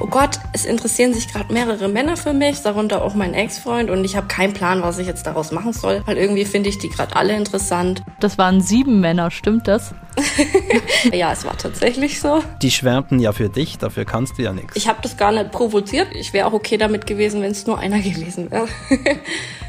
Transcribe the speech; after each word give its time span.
oh 0.00 0.06
Gott, 0.06 0.38
es 0.52 0.64
interessieren 0.64 1.14
sich 1.14 1.32
gerade 1.32 1.52
mehrere 1.52 1.88
Männer 1.88 2.16
für 2.16 2.32
mich, 2.32 2.62
darunter 2.62 3.02
auch 3.02 3.14
mein 3.14 3.34
Ex-Freund 3.34 3.90
und 3.90 4.04
ich 4.04 4.16
habe 4.16 4.26
keinen 4.26 4.52
Plan, 4.52 4.82
was 4.82 4.98
ich 4.98 5.06
jetzt 5.06 5.26
daraus 5.26 5.52
machen 5.52 5.72
soll, 5.72 6.02
weil 6.06 6.16
irgendwie 6.16 6.44
finde 6.44 6.68
ich 6.68 6.78
die 6.78 6.88
gerade 6.88 7.16
alle 7.16 7.34
interessant. 7.36 8.02
Das 8.20 8.38
waren 8.38 8.60
sieben 8.60 9.00
Männer, 9.00 9.30
stimmt 9.30 9.68
das? 9.68 9.94
ja, 11.12 11.32
es 11.32 11.44
war 11.44 11.56
tatsächlich 11.56 12.20
so. 12.20 12.42
Die 12.62 12.70
schwärmten 12.70 13.18
ja 13.18 13.32
für 13.32 13.48
dich, 13.48 13.78
dafür 13.78 14.04
kannst 14.04 14.38
du 14.38 14.42
ja 14.42 14.52
nichts. 14.52 14.76
Ich 14.76 14.88
habe 14.88 14.98
das 15.02 15.16
gar 15.16 15.32
nicht 15.32 15.50
provoziert. 15.50 16.08
Ich 16.14 16.32
wäre 16.32 16.46
auch 16.46 16.52
okay 16.52 16.78
damit 16.78 17.06
gewesen, 17.06 17.42
wenn 17.42 17.52
es 17.52 17.66
nur 17.66 17.78
einer 17.78 17.98
gewesen 18.00 18.50
wäre. 18.50 18.68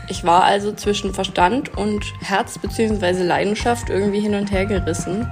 ich 0.09 0.23
war 0.23 0.43
also 0.43 0.71
zwischen 0.73 1.13
Verstand 1.13 1.77
und 1.77 2.05
Herz 2.21 2.57
bzw. 2.57 3.23
Leidenschaft 3.23 3.89
irgendwie 3.89 4.19
hin 4.19 4.35
und 4.35 4.51
her 4.51 4.65
gerissen. 4.65 5.27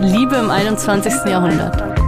Liebe 0.00 0.36
im 0.36 0.50
21. 0.50 1.12
Jahrhundert. 1.26 1.99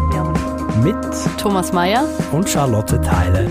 Mit 0.80 0.96
Thomas 1.38 1.72
Mayer 1.72 2.08
und 2.32 2.48
Charlotte 2.48 3.00
Teile. 3.00 3.50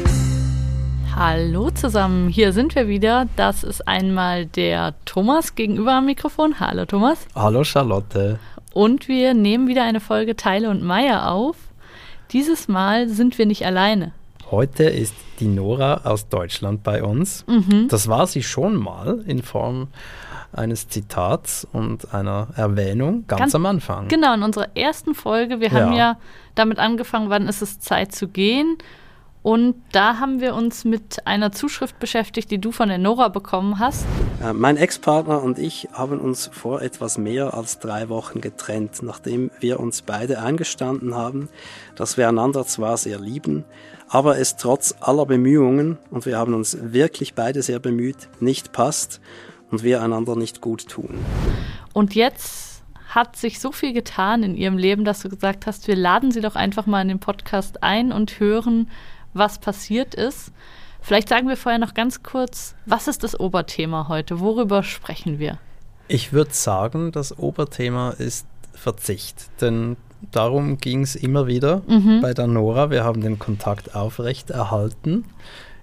Hallo 1.16 1.70
zusammen, 1.70 2.28
hier 2.28 2.52
sind 2.52 2.74
wir 2.74 2.88
wieder. 2.88 3.28
Das 3.36 3.64
ist 3.64 3.88
einmal 3.88 4.48
der 4.48 4.96
Thomas 5.06 5.54
gegenüber 5.54 5.94
am 5.94 6.08
Mikrofon. 6.08 6.60
Hallo 6.60 6.86
Thomas. 6.86 7.20
Hallo 7.36 7.64
Charlotte. 7.64 8.40
Und 8.74 9.08
wir 9.08 9.36
nehmen 9.36 9.68
wieder 9.68 9.84
eine 9.84 10.00
Folge 10.00 10.36
Teile 10.36 10.70
und 10.72 10.82
Meier 10.84 11.32
auf. 11.32 11.58
Dieses 12.32 12.68
Mal 12.68 13.08
sind 13.08 13.38
wir 13.38 13.46
nicht 13.46 13.66
alleine. 13.66 14.14
Heute 14.50 14.84
ist 14.86 15.14
die 15.40 15.48
Nora 15.48 16.02
aus 16.04 16.28
Deutschland 16.28 16.84
bei 16.84 17.04
uns. 17.04 17.46
Mhm. 17.48 17.88
Das 17.88 18.08
war 18.08 18.26
sie 18.26 18.42
schon 18.42 18.76
mal 18.76 19.24
in 19.28 19.44
Form 19.44 19.90
eines 20.54 20.88
Zitats 20.88 21.68
und 21.72 22.14
einer 22.14 22.50
Erwähnung 22.56 23.26
ganz, 23.28 23.40
ganz, 23.40 23.56
am 23.56 23.66
Anfang. 23.66 24.08
Genau, 24.08 24.34
in 24.34 24.44
unserer 24.44 24.76
ersten 24.76 25.16
Folge. 25.16 25.60
Wir 25.60 25.72
haben 25.72 25.94
ja 25.94 26.18
damit 26.56 26.80
angefangen, 26.80 27.30
wann 27.30 27.48
ist 27.48 27.62
es 27.62 27.80
Zeit 27.80 28.14
zu 28.14 28.28
gehen. 28.28 28.78
Und 29.44 29.76
da 29.92 30.20
haben 30.20 30.40
wir 30.40 30.54
uns 30.54 30.86
mit 30.86 31.26
einer 31.26 31.52
Zuschrift 31.52 31.98
beschäftigt, 31.98 32.52
die 32.52 32.62
du 32.62 32.72
von 32.72 32.90
der 32.90 33.00
Nora 33.00 33.28
bekommen 33.30 33.80
hast. 33.80 34.06
Äh, 34.44 34.54
mein 34.54 34.78
Ex-Partner 34.78 35.42
und 35.42 35.58
ich 35.58 35.90
haben 35.94 36.20
uns 36.20 36.52
vor 36.54 36.84
etwas 36.84 37.18
mehr 37.18 37.56
als 37.56 37.80
drei 37.80 38.10
Wochen 38.10 38.40
getrennt, 38.40 39.02
nachdem 39.02 39.50
wir 39.60 39.80
uns 39.80 40.04
beide 40.04 40.40
eingestanden 40.42 41.16
haben, 41.16 41.50
dass 41.96 42.18
wir 42.18 42.30
einander 42.30 42.68
zwar 42.68 42.98
sehr 42.98 43.20
lieben, 43.20 43.66
aber 44.10 44.38
es 44.38 44.58
trotz 44.58 44.94
aller 45.00 45.26
Bemühungen, 45.26 45.98
und 46.12 46.28
wir 46.28 46.38
haben 46.38 46.54
uns 46.54 46.78
wirklich 46.80 47.34
beide 47.34 47.64
sehr 47.64 47.80
bemüht, 47.80 48.30
nicht 48.40 48.74
passt 48.74 49.22
und 49.72 49.84
wir 49.84 50.02
einander 50.02 50.36
nicht 50.36 50.62
gut 50.62 50.88
tun. 50.88 51.20
Und 51.94 52.16
jetzt 52.16 52.84
hat 53.08 53.36
sich 53.36 53.60
so 53.60 53.72
viel 53.72 53.94
getan 53.94 54.44
in 54.44 54.56
ihrem 54.56 54.78
Leben, 54.78 55.04
dass 55.04 55.22
du 55.22 55.30
gesagt 55.30 55.66
hast, 55.66 55.88
wir 55.88 55.96
laden 55.96 56.32
sie 56.32 56.42
doch 56.42 56.56
einfach 56.56 56.86
mal 56.86 57.02
in 57.02 57.10
den 57.10 57.20
Podcast 57.20 57.84
ein 57.84 58.12
und 58.12 58.40
hören, 58.40 58.90
was 59.34 59.60
passiert 59.60 60.16
ist. 60.16 60.52
Vielleicht 61.02 61.30
sagen 61.30 61.48
wir 61.48 61.58
vorher 61.58 61.80
noch 61.80 61.94
ganz 61.94 62.24
kurz, 62.24 62.76
was 62.86 63.08
ist 63.08 63.24
das 63.24 63.40
Oberthema 63.40 64.08
heute? 64.08 64.40
Worüber 64.40 64.84
sprechen 64.84 65.40
wir? 65.40 65.58
Ich 66.08 66.32
würde 66.32 66.54
sagen, 66.54 67.12
das 67.12 67.38
Oberthema 67.38 68.12
ist 68.12 68.46
Verzicht. 68.74 69.50
Denn 69.62 69.98
darum 70.32 70.78
ging 70.78 71.02
es 71.02 71.16
immer 71.16 71.48
wieder 71.48 71.82
mhm. 71.88 72.22
bei 72.22 72.34
der 72.34 72.48
Nora. 72.48 72.92
Wir 72.92 73.04
haben 73.04 73.22
den 73.22 73.40
Kontakt 73.40 73.96
aufrecht 73.96 74.50
erhalten. 74.50 75.26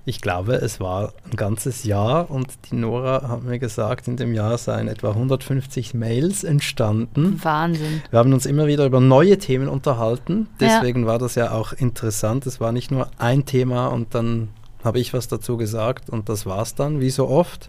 Ich 0.08 0.22
glaube, 0.22 0.54
es 0.54 0.80
war 0.80 1.12
ein 1.26 1.36
ganzes 1.36 1.84
Jahr 1.84 2.30
und 2.30 2.48
die 2.70 2.76
Nora 2.76 3.28
hat 3.28 3.42
mir 3.42 3.58
gesagt, 3.58 4.08
in 4.08 4.16
dem 4.16 4.32
Jahr 4.32 4.56
seien 4.56 4.88
etwa 4.88 5.10
150 5.10 5.92
Mails 5.92 6.44
entstanden. 6.44 7.38
Wahnsinn. 7.42 8.02
Wir 8.08 8.18
haben 8.18 8.32
uns 8.32 8.46
immer 8.46 8.66
wieder 8.66 8.86
über 8.86 9.00
neue 9.00 9.36
Themen 9.36 9.68
unterhalten. 9.68 10.48
Deswegen 10.60 11.02
ja. 11.02 11.08
war 11.08 11.18
das 11.18 11.34
ja 11.34 11.50
auch 11.50 11.74
interessant. 11.74 12.46
Es 12.46 12.58
war 12.58 12.72
nicht 12.72 12.90
nur 12.90 13.10
ein 13.18 13.44
Thema 13.44 13.88
und 13.88 14.14
dann 14.14 14.48
habe 14.82 14.98
ich 14.98 15.12
was 15.12 15.28
dazu 15.28 15.58
gesagt 15.58 16.08
und 16.08 16.30
das 16.30 16.46
war 16.46 16.62
es 16.62 16.74
dann, 16.74 17.02
wie 17.02 17.10
so 17.10 17.28
oft, 17.28 17.68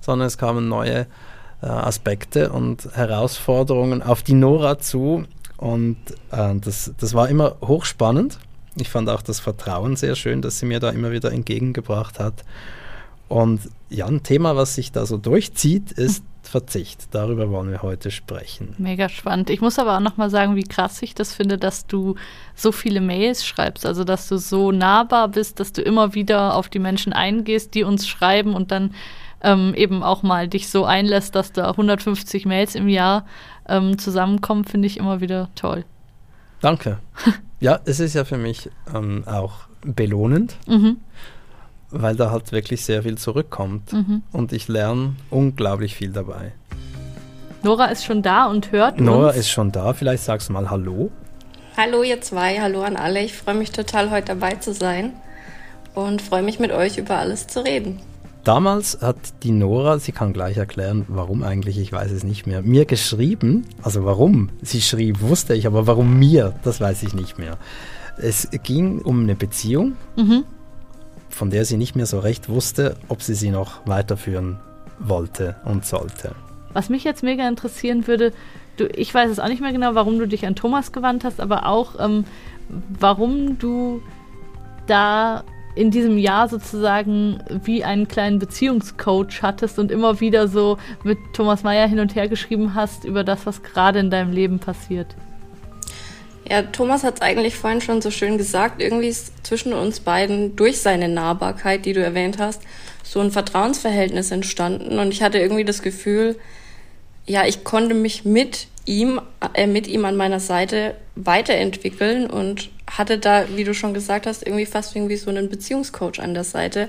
sondern 0.00 0.26
es 0.26 0.38
kamen 0.38 0.68
neue 0.68 1.06
äh, 1.62 1.66
Aspekte 1.66 2.50
und 2.50 2.88
Herausforderungen 2.94 4.02
auf 4.02 4.24
die 4.24 4.34
Nora 4.34 4.80
zu. 4.80 5.22
Und 5.56 5.98
äh, 6.32 6.56
das, 6.56 6.92
das 6.98 7.14
war 7.14 7.28
immer 7.28 7.58
hochspannend. 7.62 8.40
Ich 8.76 8.88
fand 8.88 9.08
auch 9.08 9.22
das 9.22 9.40
Vertrauen 9.40 9.96
sehr 9.96 10.14
schön, 10.14 10.42
das 10.42 10.58
sie 10.58 10.66
mir 10.66 10.80
da 10.80 10.90
immer 10.90 11.10
wieder 11.10 11.32
entgegengebracht 11.32 12.18
hat. 12.18 12.44
Und 13.28 13.60
ja, 13.90 14.06
ein 14.06 14.22
Thema, 14.22 14.56
was 14.56 14.74
sich 14.74 14.92
da 14.92 15.04
so 15.06 15.16
durchzieht, 15.16 15.92
ist 15.92 16.22
Verzicht. 16.42 17.08
Darüber 17.10 17.50
wollen 17.50 17.70
wir 17.70 17.82
heute 17.82 18.10
sprechen. 18.10 18.74
Mega 18.78 19.08
spannend. 19.08 19.50
Ich 19.50 19.60
muss 19.60 19.78
aber 19.78 19.96
auch 19.96 20.00
nochmal 20.00 20.30
sagen, 20.30 20.54
wie 20.54 20.62
krass 20.62 21.02
ich 21.02 21.14
das 21.14 21.34
finde, 21.34 21.58
dass 21.58 21.86
du 21.86 22.14
so 22.54 22.70
viele 22.70 23.00
Mails 23.00 23.44
schreibst. 23.44 23.84
Also, 23.84 24.04
dass 24.04 24.28
du 24.28 24.38
so 24.38 24.70
nahbar 24.70 25.28
bist, 25.28 25.58
dass 25.58 25.72
du 25.72 25.82
immer 25.82 26.14
wieder 26.14 26.54
auf 26.54 26.68
die 26.68 26.78
Menschen 26.78 27.12
eingehst, 27.12 27.74
die 27.74 27.82
uns 27.82 28.06
schreiben 28.06 28.54
und 28.54 28.70
dann 28.70 28.94
ähm, 29.42 29.74
eben 29.74 30.02
auch 30.02 30.22
mal 30.22 30.48
dich 30.48 30.68
so 30.68 30.84
einlässt, 30.84 31.34
dass 31.34 31.52
da 31.52 31.70
150 31.70 32.46
Mails 32.46 32.74
im 32.74 32.88
Jahr 32.88 33.26
ähm, 33.68 33.98
zusammenkommen, 33.98 34.64
finde 34.64 34.86
ich 34.86 34.98
immer 34.98 35.20
wieder 35.20 35.48
toll. 35.56 35.84
Danke. 36.60 36.98
Ja, 37.58 37.80
es 37.86 38.00
ist 38.00 38.14
ja 38.14 38.24
für 38.24 38.36
mich 38.36 38.70
ähm, 38.94 39.24
auch 39.26 39.60
belohnend, 39.82 40.56
mhm. 40.66 40.98
weil 41.90 42.14
da 42.14 42.30
halt 42.30 42.52
wirklich 42.52 42.84
sehr 42.84 43.02
viel 43.02 43.16
zurückkommt 43.16 43.92
mhm. 43.92 44.22
und 44.32 44.52
ich 44.52 44.68
lerne 44.68 45.16
unglaublich 45.30 45.94
viel 45.94 46.12
dabei. 46.12 46.52
Nora 47.62 47.86
ist 47.86 48.04
schon 48.04 48.22
da 48.22 48.46
und 48.46 48.72
hört 48.72 49.00
Nora 49.00 49.28
uns. 49.28 49.38
ist 49.38 49.50
schon 49.50 49.72
da, 49.72 49.94
vielleicht 49.94 50.22
sagst 50.22 50.50
du 50.50 50.52
mal 50.52 50.68
Hallo. 50.70 51.10
Hallo 51.78 52.02
ihr 52.02 52.20
zwei, 52.20 52.60
hallo 52.60 52.82
an 52.82 52.96
alle. 52.96 53.22
Ich 53.22 53.32
freue 53.34 53.54
mich 53.54 53.70
total 53.70 54.10
heute 54.10 54.28
dabei 54.28 54.52
zu 54.56 54.74
sein 54.74 55.12
und 55.94 56.20
freue 56.20 56.42
mich 56.42 56.58
mit 56.58 56.72
euch 56.72 56.98
über 56.98 57.16
alles 57.16 57.46
zu 57.46 57.64
reden. 57.64 58.00
Damals 58.46 58.98
hat 59.02 59.42
die 59.42 59.50
Nora, 59.50 59.98
sie 59.98 60.12
kann 60.12 60.32
gleich 60.32 60.56
erklären, 60.56 61.04
warum 61.08 61.42
eigentlich, 61.42 61.78
ich 61.78 61.90
weiß 61.90 62.12
es 62.12 62.22
nicht 62.22 62.46
mehr, 62.46 62.62
mir 62.62 62.84
geschrieben, 62.84 63.66
also 63.82 64.04
warum 64.04 64.50
sie 64.62 64.80
schrieb, 64.82 65.20
wusste 65.20 65.54
ich, 65.54 65.66
aber 65.66 65.88
warum 65.88 66.16
mir, 66.16 66.54
das 66.62 66.80
weiß 66.80 67.02
ich 67.02 67.12
nicht 67.12 67.40
mehr. 67.40 67.58
Es 68.16 68.48
ging 68.62 69.00
um 69.00 69.24
eine 69.24 69.34
Beziehung, 69.34 69.96
mhm. 70.16 70.44
von 71.28 71.50
der 71.50 71.64
sie 71.64 71.76
nicht 71.76 71.96
mehr 71.96 72.06
so 72.06 72.20
recht 72.20 72.48
wusste, 72.48 72.96
ob 73.08 73.20
sie 73.20 73.34
sie 73.34 73.50
noch 73.50 73.84
weiterführen 73.84 74.60
wollte 75.00 75.56
und 75.64 75.84
sollte. 75.84 76.36
Was 76.72 76.88
mich 76.88 77.02
jetzt 77.02 77.24
mega 77.24 77.48
interessieren 77.48 78.06
würde, 78.06 78.32
du, 78.76 78.86
ich 78.86 79.12
weiß 79.12 79.28
es 79.28 79.40
auch 79.40 79.48
nicht 79.48 79.60
mehr 79.60 79.72
genau, 79.72 79.96
warum 79.96 80.20
du 80.20 80.28
dich 80.28 80.46
an 80.46 80.54
Thomas 80.54 80.92
gewandt 80.92 81.24
hast, 81.24 81.40
aber 81.40 81.66
auch, 81.66 81.98
ähm, 81.98 82.24
warum 83.00 83.58
du 83.58 84.02
da 84.86 85.42
in 85.76 85.90
diesem 85.90 86.18
Jahr 86.18 86.48
sozusagen 86.48 87.38
wie 87.64 87.84
einen 87.84 88.08
kleinen 88.08 88.38
Beziehungscoach 88.38 89.42
hattest 89.42 89.78
und 89.78 89.92
immer 89.92 90.20
wieder 90.20 90.48
so 90.48 90.78
mit 91.04 91.18
Thomas 91.34 91.62
Mayer 91.62 91.86
hin 91.86 92.00
und 92.00 92.14
her 92.16 92.28
geschrieben 92.28 92.74
hast 92.74 93.04
über 93.04 93.22
das, 93.22 93.46
was 93.46 93.62
gerade 93.62 94.00
in 94.00 94.10
deinem 94.10 94.32
Leben 94.32 94.58
passiert. 94.58 95.14
Ja, 96.48 96.62
Thomas 96.62 97.04
hat 97.04 97.16
es 97.16 97.22
eigentlich 97.22 97.56
vorhin 97.56 97.80
schon 97.80 98.00
so 98.00 98.10
schön 98.10 98.38
gesagt. 98.38 98.80
Irgendwie 98.80 99.08
ist 99.08 99.46
zwischen 99.46 99.72
uns 99.72 100.00
beiden 100.00 100.56
durch 100.56 100.80
seine 100.80 101.08
Nahbarkeit, 101.08 101.84
die 101.84 101.92
du 101.92 102.02
erwähnt 102.02 102.38
hast, 102.38 102.62
so 103.02 103.20
ein 103.20 103.30
Vertrauensverhältnis 103.30 104.30
entstanden. 104.30 104.98
Und 104.98 105.12
ich 105.12 105.22
hatte 105.22 105.38
irgendwie 105.38 105.64
das 105.64 105.82
Gefühl, 105.82 106.36
ja, 107.26 107.46
ich 107.46 107.64
konnte 107.64 107.94
mich 107.94 108.24
mit 108.24 108.68
ihm, 108.84 109.20
äh, 109.54 109.66
mit 109.66 109.86
ihm 109.86 110.04
an 110.04 110.16
meiner 110.16 110.40
Seite 110.40 110.94
weiterentwickeln 111.16 112.28
und 112.28 112.70
hatte 112.90 113.18
da, 113.18 113.44
wie 113.56 113.64
du 113.64 113.74
schon 113.74 113.94
gesagt 113.94 114.26
hast, 114.26 114.46
irgendwie 114.46 114.66
fast 114.66 114.94
irgendwie 114.94 115.16
so 115.16 115.30
einen 115.30 115.48
Beziehungscoach 115.48 116.20
an 116.20 116.34
der 116.34 116.44
Seite. 116.44 116.88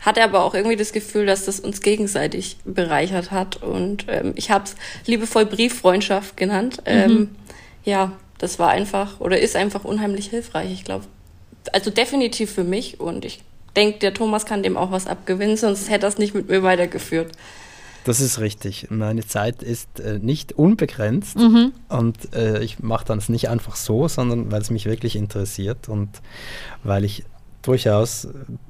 Hatte 0.00 0.22
aber 0.24 0.42
auch 0.42 0.54
irgendwie 0.54 0.76
das 0.76 0.92
Gefühl, 0.92 1.26
dass 1.26 1.44
das 1.44 1.60
uns 1.60 1.80
gegenseitig 1.80 2.56
bereichert 2.64 3.30
hat. 3.30 3.62
Und 3.62 4.06
ähm, 4.08 4.32
ich 4.34 4.50
habe 4.50 4.64
es 4.64 4.74
liebevoll 5.06 5.46
Brieffreundschaft 5.46 6.36
genannt. 6.36 6.78
Mhm. 6.78 6.92
Ähm, 6.92 7.28
ja, 7.84 8.12
das 8.38 8.58
war 8.58 8.70
einfach 8.70 9.20
oder 9.20 9.38
ist 9.38 9.54
einfach 9.54 9.84
unheimlich 9.84 10.28
hilfreich. 10.30 10.72
Ich 10.72 10.84
glaube, 10.84 11.04
also 11.72 11.92
definitiv 11.92 12.50
für 12.52 12.64
mich. 12.64 12.98
Und 12.98 13.24
ich 13.24 13.40
denke, 13.76 14.00
der 14.00 14.12
Thomas 14.12 14.44
kann 14.44 14.64
dem 14.64 14.76
auch 14.76 14.90
was 14.90 15.06
abgewinnen, 15.06 15.56
sonst 15.56 15.88
hätte 15.88 16.06
es 16.06 16.18
nicht 16.18 16.34
mit 16.34 16.48
mir 16.48 16.64
weitergeführt. 16.64 17.30
Das 18.04 18.20
ist 18.20 18.40
richtig. 18.40 18.88
Meine 18.90 19.26
Zeit 19.26 19.62
ist 19.62 20.00
äh, 20.00 20.18
nicht 20.18 20.52
unbegrenzt 20.52 21.36
mhm. 21.36 21.72
und 21.88 22.34
äh, 22.34 22.62
ich 22.62 22.80
mache 22.80 23.04
das 23.04 23.28
nicht 23.28 23.48
einfach 23.48 23.76
so, 23.76 24.08
sondern 24.08 24.50
weil 24.50 24.60
es 24.60 24.70
mich 24.70 24.86
wirklich 24.86 25.16
interessiert 25.16 25.88
und 25.88 26.08
weil 26.82 27.04
ich 27.04 27.24
durchaus 27.62 28.28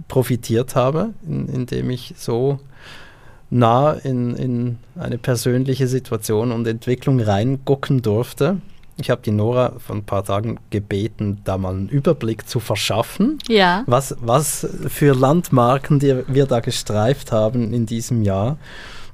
profitiert 0.09 0.77
habe, 0.77 1.15
in, 1.27 1.49
indem 1.49 1.91
ich 1.91 2.15
so 2.17 2.61
nah 3.49 3.93
in, 3.93 4.35
in 4.37 4.79
eine 4.97 5.19
persönliche 5.19 5.87
Situation 5.87 6.53
und 6.53 6.67
Entwicklung 6.67 7.21
reingucken 7.21 8.03
durfte. 8.03 8.59
Ich 8.99 9.11
habe 9.11 9.23
die 9.23 9.31
Nora 9.31 9.75
vor 9.79 9.97
ein 9.97 10.05
paar 10.05 10.25
Tagen 10.25 10.59
gebeten, 10.71 11.41
da 11.45 11.57
mal 11.59 11.75
einen 11.75 11.89
Überblick 11.89 12.49
zu 12.49 12.61
verschaffen, 12.61 13.39
ja. 13.49 13.85
was, 13.87 14.17
was 14.21 14.67
für 14.89 15.15
Landmarken 15.15 15.99
die 15.99 16.23
wir 16.29 16.47
da 16.47 16.61
gestreift 16.61 17.33
haben 17.33 17.73
in 17.73 17.87
diesem 17.87 18.23
Jahr. 18.23 18.59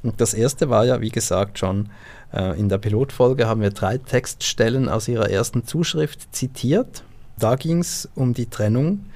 Und 0.03 0.21
das 0.21 0.35
erste 0.35 0.71
war 0.71 0.85
ja, 0.85 1.01
wie 1.01 1.11
gesagt, 1.11 1.59
schon 1.59 1.89
äh, 2.33 2.59
in 2.59 2.69
der 2.69 2.79
Pilotfolge 2.79 3.47
haben 3.47 3.61
wir 3.61 3.71
drei 3.71 3.99
Textstellen 3.99 4.89
aus 4.89 5.09
ihrer 5.09 5.31
ersten 5.31 5.65
Zuschrift 5.65 6.35
zitiert. 6.35 7.03
Da 7.39 7.57
ging 7.57 7.81
es 7.81 8.09
um 8.15 8.35
die 8.35 8.47
Trennung 8.47 9.07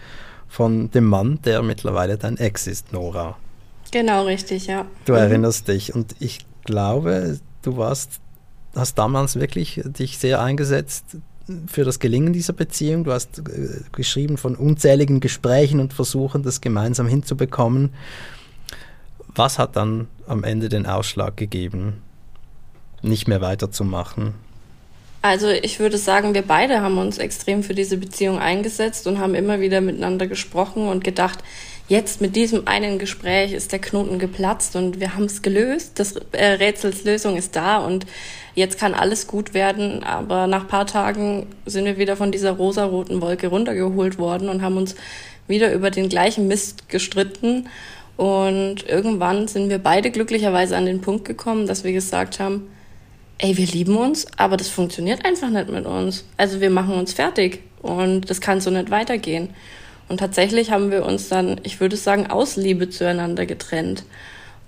von 0.49 0.91
dem 0.91 1.07
Mann, 1.07 1.41
der 1.45 1.63
mittlerweile 1.63 2.19
dein 2.19 2.37
Ex 2.37 2.67
ist, 2.67 2.93
Nora. 2.93 3.37
Genau, 3.91 4.25
richtig, 4.25 4.67
ja. 4.67 4.87
Du 5.05 5.13
mhm. 5.13 5.19
erinnerst 5.19 5.69
dich 5.69 5.95
und 5.95 6.15
ich 6.19 6.41
glaube, 6.65 7.39
du 7.63 7.77
warst, 7.77 8.21
hast 8.75 8.97
damals 8.99 9.37
wirklich 9.37 9.83
dich 9.85 10.19
sehr 10.19 10.41
eingesetzt 10.41 11.17
für 11.67 11.85
das 11.85 11.99
Gelingen 11.99 12.33
dieser 12.33 12.53
Beziehung. 12.53 13.05
Du 13.05 13.13
hast 13.13 13.39
äh, 13.41 13.81
geschrieben 13.93 14.37
von 14.37 14.55
unzähligen 14.55 15.21
Gesprächen 15.21 15.81
und 15.81 15.93
Versuchen, 15.93 16.43
das 16.43 16.61
gemeinsam 16.61 17.07
hinzubekommen. 17.07 17.91
Was 19.35 19.59
hat 19.59 19.77
dann 19.77 20.09
am 20.27 20.45
Ende 20.45 20.69
den 20.69 20.87
Ausschlag 20.87 21.37
gegeben, 21.37 22.03
nicht 23.03 23.29
mehr 23.29 23.41
weiterzumachen? 23.41 24.35
Also 25.23 25.49
ich 25.49 25.79
würde 25.79 25.99
sagen, 25.99 26.35
wir 26.35 26.43
beide 26.43 26.81
haben 26.81 26.99
uns 26.99 27.19
extrem 27.19 27.63
für 27.63 27.75
diese 27.75 27.97
Beziehung 27.97 28.41
eingesetzt 28.41 29.07
und 29.07 29.19
haben 29.19 29.37
immer 29.37 29.61
wieder 29.61 29.81
miteinander 29.81 30.27
gesprochen 30.27 30.89
und 30.89 31.05
gedacht, 31.05 31.39
jetzt 31.89 32.21
mit 32.21 32.35
diesem 32.35 32.67
einen 32.67 32.99
Gespräch 32.99 33.53
ist 33.53 33.71
der 33.71 33.79
Knoten 33.79 34.19
geplatzt 34.19 34.75
und 34.75 34.99
wir 34.99 35.15
haben 35.15 35.25
es 35.25 35.41
gelöst. 35.41 36.01
Das 36.01 36.17
äh, 36.33 36.45
Rätsels 36.45 37.05
Lösung 37.05 37.37
ist 37.37 37.55
da 37.55 37.79
und 37.79 38.05
jetzt 38.57 38.79
kann 38.79 38.95
alles 38.95 39.29
gut 39.29 39.55
werden. 39.55 40.03
Aber 40.03 40.49
nach 40.49 40.67
paar 40.67 40.87
Tagen 40.87 41.47
sind 41.67 41.85
wir 41.85 41.99
wieder 41.99 42.17
von 42.17 42.33
dieser 42.33 42.53
rosaroten 42.53 43.21
Wolke 43.21 43.47
runtergeholt 43.47 44.19
worden 44.19 44.49
und 44.49 44.61
haben 44.61 44.77
uns 44.77 44.97
wieder 45.47 45.73
über 45.73 45.91
den 45.91 46.09
gleichen 46.09 46.49
Mist 46.49 46.89
gestritten. 46.89 47.69
Und 48.23 48.89
irgendwann 48.89 49.49
sind 49.49 49.69
wir 49.69 49.81
beide 49.81 50.13
glücklicherweise 50.13 50.77
an 50.77 50.87
den 50.87 51.01
Punkt 51.01 51.25
gekommen, 51.25 51.67
dass 51.67 51.83
wir 51.83 51.91
gesagt 51.91 52.39
haben, 52.39 52.71
ey, 53.39 53.57
wir 53.57 53.67
lieben 53.67 53.97
uns, 53.97 54.29
aber 54.37 54.57
das 54.57 54.69
funktioniert 54.69 55.25
einfach 55.25 55.51
nicht 55.51 55.69
mit 55.69 55.87
uns. 55.87 56.25
Also 56.37 56.61
wir 56.61 56.71
machen 56.71 56.95
uns 56.95 57.13
fertig 57.13 57.65
und 57.83 58.31
das 58.31 58.41
kann 58.41 58.61
so 58.61 58.71
nicht 58.71 58.93
weitergehen. 58.93 59.49
Und 60.09 60.19
tatsächlich 60.19 60.71
haben 60.71 60.93
wir 60.93 61.05
uns 61.05 61.31
dann, 61.31 61.61
ich 61.65 61.81
würde 61.81 61.97
sagen, 61.97 62.29
aus 62.29 62.55
Liebe 62.55 62.89
zueinander 62.89 63.45
getrennt. 63.45 64.05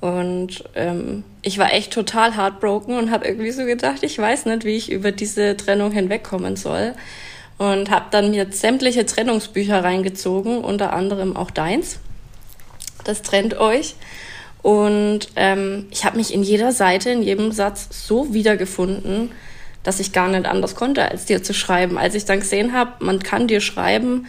Und 0.01 0.65
ähm, 0.75 1.23
ich 1.43 1.57
war 1.59 1.73
echt 1.73 1.93
total 1.93 2.37
heartbroken 2.37 2.99
und 2.99 3.13
habe 3.13 3.25
irgendwie 3.25 3.53
so 3.53 3.65
gedacht, 3.65 4.03
ich 4.03 4.19
weiß 4.19 4.47
nicht, 4.47 4.65
wie 4.65 4.75
ich 4.75 4.91
über 4.91 5.13
diese 5.13 5.57
Trennung 5.57 5.93
hinwegkommen 5.93 6.57
soll. 6.57 6.95
Und 7.59 7.89
habe 7.93 8.07
dann 8.11 8.33
mir 8.33 8.49
sämtliche 8.51 9.07
Trennungsbücher 9.07 9.85
reingezogen, 9.85 10.59
unter 10.59 10.93
anderem 10.93 11.37
auch 11.37 11.53
deins. 11.53 12.01
Das 13.05 13.23
trennt 13.23 13.59
euch. 13.59 13.95
Und 14.63 15.29
ähm, 15.37 15.87
ich 15.91 16.05
habe 16.05 16.17
mich 16.17 16.33
in 16.33 16.43
jeder 16.43 16.73
Seite, 16.73 17.11
in 17.11 17.23
jedem 17.23 17.53
Satz 17.53 18.07
so 18.07 18.33
wiedergefunden, 18.33 19.31
dass 19.83 20.01
ich 20.01 20.13
gar 20.13 20.29
nicht 20.29 20.47
anders 20.47 20.75
konnte, 20.75 21.09
als 21.09 21.27
dir 21.27 21.43
zu 21.43 21.53
schreiben. 21.53 21.99
Als 21.99 22.15
ich 22.15 22.25
dann 22.25 22.41
gesehen 22.41 22.73
habe, 22.73 23.05
man 23.05 23.23
kann 23.23 23.47
dir 23.47 23.61
schreiben, 23.61 24.27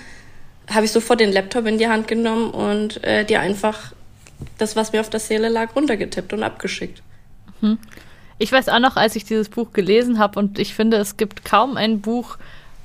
habe 0.70 0.86
ich 0.86 0.92
sofort 0.92 1.22
den 1.22 1.32
Laptop 1.32 1.66
in 1.68 1.78
die 1.78 1.88
Hand 1.88 2.08
genommen 2.08 2.52
und 2.52 3.04
äh, 3.04 3.24
dir 3.24 3.40
einfach 3.40 3.94
das, 4.58 4.76
was 4.76 4.92
mir 4.92 5.00
auf 5.00 5.10
der 5.10 5.20
Seele 5.22 5.48
lag, 5.48 5.76
runtergetippt 5.76 6.34
und 6.34 6.44
abgeschickt. 6.44 7.02
Mhm. 7.62 7.78
Ich 8.38 8.52
weiß 8.52 8.68
auch 8.68 8.80
noch, 8.80 8.98
als 8.98 9.16
ich 9.16 9.24
dieses 9.24 9.48
Buch 9.48 9.72
gelesen 9.72 10.20
habe 10.20 10.38
und 10.40 10.60
ich 10.60 10.76
finde, 10.76 10.98
es 10.98 11.16
gibt 11.16 11.46
kaum 11.46 11.78
ein 11.78 12.02
Buch, 12.02 12.38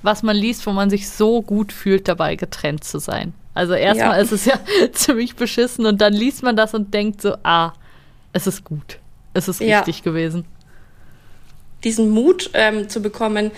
was 0.03 0.23
man 0.23 0.37
liest, 0.37 0.65
wo 0.67 0.71
man 0.71 0.89
sich 0.89 1.11
so 1.11 1.43
gut 1.43 1.73
fühlt, 1.73 2.07
dabei 2.07 2.37
getrennt 2.37 2.85
zu 2.85 3.01
sein. 3.01 3.35
Also 3.55 3.75
erstmal 3.75 4.17
ja. 4.17 4.23
ist 4.23 4.33
es 4.33 4.45
ja 4.45 4.59
ziemlich 4.93 5.37
beschissen 5.37 5.87
und 5.87 6.01
dann 6.01 6.13
liest 6.13 6.43
man 6.43 6.57
das 6.57 6.75
und 6.75 6.95
denkt 6.95 7.21
so, 7.23 7.37
ah, 7.43 7.73
es 8.33 8.47
ist 8.47 8.65
gut. 8.65 8.99
Es 9.35 9.49
ist 9.49 9.61
ja. 9.61 9.79
richtig 9.79 10.03
gewesen. 10.03 10.45
Diesen 11.85 12.11
Mut 12.11 12.51
ähm, 12.55 12.89
zu 12.89 13.01
bekommen, 13.01 13.51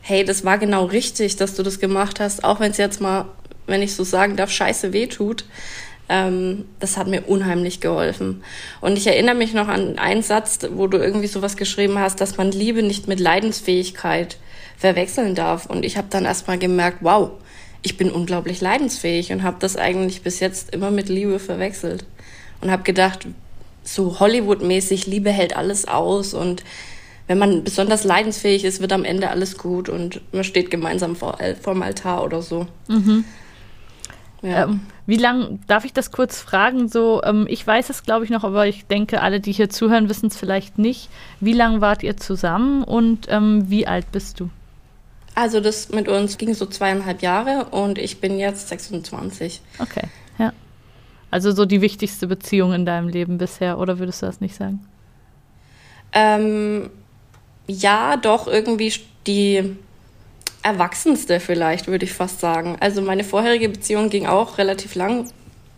hey, 0.00 0.24
das 0.24 0.44
war 0.44 0.58
genau 0.58 0.84
richtig, 0.84 1.36
dass 1.36 1.54
du 1.54 1.62
das 1.62 1.78
gemacht 1.78 2.20
hast, 2.20 2.44
auch 2.44 2.60
wenn 2.60 2.70
es 2.70 2.76
jetzt 2.76 3.00
mal, 3.00 3.26
wenn 3.66 3.82
ich 3.82 3.94
so 3.94 4.04
sagen 4.04 4.36
darf, 4.36 4.50
scheiße 4.50 4.92
wehtut. 4.92 5.44
Ähm, 6.08 6.66
das 6.80 6.96
hat 6.96 7.06
mir 7.06 7.22
unheimlich 7.22 7.80
geholfen. 7.80 8.42
Und 8.80 8.98
ich 8.98 9.06
erinnere 9.06 9.36
mich 9.36 9.54
noch 9.54 9.68
an 9.68 9.98
einen 9.98 10.22
Satz, 10.22 10.58
wo 10.72 10.88
du 10.88 10.98
irgendwie 10.98 11.28
sowas 11.28 11.56
geschrieben 11.56 11.98
hast, 11.98 12.20
dass 12.20 12.36
man 12.36 12.50
Liebe 12.50 12.82
nicht 12.82 13.08
mit 13.08 13.20
Leidensfähigkeit 13.20 14.36
verwechseln 14.76 15.34
darf. 15.34 15.66
Und 15.66 15.84
ich 15.84 15.96
habe 15.96 16.08
dann 16.10 16.24
erstmal 16.24 16.58
gemerkt, 16.58 16.98
wow, 17.00 17.30
ich 17.82 17.96
bin 17.96 18.10
unglaublich 18.10 18.60
leidensfähig 18.60 19.32
und 19.32 19.42
habe 19.42 19.56
das 19.60 19.76
eigentlich 19.76 20.22
bis 20.22 20.40
jetzt 20.40 20.72
immer 20.72 20.90
mit 20.90 21.08
Liebe 21.08 21.38
verwechselt 21.38 22.04
und 22.60 22.70
habe 22.70 22.84
gedacht, 22.84 23.26
so 23.84 24.20
Hollywood-mäßig, 24.20 25.06
Liebe 25.06 25.30
hält 25.30 25.56
alles 25.56 25.88
aus 25.88 26.34
und 26.34 26.62
wenn 27.26 27.38
man 27.38 27.64
besonders 27.64 28.04
leidensfähig 28.04 28.64
ist, 28.64 28.80
wird 28.80 28.92
am 28.92 29.04
Ende 29.04 29.30
alles 29.30 29.58
gut 29.58 29.88
und 29.88 30.20
man 30.32 30.44
steht 30.44 30.70
gemeinsam 30.70 31.16
vor, 31.16 31.40
äh, 31.40 31.54
vorm 31.54 31.82
Altar 31.82 32.24
oder 32.24 32.42
so. 32.42 32.66
Mhm. 32.88 33.24
Ja. 34.42 34.64
Ähm, 34.64 34.80
wie 35.06 35.16
lang, 35.16 35.60
darf 35.66 35.84
ich 35.84 35.92
das 35.92 36.10
kurz 36.10 36.40
fragen? 36.40 36.88
So, 36.88 37.22
ähm, 37.24 37.46
ich 37.48 37.64
weiß 37.64 37.90
es, 37.90 38.02
glaube 38.02 38.24
ich, 38.24 38.30
noch, 38.30 38.44
aber 38.44 38.66
ich 38.66 38.86
denke, 38.86 39.20
alle, 39.20 39.40
die 39.40 39.52
hier 39.52 39.70
zuhören, 39.70 40.08
wissen 40.08 40.26
es 40.26 40.36
vielleicht 40.36 40.78
nicht. 40.78 41.08
Wie 41.40 41.52
lange 41.52 41.80
wart 41.80 42.02
ihr 42.02 42.16
zusammen 42.16 42.82
und 42.82 43.26
ähm, 43.28 43.70
wie 43.70 43.86
alt 43.86 44.10
bist 44.12 44.40
du? 44.40 44.50
Also 45.34 45.60
das 45.60 45.88
mit 45.88 46.08
uns 46.08 46.36
ging 46.36 46.54
so 46.54 46.66
zweieinhalb 46.66 47.22
Jahre 47.22 47.66
und 47.70 47.98
ich 47.98 48.20
bin 48.20 48.38
jetzt 48.38 48.68
26. 48.68 49.60
Okay, 49.78 50.08
ja. 50.38 50.52
Also 51.30 51.52
so 51.52 51.64
die 51.64 51.80
wichtigste 51.80 52.26
Beziehung 52.26 52.74
in 52.74 52.84
deinem 52.84 53.08
Leben 53.08 53.38
bisher, 53.38 53.78
oder 53.78 53.98
würdest 53.98 54.20
du 54.22 54.26
das 54.26 54.40
nicht 54.40 54.54
sagen? 54.54 54.86
Ähm, 56.12 56.90
ja, 57.66 58.16
doch 58.16 58.46
irgendwie 58.46 58.92
die 59.26 59.76
erwachsenste 60.62 61.40
vielleicht, 61.40 61.88
würde 61.88 62.04
ich 62.04 62.12
fast 62.12 62.40
sagen. 62.40 62.76
Also 62.80 63.02
meine 63.02 63.24
vorherige 63.24 63.68
Beziehung 63.68 64.10
ging 64.10 64.26
auch 64.26 64.58
relativ 64.58 64.94
lang. 64.94 65.28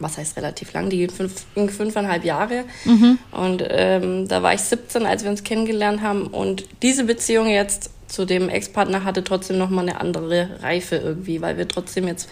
Was 0.00 0.18
heißt 0.18 0.36
relativ 0.36 0.72
lang? 0.72 0.90
Die 0.90 0.98
ging, 0.98 1.10
fünf, 1.10 1.46
ging 1.54 1.70
fünfeinhalb 1.70 2.24
Jahre. 2.24 2.64
Mhm. 2.84 3.18
Und 3.30 3.64
ähm, 3.68 4.28
da 4.28 4.42
war 4.42 4.52
ich 4.52 4.60
17, 4.60 5.06
als 5.06 5.22
wir 5.22 5.30
uns 5.30 5.44
kennengelernt 5.44 6.02
haben. 6.02 6.26
Und 6.26 6.66
diese 6.82 7.04
Beziehung 7.04 7.48
jetzt 7.48 7.90
zu 8.14 8.24
dem 8.24 8.48
Ex-Partner 8.48 9.04
hatte 9.04 9.24
trotzdem 9.24 9.58
noch 9.58 9.70
mal 9.70 9.82
eine 9.82 10.00
andere 10.00 10.62
Reife 10.62 10.96
irgendwie, 10.96 11.42
weil 11.42 11.58
wir 11.58 11.68
trotzdem 11.68 12.06
jetzt 12.06 12.30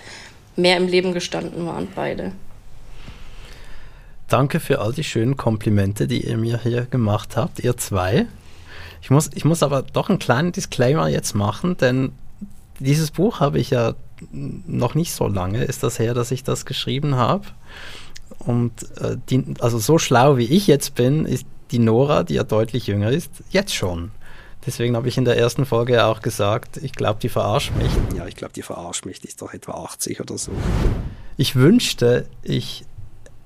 mehr 0.57 0.77
im 0.77 0.87
Leben 0.87 1.13
gestanden 1.13 1.67
waren, 1.67 1.89
beide. 1.95 2.33
Danke 4.29 4.61
für 4.61 4.81
all 4.81 4.93
die 4.93 5.05
schönen 5.05 5.37
Komplimente, 5.37 6.07
die 6.07 6.27
ihr 6.27 6.39
mir 6.39 6.61
hier 6.63 6.83
gemacht 6.83 7.37
habt, 7.37 7.59
ihr 7.61 7.77
zwei. 7.77 8.27
Ich 9.03 9.11
muss, 9.11 9.31
ich 9.35 9.45
muss 9.45 9.63
aber 9.63 9.83
doch 9.83 10.09
einen 10.09 10.21
kleinen 10.21 10.53
Disclaimer 10.53 11.09
jetzt 11.09 11.35
machen, 11.35 11.77
denn 11.77 12.13
dieses 12.79 13.11
Buch 13.11 13.41
habe 13.41 13.59
ich 13.59 13.71
ja 13.71 13.95
noch 14.31 14.95
nicht 14.95 15.13
so 15.13 15.27
lange, 15.27 15.65
ist 15.65 15.83
das 15.83 15.99
her, 15.99 16.15
dass 16.15 16.31
ich 16.31 16.45
das 16.45 16.65
geschrieben 16.65 17.17
habe. 17.17 17.45
Und 18.39 18.73
äh, 19.01 19.17
die, 19.29 19.45
also 19.59 19.79
so 19.79 19.99
schlau 19.99 20.37
wie 20.37 20.45
ich 20.45 20.67
jetzt 20.67 20.95
bin, 20.95 21.27
ist 21.27 21.47
die 21.73 21.79
Nora, 21.79 22.23
die 22.23 22.35
ja 22.35 22.45
deutlich 22.45 22.87
jünger 22.87 23.11
ist, 23.11 23.31
jetzt 23.51 23.75
schon. 23.75 24.13
Deswegen 24.65 24.95
habe 24.95 25.09
ich 25.09 25.19
in 25.19 25.25
der 25.25 25.37
ersten 25.37 25.67
Folge 25.67 26.05
auch 26.05 26.23
gesagt, 26.23 26.77
ich 26.77 26.93
glaube, 26.93 27.19
die 27.21 27.29
verarscht 27.29 27.73
mich. 27.77 27.91
Ja, 28.17 28.27
ich 28.27 28.37
glaube, 28.37 28.53
die 28.53 28.63
verarscht 28.63 29.07
mich. 29.07 29.21
Die 29.21 29.29
ist 29.29 29.43
doch 29.43 29.53
etwa 29.53 29.73
80 29.73 30.21
oder 30.21 30.39
so. 30.39 30.53
Ich 31.37 31.57
wünschte, 31.57 32.27
ich 32.43 32.85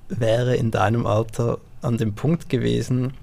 wäre 0.09 0.55
in 0.55 0.71
deinem 0.71 1.07
Alter 1.07 1.59
an 1.81 1.97
dem 1.97 2.13
Punkt 2.13 2.49
gewesen, 2.49 3.13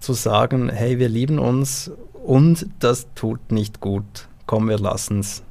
zu 0.00 0.12
sagen, 0.12 0.70
hey, 0.70 0.98
wir 0.98 1.08
lieben 1.08 1.38
uns 1.38 1.90
und 2.24 2.66
das 2.78 3.06
tut 3.14 3.52
nicht 3.52 3.80
gut. 3.80 4.28
Komm, 4.46 4.68
wir 4.68 4.78
lassen 4.78 5.20
es. 5.20 5.42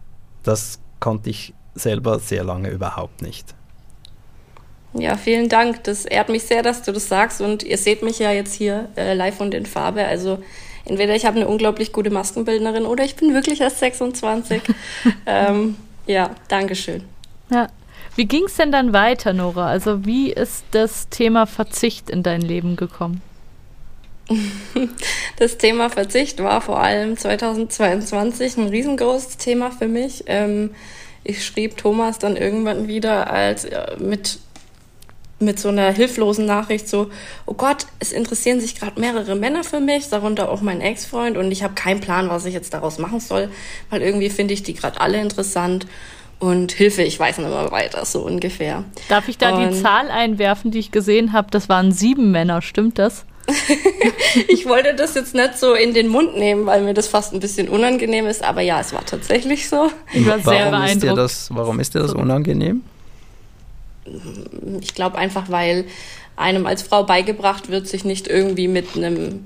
Das 0.44 0.80
konnte 1.00 1.30
ich 1.30 1.54
selber 1.76 2.20
sehr 2.20 2.44
lange 2.44 2.70
überhaupt 2.70 3.22
nicht. 3.22 3.56
Ja, 4.94 5.18
vielen 5.18 5.50
Dank. 5.50 5.84
Das 5.86 6.06
ehrt 6.06 6.30
mich 6.30 6.44
sehr, 6.44 6.62
dass 6.62 6.84
du 6.84 6.92
das 6.92 7.08
sagst. 7.08 7.42
Und 7.42 7.64
ihr 7.64 7.78
seht 7.78 8.04
mich 8.04 8.20
ja 8.20 8.32
jetzt 8.32 8.54
hier 8.54 8.90
äh, 8.96 9.14
live 9.14 9.40
und 9.42 9.54
in 9.54 9.66
Farbe. 9.66 10.06
Also 10.06 10.44
entweder 10.86 11.16
ich 11.16 11.25
habe 11.25 11.38
eine 11.38 11.48
unglaublich 11.48 11.92
gute 11.92 12.10
Maskenbildnerin 12.10 12.86
oder 12.86 13.04
ich 13.04 13.16
bin 13.16 13.34
wirklich 13.34 13.62
erst 13.62 13.80
26. 13.80 14.62
ähm, 15.25 15.75
ja, 16.06 16.32
Dankeschön. 16.48 17.04
Ja. 17.50 17.68
Wie 18.16 18.25
ging 18.25 18.44
es 18.46 18.56
denn 18.56 18.72
dann 18.72 18.94
weiter, 18.94 19.34
Nora? 19.34 19.68
Also 19.68 20.06
wie 20.06 20.32
ist 20.32 20.66
das 20.72 21.10
Thema 21.10 21.48
Verzicht 21.48 22.12
in 22.12 22.22
dein 22.22 22.42
Leben 22.42 22.75
gekommen? 22.75 23.22
Das 25.38 25.58
Thema 25.58 25.90
Verzicht 25.90 26.42
war 26.44 26.62
vor 26.62 26.80
allem 26.80 27.18
2022 27.18 28.58
ein 28.58 28.68
riesengroßes 28.68 29.38
Thema 29.38 29.72
für 29.72 29.88
mich. 29.88 30.24
Ähm, 30.28 30.70
ich 31.24 31.44
schrieb 31.44 31.75
Thomas 31.75 32.20
dann 32.20 32.38
irgendwann 32.38 32.88
wieder 32.88 33.32
als 33.32 33.66
äh, 33.66 33.98
mit 33.98 34.40
mit 35.40 35.60
so 35.60 35.70
einer 35.70 35.92
hilflosen 35.92 36.46
Nachricht 36.46 36.88
so, 36.88 37.10
oh 37.46 37.54
Gott, 37.54 37.86
es 38.00 38.12
interessieren 38.12 38.60
sich 38.60 38.80
gerade 38.80 39.00
mehrere 39.00 39.36
Männer 39.36 39.63
für 39.63 39.80
mich, 39.80 40.10
darunter 40.10 40.50
auch 40.50 40.62
mein 40.62 40.82
Ex-Freund 40.82 41.38
und 41.38 41.52
ich 41.52 41.63
habe 41.63 41.74
keinen 41.74 42.00
Plan, 42.00 42.30
was 42.30 42.46
ich 42.46 42.54
jetzt 42.54 42.74
daraus 42.74 42.98
machen 42.98 43.20
soll, 43.20 43.50
weil 43.90 44.02
irgendwie 44.02 44.30
finde 44.30 44.54
ich 44.54 44.63
die 44.63 44.74
gerade 44.74 45.02
alle 45.02 45.20
interessant 45.20 45.86
und 46.40 46.72
Hilfe, 46.72 47.04
ich 47.04 47.20
weiß 47.20 47.38
nicht 47.38 47.50
mehr 47.50 47.72
weiter, 47.72 48.06
so 48.06 48.22
ungefähr. 48.22 48.84
Darf 49.08 49.28
ich 49.28 49.38
da 49.38 49.56
und 49.56 49.70
die 49.72 49.82
Zahl 49.82 50.10
einwerfen, 50.10 50.72
die 50.72 50.80
ich 50.80 50.92
gesehen 50.92 51.34
habe? 51.34 51.48
Das 51.52 51.70
waren 51.70 51.92
sieben 51.92 52.32
Männer, 52.32 52.62
stimmt 52.62 53.00
das? 53.00 53.25
ich 54.48 54.66
wollte 54.66 54.94
das 54.94 55.16
jetzt 55.16 55.36
nicht 55.36 55.58
so 55.58 55.74
in 55.74 55.94
den 55.94 56.08
Mund 56.08 56.38
nehmen, 56.38 56.66
weil 56.66 56.82
mir 56.82 56.94
das 56.94 57.08
fast 57.08 57.34
ein 57.34 57.40
bisschen 57.40 57.68
unangenehm 57.68 58.25
ist, 58.25 58.44
aber 58.44 58.62
ja, 58.62 58.80
es 58.80 58.94
war 58.94 59.06
tatsächlich 59.06 59.68
so. 59.68 59.90
Ich 60.13 60.25
war 60.25 60.40
sehr 60.40 60.72
warum 60.72 60.72
beeindruckt. 60.72 60.96
Ist 60.96 61.04
dir 61.04 61.16
das, 61.16 61.50
warum 61.52 61.80
ist 61.80 61.94
dir 61.94 62.00
das 62.00 62.13
unangenehm? 62.13 62.84
Ich 64.82 64.96
glaube 64.96 65.18
einfach, 65.18 65.50
weil 65.50 65.86
einem 66.36 66.66
als 66.66 66.82
Frau 66.82 67.04
beigebracht 67.04 67.70
wird, 67.70 67.88
sich 67.88 68.06
nicht 68.06 68.28
irgendwie 68.28 68.68
mit 68.68 68.96
einem 68.96 69.46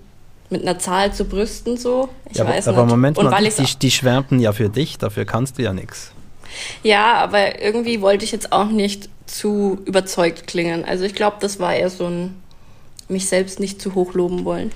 mit 0.50 0.62
einer 0.62 0.80
Zahl 0.80 1.14
zu 1.14 1.26
brüsten 1.26 1.76
so. 1.76 2.08
Ich 2.32 2.38
ja, 2.38 2.46
aber, 2.46 2.54
weiß 2.54 2.70
aber 2.70 2.84
nicht. 2.84 2.92
Moment 2.92 3.22
mal, 3.22 3.44
die, 3.44 3.80
die 3.80 3.92
schwärmten 3.92 4.40
ja 4.40 4.54
für 4.54 4.70
dich, 4.70 4.98
dafür 4.98 5.26
kannst 5.26 5.58
du 5.58 5.64
ja 5.64 5.74
nichts. 5.74 6.14
Ja, 6.84 7.16
aber 7.16 7.62
irgendwie 7.62 8.00
wollte 8.02 8.24
ich 8.24 8.32
jetzt 8.32 8.54
auch 8.54 8.70
nicht 8.70 9.10
zu 9.26 9.80
überzeugt 9.86 10.48
klingen. 10.48 10.86
Also 10.86 11.04
ich 11.04 11.14
glaube, 11.14 11.38
das 11.42 11.60
war 11.60 11.76
eher 11.76 11.90
so 11.90 12.08
ein 12.08 12.36
mich 13.10 13.28
selbst 13.28 13.60
nicht 13.60 13.82
zu 13.82 13.96
hoch 13.96 14.14
loben 14.14 14.46
wollen. 14.46 14.72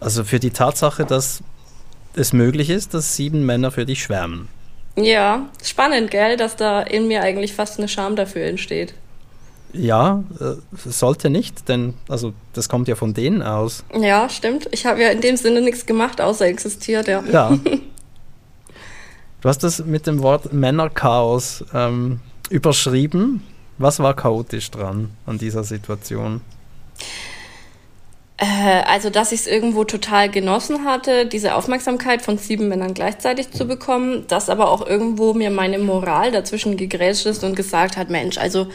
Also 0.00 0.24
für 0.24 0.38
die 0.38 0.50
Tatsache, 0.50 1.04
dass 1.04 1.42
es 2.14 2.32
möglich 2.32 2.70
ist, 2.70 2.94
dass 2.94 3.16
sieben 3.16 3.44
Männer 3.44 3.70
für 3.70 3.86
dich 3.86 4.02
schwärmen. 4.02 4.48
Ja, 4.96 5.48
spannend, 5.62 6.10
gell, 6.10 6.36
dass 6.36 6.56
da 6.56 6.82
in 6.82 7.08
mir 7.08 7.22
eigentlich 7.22 7.54
fast 7.54 7.78
eine 7.78 7.88
Scham 7.88 8.14
dafür 8.16 8.44
entsteht. 8.46 8.94
Ja, 9.72 10.22
äh, 10.38 10.54
sollte 10.88 11.30
nicht, 11.30 11.68
denn 11.68 11.94
also 12.08 12.32
das 12.52 12.68
kommt 12.68 12.86
ja 12.86 12.94
von 12.94 13.12
denen 13.12 13.42
aus. 13.42 13.84
Ja, 13.92 14.28
stimmt. 14.28 14.68
Ich 14.70 14.86
habe 14.86 15.02
ja 15.02 15.08
in 15.10 15.20
dem 15.20 15.36
Sinne 15.36 15.60
nichts 15.62 15.84
gemacht, 15.84 16.20
außer 16.20 16.46
existiert, 16.46 17.08
ja. 17.08 17.24
Ja. 17.32 17.58
du 19.40 19.48
hast 19.48 19.64
das 19.64 19.84
mit 19.84 20.06
dem 20.06 20.22
Wort 20.22 20.52
Männerchaos 20.52 21.64
ähm, 21.74 22.20
überschrieben. 22.50 23.42
Was 23.78 23.98
war 23.98 24.14
chaotisch 24.14 24.70
dran 24.70 25.10
an 25.26 25.38
dieser 25.38 25.64
Situation? 25.64 26.40
Äh, 28.36 28.82
also, 28.86 29.10
dass 29.10 29.32
ich 29.32 29.40
es 29.40 29.46
irgendwo 29.46 29.84
total 29.84 30.28
genossen 30.28 30.84
hatte, 30.84 31.26
diese 31.26 31.54
Aufmerksamkeit 31.54 32.22
von 32.22 32.38
sieben 32.38 32.68
Männern 32.68 32.94
gleichzeitig 32.94 33.52
zu 33.52 33.66
bekommen, 33.66 34.26
dass 34.26 34.50
aber 34.50 34.70
auch 34.70 34.84
irgendwo 34.86 35.34
mir 35.34 35.50
meine 35.50 35.78
Moral 35.78 36.32
dazwischen 36.32 36.76
gegrätscht 36.76 37.26
ist 37.26 37.44
und 37.44 37.54
gesagt 37.54 37.96
hat, 37.96 38.10
Mensch, 38.10 38.38
also 38.38 38.66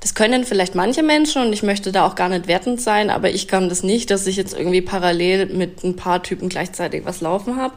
das 0.00 0.14
können 0.14 0.44
vielleicht 0.44 0.74
manche 0.74 1.02
Menschen 1.02 1.42
und 1.42 1.52
ich 1.52 1.62
möchte 1.62 1.92
da 1.92 2.06
auch 2.06 2.14
gar 2.14 2.28
nicht 2.28 2.46
wertend 2.46 2.80
sein, 2.80 3.10
aber 3.10 3.30
ich 3.30 3.48
kann 3.48 3.68
das 3.68 3.82
nicht, 3.82 4.10
dass 4.10 4.26
ich 4.26 4.36
jetzt 4.36 4.56
irgendwie 4.56 4.80
parallel 4.80 5.46
mit 5.46 5.82
ein 5.82 5.96
paar 5.96 6.22
Typen 6.22 6.48
gleichzeitig 6.48 7.04
was 7.04 7.20
laufen 7.20 7.56
habe. 7.56 7.74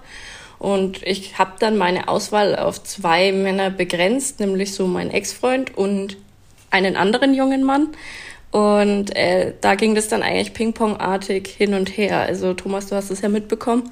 Und 0.60 1.02
ich 1.02 1.40
habe 1.40 1.54
dann 1.58 1.78
meine 1.78 2.08
Auswahl 2.08 2.56
auf 2.56 2.84
zwei 2.84 3.32
Männer 3.32 3.72
begrenzt, 3.72 4.40
nämlich 4.40 4.76
so 4.76 4.86
mein 4.86 5.10
Ex-Freund 5.10 5.76
und 5.76 6.18
einen 6.70 6.96
anderen 6.96 7.34
jungen 7.34 7.64
Mann. 7.64 7.90
Und 8.52 9.16
äh, 9.16 9.54
da 9.62 9.76
ging 9.76 9.96
das 9.96 10.10
dann 10.10 10.24
eigentlich 10.24 10.54
ping-pong-artig 10.54 11.48
hin 11.48 11.74
und 11.74 11.98
her. 11.98 12.20
Also 12.20 12.54
Thomas, 12.54 12.88
du 12.88 12.96
hast 12.96 13.10
es 13.10 13.22
ja 13.22 13.30
mitbekommen. 13.30 13.92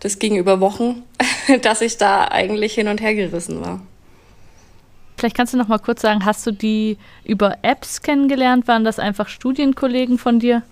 Das 0.00 0.18
ging 0.18 0.36
über 0.36 0.60
Wochen, 0.60 1.02
dass 1.62 1.80
ich 1.80 1.96
da 1.96 2.26
eigentlich 2.26 2.74
hin 2.74 2.88
und 2.88 3.00
her 3.00 3.14
gerissen 3.14 3.60
war. 3.60 3.80
Vielleicht 5.16 5.36
kannst 5.36 5.54
du 5.54 5.56
noch 5.56 5.68
mal 5.68 5.78
kurz 5.78 6.02
sagen, 6.02 6.24
hast 6.24 6.44
du 6.44 6.50
die 6.50 6.98
über 7.22 7.58
Apps 7.62 8.02
kennengelernt? 8.02 8.66
Waren 8.66 8.82
das 8.82 8.98
einfach 8.98 9.28
Studienkollegen 9.28 10.18
von 10.18 10.40
dir? 10.40 10.62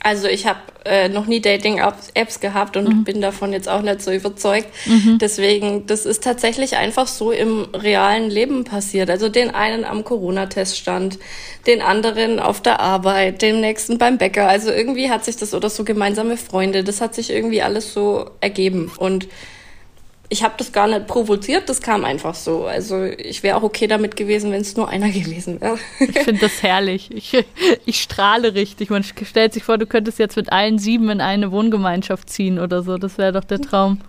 Also 0.00 0.28
ich 0.28 0.46
habe 0.46 0.60
äh, 0.84 1.08
noch 1.08 1.26
nie 1.26 1.40
Dating-Apps 1.40 2.40
gehabt 2.40 2.76
und 2.76 3.04
bin 3.04 3.20
davon 3.20 3.52
jetzt 3.52 3.68
auch 3.68 3.82
nicht 3.82 4.00
so 4.00 4.12
überzeugt. 4.12 4.68
Deswegen, 5.18 5.86
das 5.86 6.06
ist 6.06 6.22
tatsächlich 6.22 6.76
einfach 6.76 7.06
so 7.08 7.32
im 7.32 7.66
realen 7.74 8.30
Leben 8.30 8.64
passiert. 8.64 9.10
Also 9.10 9.28
den 9.28 9.54
einen 9.54 9.84
am 9.84 10.04
Corona-Teststand, 10.04 11.18
den 11.66 11.82
anderen 11.82 12.38
auf 12.38 12.62
der 12.62 12.80
Arbeit, 12.80 13.42
den 13.42 13.60
nächsten 13.60 13.98
beim 13.98 14.18
Bäcker. 14.18 14.48
Also 14.48 14.70
irgendwie 14.70 15.10
hat 15.10 15.24
sich 15.24 15.36
das 15.36 15.52
oder 15.52 15.68
so 15.68 15.84
gemeinsame 15.84 16.36
Freunde, 16.36 16.84
das 16.84 17.00
hat 17.00 17.14
sich 17.14 17.30
irgendwie 17.30 17.62
alles 17.62 17.92
so 17.92 18.30
ergeben. 18.40 18.90
Und 18.96 19.26
ich 20.30 20.42
habe 20.42 20.54
das 20.58 20.72
gar 20.72 20.86
nicht 20.86 21.06
provoziert, 21.06 21.68
das 21.68 21.80
kam 21.80 22.04
einfach 22.04 22.34
so. 22.34 22.66
Also 22.66 23.04
ich 23.04 23.42
wäre 23.42 23.56
auch 23.56 23.62
okay 23.62 23.86
damit 23.86 24.16
gewesen, 24.16 24.52
wenn 24.52 24.60
es 24.60 24.76
nur 24.76 24.88
einer 24.88 25.08
gewesen 25.10 25.60
wäre. 25.60 25.78
Ich 26.00 26.18
finde 26.18 26.40
das 26.40 26.62
herrlich. 26.62 27.10
Ich, 27.14 27.36
ich 27.86 28.00
strahle 28.00 28.54
richtig. 28.54 28.90
Man 28.90 29.04
stellt 29.04 29.54
sich 29.54 29.64
vor, 29.64 29.78
du 29.78 29.86
könntest 29.86 30.18
jetzt 30.18 30.36
mit 30.36 30.52
allen 30.52 30.78
sieben 30.78 31.08
in 31.10 31.20
eine 31.20 31.50
Wohngemeinschaft 31.50 32.28
ziehen 32.28 32.58
oder 32.58 32.82
so. 32.82 32.98
Das 32.98 33.16
wäre 33.18 33.32
doch 33.32 33.44
der 33.44 33.60
Traum. 33.60 34.00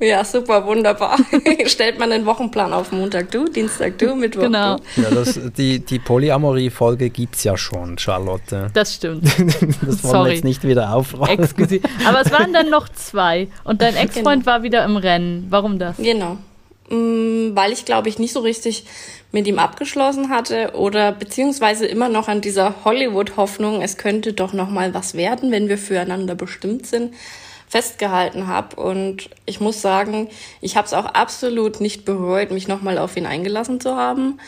Ja, 0.00 0.24
super, 0.24 0.64
wunderbar. 0.64 1.18
Stellt 1.66 1.98
man 1.98 2.10
den 2.10 2.24
Wochenplan 2.24 2.72
auf 2.72 2.92
Montag 2.92 3.32
du, 3.32 3.46
Dienstag 3.46 3.98
du, 3.98 4.14
Mittwoch 4.14 4.42
Genau. 4.42 4.76
du. 4.94 5.02
Ja, 5.02 5.10
das, 5.10 5.40
die, 5.56 5.80
die 5.80 5.98
Polyamorie-Folge 5.98 7.10
gibt 7.10 7.34
es 7.34 7.42
ja 7.42 7.56
schon, 7.56 7.98
Charlotte. 7.98 8.70
Das 8.74 8.94
stimmt. 8.94 9.24
Das 9.80 10.02
wollen 10.04 10.12
Sorry. 10.12 10.28
wir 10.28 10.34
jetzt 10.34 10.44
nicht 10.44 10.62
wieder. 10.64 11.04
Excuse. 11.28 11.80
Aber 12.06 12.20
es 12.20 12.30
waren 12.30 12.52
dann 12.52 12.70
noch 12.70 12.88
zwei. 12.90 13.48
Und 13.64 13.82
dein 13.82 13.96
Ex-Freund 13.96 14.46
war 14.46 14.62
wieder 14.62 14.84
im 14.84 14.96
Rennen. 14.96 15.46
Warum 15.50 15.80
das? 15.80 15.96
Genau. 15.96 16.38
Mm, 16.90 17.56
Weil 17.56 17.72
ich, 17.72 17.84
glaube 17.84 18.08
ich, 18.08 18.20
nicht 18.20 18.32
so 18.32 18.40
richtig 18.40 18.84
mit 19.32 19.46
ihm 19.48 19.58
abgeschlossen 19.58 20.30
hatte 20.30 20.72
oder 20.74 21.10
beziehungsweise 21.12 21.86
immer 21.86 22.08
noch 22.08 22.28
an 22.28 22.40
dieser 22.40 22.84
Hollywood-Hoffnung, 22.84 23.82
es 23.82 23.96
könnte 23.96 24.32
doch 24.32 24.52
noch 24.52 24.70
mal 24.70 24.94
was 24.94 25.14
werden, 25.14 25.50
wenn 25.50 25.68
wir 25.68 25.76
füreinander 25.76 26.34
bestimmt 26.34 26.86
sind, 26.86 27.12
festgehalten 27.68 28.46
habe. 28.46 28.76
Und 28.76 29.30
ich 29.46 29.60
muss 29.60 29.80
sagen, 29.80 30.28
ich 30.60 30.76
habe 30.76 30.86
es 30.86 30.94
auch 30.94 31.06
absolut 31.06 31.80
nicht 31.80 32.04
bereut, 32.04 32.50
mich 32.50 32.68
noch 32.68 32.82
mal 32.82 32.98
auf 32.98 33.16
ihn 33.16 33.26
eingelassen 33.26 33.80
zu 33.80 33.96
haben. 33.96 34.38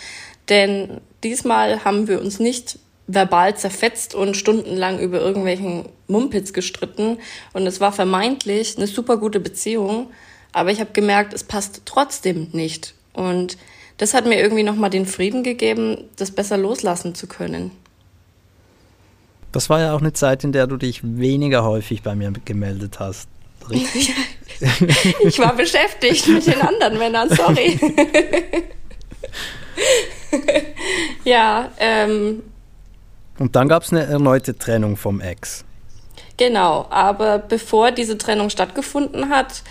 Denn 0.48 1.00
diesmal 1.22 1.84
haben 1.84 2.08
wir 2.08 2.20
uns 2.20 2.40
nicht 2.40 2.78
verbal 3.06 3.56
zerfetzt 3.56 4.14
und 4.14 4.36
stundenlang 4.36 4.98
über 4.98 5.20
irgendwelchen 5.20 5.86
Mumpitz 6.06 6.52
gestritten. 6.52 7.18
Und 7.52 7.66
es 7.66 7.80
war 7.80 7.92
vermeintlich 7.92 8.76
eine 8.76 8.86
super 8.86 9.16
gute 9.16 9.40
Beziehung. 9.40 10.10
Aber 10.52 10.70
ich 10.70 10.80
habe 10.80 10.92
gemerkt, 10.92 11.32
es 11.32 11.44
passt 11.44 11.82
trotzdem 11.84 12.48
nicht. 12.52 12.94
Und 13.12 13.56
das 13.98 14.14
hat 14.14 14.26
mir 14.26 14.40
irgendwie 14.40 14.62
nochmal 14.62 14.90
den 14.90 15.06
Frieden 15.06 15.42
gegeben, 15.42 16.08
das 16.16 16.30
besser 16.30 16.56
loslassen 16.56 17.14
zu 17.14 17.26
können. 17.26 17.70
Das 19.52 19.68
war 19.68 19.80
ja 19.80 19.94
auch 19.94 20.00
eine 20.00 20.12
Zeit, 20.12 20.44
in 20.44 20.52
der 20.52 20.66
du 20.66 20.76
dich 20.76 21.00
weniger 21.02 21.64
häufig 21.64 22.02
bei 22.02 22.14
mir 22.14 22.32
gemeldet 22.44 23.00
hast. 23.00 23.28
Richtig? 23.68 24.14
Ich 25.24 25.38
war 25.38 25.56
beschäftigt 25.56 26.28
mit 26.28 26.46
den 26.46 26.60
anderen 26.60 26.98
Männern, 26.98 27.30
sorry. 27.34 27.80
ja, 31.24 31.70
ähm, 31.78 32.42
Und 33.38 33.56
dann 33.56 33.68
gab 33.68 33.84
es 33.84 33.90
eine 33.90 34.04
erneute 34.04 34.58
Trennung 34.58 34.98
vom 34.98 35.22
Ex. 35.22 35.64
Genau, 36.36 36.86
aber 36.90 37.38
bevor 37.38 37.90
diese 37.90 38.18
Trennung 38.18 38.50
stattgefunden 38.50 39.30
hat, 39.30 39.62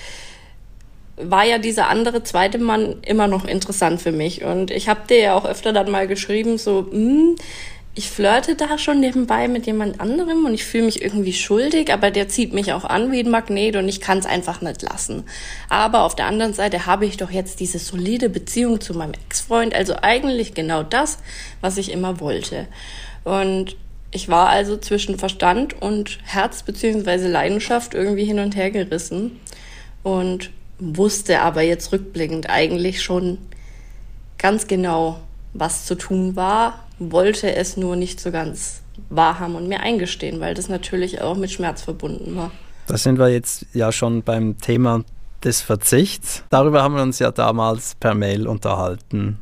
war 1.17 1.43
ja 1.43 1.57
dieser 1.57 1.89
andere 1.89 2.23
zweite 2.23 2.57
Mann 2.57 2.97
immer 3.01 3.27
noch 3.27 3.45
interessant 3.45 4.01
für 4.01 4.11
mich. 4.11 4.43
Und 4.43 4.71
ich 4.71 4.87
habe 4.87 5.01
dir 5.07 5.19
ja 5.19 5.33
auch 5.35 5.45
öfter 5.45 5.73
dann 5.73 5.91
mal 5.91 6.07
geschrieben, 6.07 6.57
so, 6.57 6.87
hm, 6.89 7.35
ich 7.99 8.09
flirte 8.09 8.55
da 8.55 8.77
schon 8.77 9.01
nebenbei 9.01 9.49
mit 9.49 9.65
jemand 9.65 9.99
anderem 9.99 10.45
und 10.45 10.53
ich 10.53 10.63
fühle 10.63 10.85
mich 10.85 11.01
irgendwie 11.01 11.33
schuldig, 11.33 11.91
aber 11.91 12.11
der 12.11 12.29
zieht 12.29 12.53
mich 12.53 12.71
auch 12.71 12.85
an 12.85 13.11
wie 13.11 13.19
ein 13.19 13.29
Magnet 13.29 13.75
und 13.75 13.89
ich 13.89 13.99
kann 13.99 14.19
es 14.19 14.25
einfach 14.25 14.61
nicht 14.61 14.81
lassen. 14.83 15.25
Aber 15.67 16.03
auf 16.03 16.15
der 16.15 16.27
anderen 16.27 16.53
Seite 16.53 16.85
habe 16.85 17.05
ich 17.05 17.17
doch 17.17 17.29
jetzt 17.29 17.59
diese 17.59 17.77
solide 17.77 18.29
Beziehung 18.29 18.79
zu 18.79 18.93
meinem 18.93 19.15
Ex-Freund, 19.25 19.75
also 19.75 19.95
eigentlich 20.01 20.53
genau 20.53 20.81
das, 20.81 21.17
was 21.59 21.75
ich 21.75 21.91
immer 21.91 22.21
wollte. 22.21 22.67
Und 23.25 23.75
ich 24.11 24.29
war 24.29 24.47
also 24.47 24.77
zwischen 24.77 25.19
Verstand 25.19 25.81
und 25.81 26.19
Herz 26.23 26.63
beziehungsweise 26.63 27.27
Leidenschaft 27.27 27.95
irgendwie 27.95 28.23
hin 28.23 28.39
und 28.39 28.55
her 28.55 28.71
gerissen 28.71 29.41
und 30.03 30.51
wusste 30.79 31.41
aber 31.41 31.63
jetzt 31.63 31.91
rückblickend 31.91 32.49
eigentlich 32.49 33.01
schon 33.01 33.39
ganz 34.37 34.67
genau, 34.67 35.19
was 35.53 35.85
zu 35.85 35.95
tun 35.95 36.37
war, 36.37 36.85
wollte 36.99 37.55
es 37.55 37.77
nur 37.77 37.95
nicht 37.95 38.19
so 38.19 38.31
ganz 38.31 38.81
wahrhaben 39.09 39.55
und 39.55 39.67
mir 39.67 39.79
eingestehen, 39.79 40.39
weil 40.39 40.53
das 40.53 40.69
natürlich 40.69 41.21
auch 41.21 41.37
mit 41.37 41.51
Schmerz 41.51 41.81
verbunden 41.81 42.35
war. 42.35 42.51
Da 42.87 42.97
sind 42.97 43.19
wir 43.19 43.29
jetzt 43.29 43.65
ja 43.73 43.91
schon 43.91 44.23
beim 44.23 44.57
Thema 44.57 45.03
des 45.43 45.61
Verzichts. 45.61 46.43
Darüber 46.49 46.83
haben 46.83 46.95
wir 46.95 47.03
uns 47.03 47.19
ja 47.19 47.31
damals 47.31 47.95
per 47.95 48.13
Mail 48.13 48.47
unterhalten. 48.47 49.39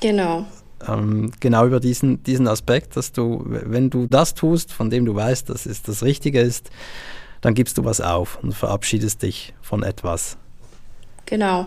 Genau. 0.00 0.46
Ähm, 0.86 1.30
genau 1.40 1.66
über 1.66 1.80
diesen, 1.80 2.22
diesen 2.22 2.48
Aspekt, 2.48 2.96
dass 2.96 3.12
du, 3.12 3.42
wenn 3.46 3.90
du 3.90 4.06
das 4.06 4.34
tust, 4.34 4.72
von 4.72 4.90
dem 4.90 5.04
du 5.04 5.14
weißt, 5.14 5.48
dass 5.50 5.66
es 5.66 5.82
das 5.82 6.02
Richtige 6.02 6.40
ist, 6.40 6.70
dann 7.40 7.54
gibst 7.54 7.78
du 7.78 7.84
was 7.84 8.00
auf 8.00 8.38
und 8.42 8.54
verabschiedest 8.54 9.22
dich 9.22 9.54
von 9.60 9.82
etwas. 9.82 10.38
Genau. 11.26 11.66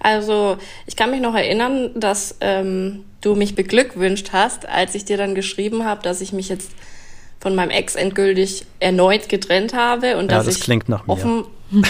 Also 0.00 0.56
ich 0.86 0.96
kann 0.96 1.10
mich 1.10 1.20
noch 1.20 1.34
erinnern, 1.34 1.90
dass 1.94 2.36
ähm, 2.40 3.04
du 3.20 3.34
mich 3.34 3.54
beglückwünscht 3.54 4.30
hast, 4.32 4.68
als 4.68 4.94
ich 4.94 5.04
dir 5.04 5.16
dann 5.16 5.34
geschrieben 5.34 5.84
habe, 5.84 6.02
dass 6.02 6.20
ich 6.20 6.32
mich 6.32 6.48
jetzt 6.48 6.70
von 7.40 7.54
meinem 7.54 7.70
Ex 7.70 7.94
endgültig 7.94 8.64
erneut 8.80 9.28
getrennt 9.28 9.74
habe 9.74 10.16
und 10.16 10.30
Ja, 10.30 10.38
dass 10.38 10.46
das 10.46 10.56
ich 10.56 10.62
klingt 10.62 10.88
nach 10.88 11.06
mir. 11.06 11.12
offen 11.12 11.44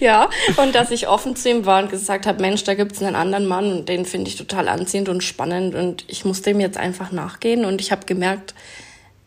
ja 0.00 0.28
und 0.56 0.74
dass 0.74 0.90
ich 0.90 1.08
offen 1.08 1.36
zu 1.36 1.50
ihm 1.50 1.66
war 1.66 1.82
und 1.82 1.90
gesagt 1.90 2.26
habe, 2.26 2.40
Mensch, 2.40 2.64
da 2.64 2.74
gibt's 2.74 3.02
einen 3.02 3.14
anderen 3.16 3.46
Mann 3.46 3.70
und 3.70 3.88
den 3.88 4.04
finde 4.06 4.30
ich 4.30 4.36
total 4.36 4.68
anziehend 4.68 5.08
und 5.08 5.22
spannend 5.22 5.74
und 5.74 6.04
ich 6.08 6.24
muss 6.24 6.42
dem 6.42 6.60
jetzt 6.60 6.78
einfach 6.78 7.12
nachgehen 7.12 7.64
und 7.64 7.80
ich 7.80 7.92
habe 7.92 8.06
gemerkt, 8.06 8.54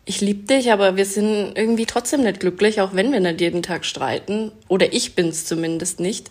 ich 0.04 0.20
liebe 0.20 0.46
dich, 0.46 0.72
aber 0.72 0.96
wir 0.96 1.04
sind 1.04 1.52
irgendwie 1.56 1.86
trotzdem 1.86 2.22
nicht 2.22 2.40
glücklich, 2.40 2.80
auch 2.80 2.94
wenn 2.94 3.12
wir 3.12 3.20
nicht 3.20 3.40
jeden 3.40 3.62
Tag 3.62 3.84
streiten. 3.84 4.50
Oder 4.68 4.92
ich 4.92 5.14
bin's 5.14 5.44
zumindest 5.44 6.00
nicht. 6.00 6.30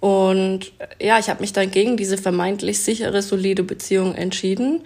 Und 0.00 0.72
ja, 1.00 1.18
ich 1.18 1.28
habe 1.28 1.40
mich 1.40 1.52
dann 1.52 1.70
gegen 1.70 1.96
diese 1.96 2.18
vermeintlich 2.18 2.80
sichere, 2.80 3.22
solide 3.22 3.62
Beziehung 3.62 4.14
entschieden, 4.14 4.82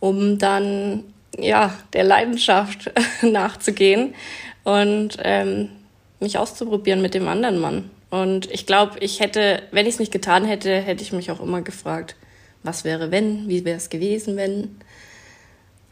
um 0.00 0.38
dann 0.38 1.04
ja 1.38 1.74
der 1.92 2.04
Leidenschaft 2.04 2.90
nachzugehen 3.22 4.14
und 4.64 5.18
ähm, 5.22 5.68
mich 6.18 6.38
auszuprobieren 6.38 7.02
mit 7.02 7.14
dem 7.14 7.28
anderen 7.28 7.58
Mann. 7.58 7.90
Und 8.10 8.50
ich 8.50 8.66
glaube, 8.66 8.98
ich 9.00 9.20
hätte, 9.20 9.62
wenn 9.70 9.86
ich 9.86 9.94
es 9.94 10.00
nicht 10.00 10.12
getan 10.12 10.44
hätte, 10.44 10.80
hätte 10.80 11.02
ich 11.02 11.12
mich 11.12 11.30
auch 11.30 11.40
immer 11.40 11.62
gefragt, 11.62 12.16
was 12.62 12.84
wäre 12.84 13.10
wenn, 13.10 13.48
wie 13.48 13.64
wäre 13.64 13.76
es 13.76 13.88
gewesen, 13.88 14.36
wenn. 14.36 14.76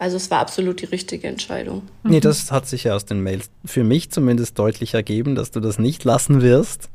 Also 0.01 0.17
es 0.17 0.31
war 0.31 0.39
absolut 0.39 0.81
die 0.81 0.87
richtige 0.87 1.27
Entscheidung. 1.27 1.83
Nee, 2.05 2.21
das 2.21 2.53
hat 2.53 2.69
sich 2.69 2.85
ja 2.85 2.95
aus 2.95 3.05
den 3.05 3.21
Mails 3.21 3.51
für 3.65 3.83
mich 3.83 4.11
zumindest 4.11 4.57
deutlich 4.57 4.95
ergeben, 4.95 5.35
dass 5.35 5.51
du 5.51 5.59
das 5.59 5.81
nicht 5.81 6.05
lassen 6.05 6.41
wirst. 6.41 6.89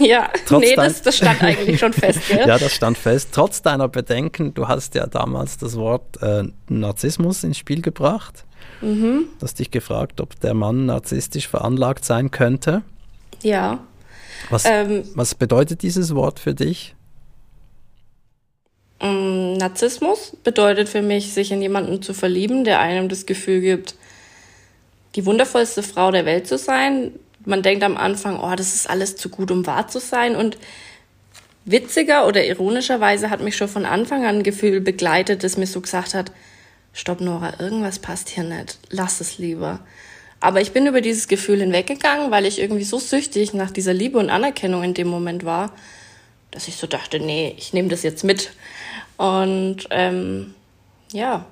Ja, 0.00 0.28
Trotz 0.46 0.62
nee, 0.62 0.74
das, 0.74 1.02
das, 1.02 1.16
stand 1.18 1.40
eigentlich 1.42 1.78
schon 1.78 1.92
fest. 1.92 2.20
Ja? 2.30 2.48
ja, 2.48 2.58
das 2.58 2.72
stand 2.74 2.98
fest. 2.98 3.28
Trotz 3.32 3.62
deiner 3.62 3.86
Bedenken, 3.86 4.54
du 4.54 4.66
hast 4.66 4.96
ja 4.96 5.06
damals 5.06 5.58
das 5.58 5.76
Wort 5.76 6.20
äh, 6.20 6.44
Narzissmus 6.68 7.44
ins 7.44 7.58
Spiel 7.58 7.80
gebracht. 7.80 8.44
Mhm. 8.80 9.26
Du 9.38 9.44
hast 9.44 9.60
dich 9.60 9.70
gefragt, 9.70 10.20
ob 10.20 10.38
der 10.40 10.54
Mann 10.54 10.86
narzisstisch 10.86 11.46
veranlagt 11.46 12.04
sein 12.04 12.32
könnte. 12.32 12.82
Ja. 13.42 13.78
Was, 14.50 14.64
ähm, 14.66 15.04
was 15.14 15.36
bedeutet 15.36 15.82
dieses 15.82 16.14
Wort 16.14 16.40
für 16.40 16.54
dich? 16.54 16.96
Mm, 19.00 19.54
Narzissmus 19.54 20.36
bedeutet 20.42 20.88
für 20.88 21.02
mich, 21.02 21.32
sich 21.32 21.52
in 21.52 21.62
jemanden 21.62 22.02
zu 22.02 22.14
verlieben, 22.14 22.64
der 22.64 22.80
einem 22.80 23.08
das 23.08 23.26
Gefühl 23.26 23.60
gibt, 23.60 23.94
die 25.14 25.24
wundervollste 25.24 25.82
Frau 25.82 26.10
der 26.10 26.26
Welt 26.26 26.46
zu 26.46 26.58
sein. 26.58 27.12
Man 27.44 27.62
denkt 27.62 27.84
am 27.84 27.96
Anfang, 27.96 28.40
oh, 28.40 28.54
das 28.56 28.74
ist 28.74 28.90
alles 28.90 29.16
zu 29.16 29.28
gut, 29.28 29.50
um 29.50 29.66
wahr 29.66 29.88
zu 29.88 30.00
sein. 30.00 30.36
Und 30.36 30.58
witziger 31.64 32.26
oder 32.26 32.44
ironischerweise 32.44 33.30
hat 33.30 33.40
mich 33.40 33.56
schon 33.56 33.68
von 33.68 33.84
Anfang 33.84 34.24
an 34.24 34.38
ein 34.38 34.42
Gefühl 34.42 34.80
begleitet, 34.80 35.44
das 35.44 35.56
mir 35.56 35.66
so 35.66 35.80
gesagt 35.80 36.14
hat, 36.14 36.32
stopp 36.92 37.20
Nora, 37.20 37.54
irgendwas 37.60 37.98
passt 38.00 38.28
hier 38.28 38.44
nicht, 38.44 38.78
lass 38.90 39.20
es 39.20 39.38
lieber. 39.38 39.80
Aber 40.40 40.60
ich 40.60 40.72
bin 40.72 40.86
über 40.86 41.00
dieses 41.00 41.28
Gefühl 41.28 41.60
hinweggegangen, 41.60 42.30
weil 42.30 42.46
ich 42.46 42.60
irgendwie 42.60 42.84
so 42.84 42.98
süchtig 42.98 43.54
nach 43.54 43.70
dieser 43.70 43.92
Liebe 43.92 44.18
und 44.18 44.30
Anerkennung 44.30 44.82
in 44.82 44.94
dem 44.94 45.08
Moment 45.08 45.44
war, 45.44 45.72
dass 46.50 46.68
ich 46.68 46.76
so 46.76 46.86
dachte, 46.86 47.20
nee, 47.20 47.54
ich 47.58 47.72
nehme 47.72 47.88
das 47.88 48.02
jetzt 48.02 48.24
mit. 48.24 48.52
Und 49.16 49.86
ähm, 49.90 50.54
ja, 51.12 51.46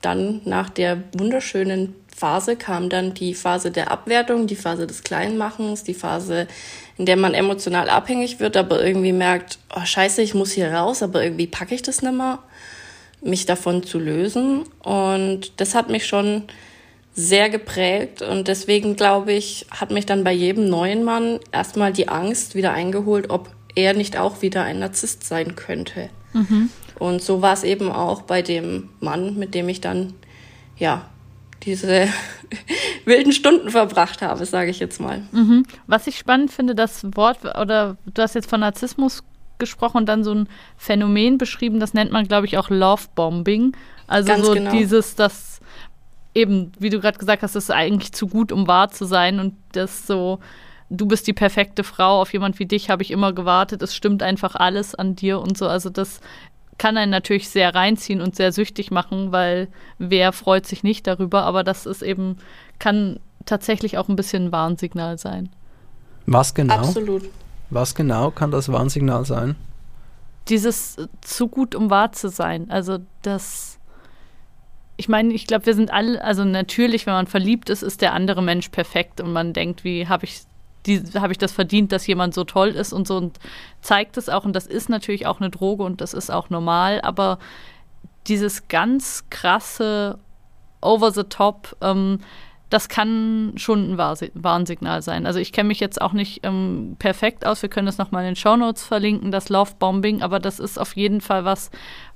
dann 0.00 0.40
nach 0.44 0.70
der 0.70 1.02
wunderschönen 1.12 1.94
Phase 2.14 2.56
kam 2.56 2.88
dann 2.88 3.14
die 3.14 3.34
Phase 3.34 3.70
der 3.70 3.90
Abwertung, 3.90 4.46
die 4.46 4.56
Phase 4.56 4.86
des 4.86 5.02
Kleinmachens, 5.04 5.84
die 5.84 5.94
Phase, 5.94 6.48
in 6.96 7.06
der 7.06 7.16
man 7.16 7.34
emotional 7.34 7.88
abhängig 7.88 8.40
wird, 8.40 8.56
aber 8.56 8.84
irgendwie 8.84 9.12
merkt, 9.12 9.58
oh 9.74 9.84
scheiße, 9.84 10.22
ich 10.22 10.34
muss 10.34 10.52
hier 10.52 10.72
raus, 10.72 11.02
aber 11.02 11.22
irgendwie 11.22 11.46
packe 11.46 11.74
ich 11.74 11.82
das 11.82 12.02
nicht 12.02 12.14
mehr, 12.14 12.40
mich 13.20 13.46
davon 13.46 13.84
zu 13.84 13.98
lösen. 13.98 14.64
Und 14.82 15.60
das 15.60 15.74
hat 15.74 15.90
mich 15.90 16.06
schon 16.06 16.44
sehr 17.14 17.50
geprägt 17.50 18.22
und 18.22 18.46
deswegen 18.46 18.94
glaube 18.94 19.32
ich, 19.32 19.66
hat 19.70 19.90
mich 19.90 20.06
dann 20.06 20.22
bei 20.22 20.32
jedem 20.32 20.68
neuen 20.68 21.02
Mann 21.02 21.40
erstmal 21.50 21.92
die 21.92 22.08
Angst 22.08 22.54
wieder 22.54 22.72
eingeholt, 22.72 23.30
ob 23.30 23.50
er 23.78 23.94
nicht 23.94 24.18
auch 24.18 24.42
wieder 24.42 24.64
ein 24.64 24.80
Narzisst 24.80 25.24
sein 25.24 25.56
könnte. 25.56 26.10
Mhm. 26.32 26.70
Und 26.98 27.22
so 27.22 27.42
war 27.42 27.52
es 27.52 27.62
eben 27.62 27.92
auch 27.92 28.22
bei 28.22 28.42
dem 28.42 28.88
Mann, 29.00 29.36
mit 29.36 29.54
dem 29.54 29.68
ich 29.68 29.80
dann, 29.80 30.14
ja, 30.76 31.06
diese 31.62 32.08
wilden 33.04 33.32
Stunden 33.32 33.70
verbracht 33.70 34.20
habe, 34.20 34.44
sage 34.44 34.70
ich 34.70 34.80
jetzt 34.80 35.00
mal. 35.00 35.22
Mhm. 35.32 35.64
Was 35.86 36.06
ich 36.06 36.18
spannend 36.18 36.50
finde, 36.50 36.74
das 36.74 37.04
Wort, 37.14 37.38
oder 37.58 37.96
du 38.06 38.22
hast 38.22 38.34
jetzt 38.34 38.50
von 38.50 38.60
Narzissmus 38.60 39.22
gesprochen 39.58 39.98
und 39.98 40.06
dann 40.06 40.24
so 40.24 40.34
ein 40.34 40.48
Phänomen 40.76 41.38
beschrieben, 41.38 41.80
das 41.80 41.94
nennt 41.94 42.12
man, 42.12 42.26
glaube 42.26 42.46
ich, 42.46 42.58
auch 42.58 42.70
Lovebombing. 42.70 43.76
Also 44.06 44.28
Ganz 44.28 44.46
so 44.46 44.54
genau. 44.54 44.70
dieses, 44.72 45.14
das 45.14 45.60
eben, 46.34 46.72
wie 46.78 46.90
du 46.90 47.00
gerade 47.00 47.18
gesagt 47.18 47.42
hast, 47.42 47.54
das 47.54 47.64
ist 47.64 47.70
eigentlich 47.70 48.12
zu 48.12 48.28
gut, 48.28 48.52
um 48.52 48.66
wahr 48.66 48.90
zu 48.90 49.04
sein 49.04 49.40
und 49.40 49.54
das 49.72 50.06
so, 50.06 50.38
du 50.90 51.06
bist 51.06 51.26
die 51.26 51.32
perfekte 51.32 51.84
Frau, 51.84 52.20
auf 52.20 52.32
jemand 52.32 52.58
wie 52.58 52.66
dich 52.66 52.90
habe 52.90 53.02
ich 53.02 53.10
immer 53.10 53.32
gewartet, 53.32 53.82
es 53.82 53.94
stimmt 53.94 54.22
einfach 54.22 54.54
alles 54.54 54.94
an 54.94 55.14
dir 55.14 55.40
und 55.40 55.58
so. 55.58 55.68
Also 55.68 55.90
das 55.90 56.20
kann 56.78 56.96
einen 56.96 57.10
natürlich 57.10 57.48
sehr 57.48 57.74
reinziehen 57.74 58.20
und 58.20 58.36
sehr 58.36 58.52
süchtig 58.52 58.90
machen, 58.90 59.32
weil 59.32 59.68
wer 59.98 60.32
freut 60.32 60.66
sich 60.66 60.82
nicht 60.82 61.06
darüber, 61.06 61.42
aber 61.42 61.64
das 61.64 61.86
ist 61.86 62.02
eben, 62.02 62.38
kann 62.78 63.18
tatsächlich 63.44 63.98
auch 63.98 64.08
ein 64.08 64.16
bisschen 64.16 64.46
ein 64.46 64.52
Warnsignal 64.52 65.18
sein. 65.18 65.48
Was 66.26 66.54
genau? 66.54 66.74
Absolut. 66.74 67.24
Was 67.70 67.94
genau 67.94 68.30
kann 68.30 68.50
das 68.50 68.70
Warnsignal 68.70 69.24
sein? 69.24 69.56
Dieses 70.48 70.96
zu 71.20 71.48
gut, 71.48 71.74
um 71.74 71.90
wahr 71.90 72.12
zu 72.12 72.30
sein. 72.30 72.70
Also 72.70 72.98
das 73.22 73.78
ich 75.00 75.08
meine, 75.08 75.32
ich 75.32 75.46
glaube, 75.46 75.66
wir 75.66 75.74
sind 75.74 75.92
alle, 75.92 76.22
also 76.24 76.44
natürlich, 76.44 77.06
wenn 77.06 77.14
man 77.14 77.28
verliebt 77.28 77.70
ist, 77.70 77.82
ist 77.82 78.02
der 78.02 78.14
andere 78.14 78.42
Mensch 78.42 78.68
perfekt 78.70 79.20
und 79.20 79.32
man 79.32 79.52
denkt, 79.52 79.84
wie 79.84 80.08
habe 80.08 80.24
ich 80.24 80.40
habe 81.14 81.32
ich 81.32 81.38
das 81.38 81.52
verdient, 81.52 81.92
dass 81.92 82.06
jemand 82.06 82.34
so 82.34 82.44
toll 82.44 82.68
ist 82.68 82.92
und 82.92 83.06
so 83.06 83.16
und 83.16 83.38
zeigt 83.80 84.16
es 84.16 84.28
auch 84.28 84.44
und 84.44 84.54
das 84.54 84.66
ist 84.66 84.88
natürlich 84.88 85.26
auch 85.26 85.40
eine 85.40 85.50
Droge 85.50 85.82
und 85.82 86.00
das 86.00 86.14
ist 86.14 86.30
auch 86.30 86.50
normal, 86.50 87.00
aber 87.02 87.38
dieses 88.26 88.68
ganz 88.68 89.24
krasse 89.30 90.18
over 90.80 91.10
the 91.10 91.24
top, 91.24 91.76
ähm, 91.80 92.20
das 92.70 92.88
kann 92.90 93.54
schon 93.56 93.92
ein 93.92 93.98
Warnsignal 94.34 95.00
sein. 95.00 95.26
Also 95.26 95.38
ich 95.38 95.52
kenne 95.52 95.68
mich 95.68 95.80
jetzt 95.80 96.00
auch 96.02 96.12
nicht 96.12 96.40
ähm, 96.42 96.96
perfekt 96.98 97.46
aus. 97.46 97.62
Wir 97.62 97.70
können 97.70 97.86
das 97.86 97.96
nochmal 97.96 98.24
in 98.24 98.30
den 98.30 98.36
Show 98.36 98.56
Notes 98.56 98.84
verlinken, 98.84 99.32
das 99.32 99.48
Love 99.48 99.72
Bombing, 99.78 100.20
aber 100.20 100.38
das 100.38 100.60
ist 100.60 100.78
auf 100.78 100.94
jeden 100.94 101.22
Fall 101.22 101.46
was, 101.46 101.70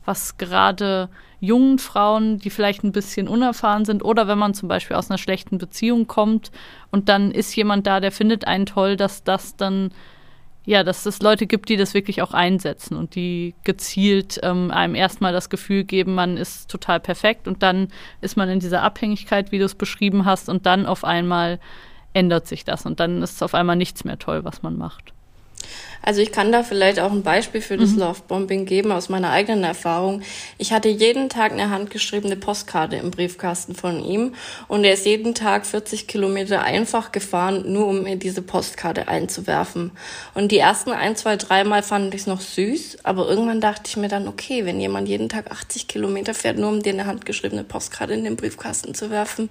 was 0.05 0.37
gerade 0.37 1.09
jungen 1.43 1.79
Frauen, 1.81 2.39
die 2.39 2.51
vielleicht 2.51 2.85
ein 2.85 2.93
bisschen 2.93 3.27
unerfahren 3.27 3.85
sind, 3.85 4.05
oder 4.05 4.29
wenn 4.29 4.39
man 4.39 4.55
zum 4.55 4.69
Beispiel 4.69 4.97
aus 4.97 5.11
einer 5.11 5.19
schlechten 5.19 5.59
Beziehung 5.59 6.07
kommt 6.07 6.53
und 6.93 7.09
dann 7.09 7.33
ist 7.33 7.55
jemand 7.57 7.87
da, 7.87 7.99
der 7.99 8.13
findet 8.13 8.47
einen 8.47 8.65
toll, 8.65 8.97
dass 8.97 9.25
das 9.25 9.57
dann 9.57 9.91
ja, 10.65 10.85
dass 10.85 11.07
es 11.07 11.21
Leute 11.21 11.49
gibt, 11.49 11.69
die 11.69 11.77
das 11.77 11.93
wirklich 11.93 12.23
auch 12.23 12.35
einsetzen 12.35 12.97
und 12.97 13.17
die 13.17 13.55
gezielt 13.65 14.39
ähm, 14.45 14.71
einem 14.71 14.95
erstmal 14.95 15.33
das 15.33 15.51
Gefühl 15.51 15.83
geben, 15.83 16.15
man 16.15 16.37
ist 16.37 16.71
total 16.71 17.01
perfekt 17.01 17.49
und 17.49 17.65
dann 17.65 17.89
ist 18.21 18.37
man 18.37 18.49
in 18.49 18.61
dieser 18.61 18.83
Abhängigkeit, 18.83 19.51
wie 19.51 19.59
du 19.59 19.65
es 19.65 19.75
beschrieben 19.75 20.25
hast, 20.25 20.49
und 20.49 20.65
dann 20.65 20.87
auf 20.87 21.03
einmal 21.03 21.59
ändert 22.13 22.47
sich 22.47 22.65
das 22.65 22.87
und 22.87 23.01
dann 23.01 23.23
ist 23.23 23.43
auf 23.43 23.55
einmal 23.55 23.75
nichts 23.75 24.05
mehr 24.05 24.21
toll, 24.21 24.45
was 24.45 24.63
man 24.63 24.79
macht. 24.79 25.13
Also 26.03 26.21
ich 26.21 26.33
kann 26.33 26.51
da 26.51 26.65
vielleicht 26.65 26.99
auch 26.99 27.13
ein 27.13 27.23
Beispiel 27.23 27.61
für 27.61 27.77
das 27.77 27.91
mhm. 27.91 28.01
Lovebombing 28.01 28.67
geben 28.67 28.91
aus 28.91 29.09
meiner 29.09 29.31
eigenen 29.31 29.63
Erfahrung. 29.63 30.23
Ich 30.59 30.73
hatte 30.73 30.89
jeden 30.89 31.29
Tag 31.29 31.53
eine 31.53 31.71
handgeschriebene 31.71 32.37
Postkarte 32.37 32.97
im 32.97 33.13
Briefkasten 33.13 33.75
von 33.75 34.05
ihm 34.05 34.35
und 34.67 34.85
er 34.85 34.95
ist 34.95 35.07
jeden 35.07 35.35
Tag 35.35 35.65
40 35.65 36.09
Kilometer 36.09 36.63
einfach 36.63 37.13
gefahren, 37.13 37.73
nur 37.73 37.87
um 37.87 38.03
mir 38.03 38.17
diese 38.17 38.43
Postkarte 38.43 39.07
einzuwerfen. 39.07 39.93
Und 40.35 40.51
die 40.51 40.59
ersten 40.59 40.91
ein, 40.91 41.15
zwei, 41.15 41.37
dreimal 41.37 41.85
fand 41.85 42.13
ich 42.15 42.23
es 42.23 42.27
noch 42.27 42.41
süß, 42.41 42.99
aber 43.05 43.29
irgendwann 43.29 43.61
dachte 43.61 43.85
ich 43.87 43.97
mir 43.97 44.09
dann, 44.09 44.27
okay, 44.27 44.67
wenn 44.67 44.81
jemand 44.81 45.09
jeden 45.09 45.29
Tag 45.29 45.53
80 45.53 45.87
Kilometer 45.87 46.35
fährt, 46.35 46.59
nur 46.59 46.71
um 46.71 46.83
dir 46.83 46.93
eine 46.93 47.07
handgeschriebene 47.07 47.63
Postkarte 47.63 48.15
in 48.15 48.25
den 48.25 48.37
Briefkasten 48.37 48.95
zu 48.95 49.11
werfen, 49.11 49.49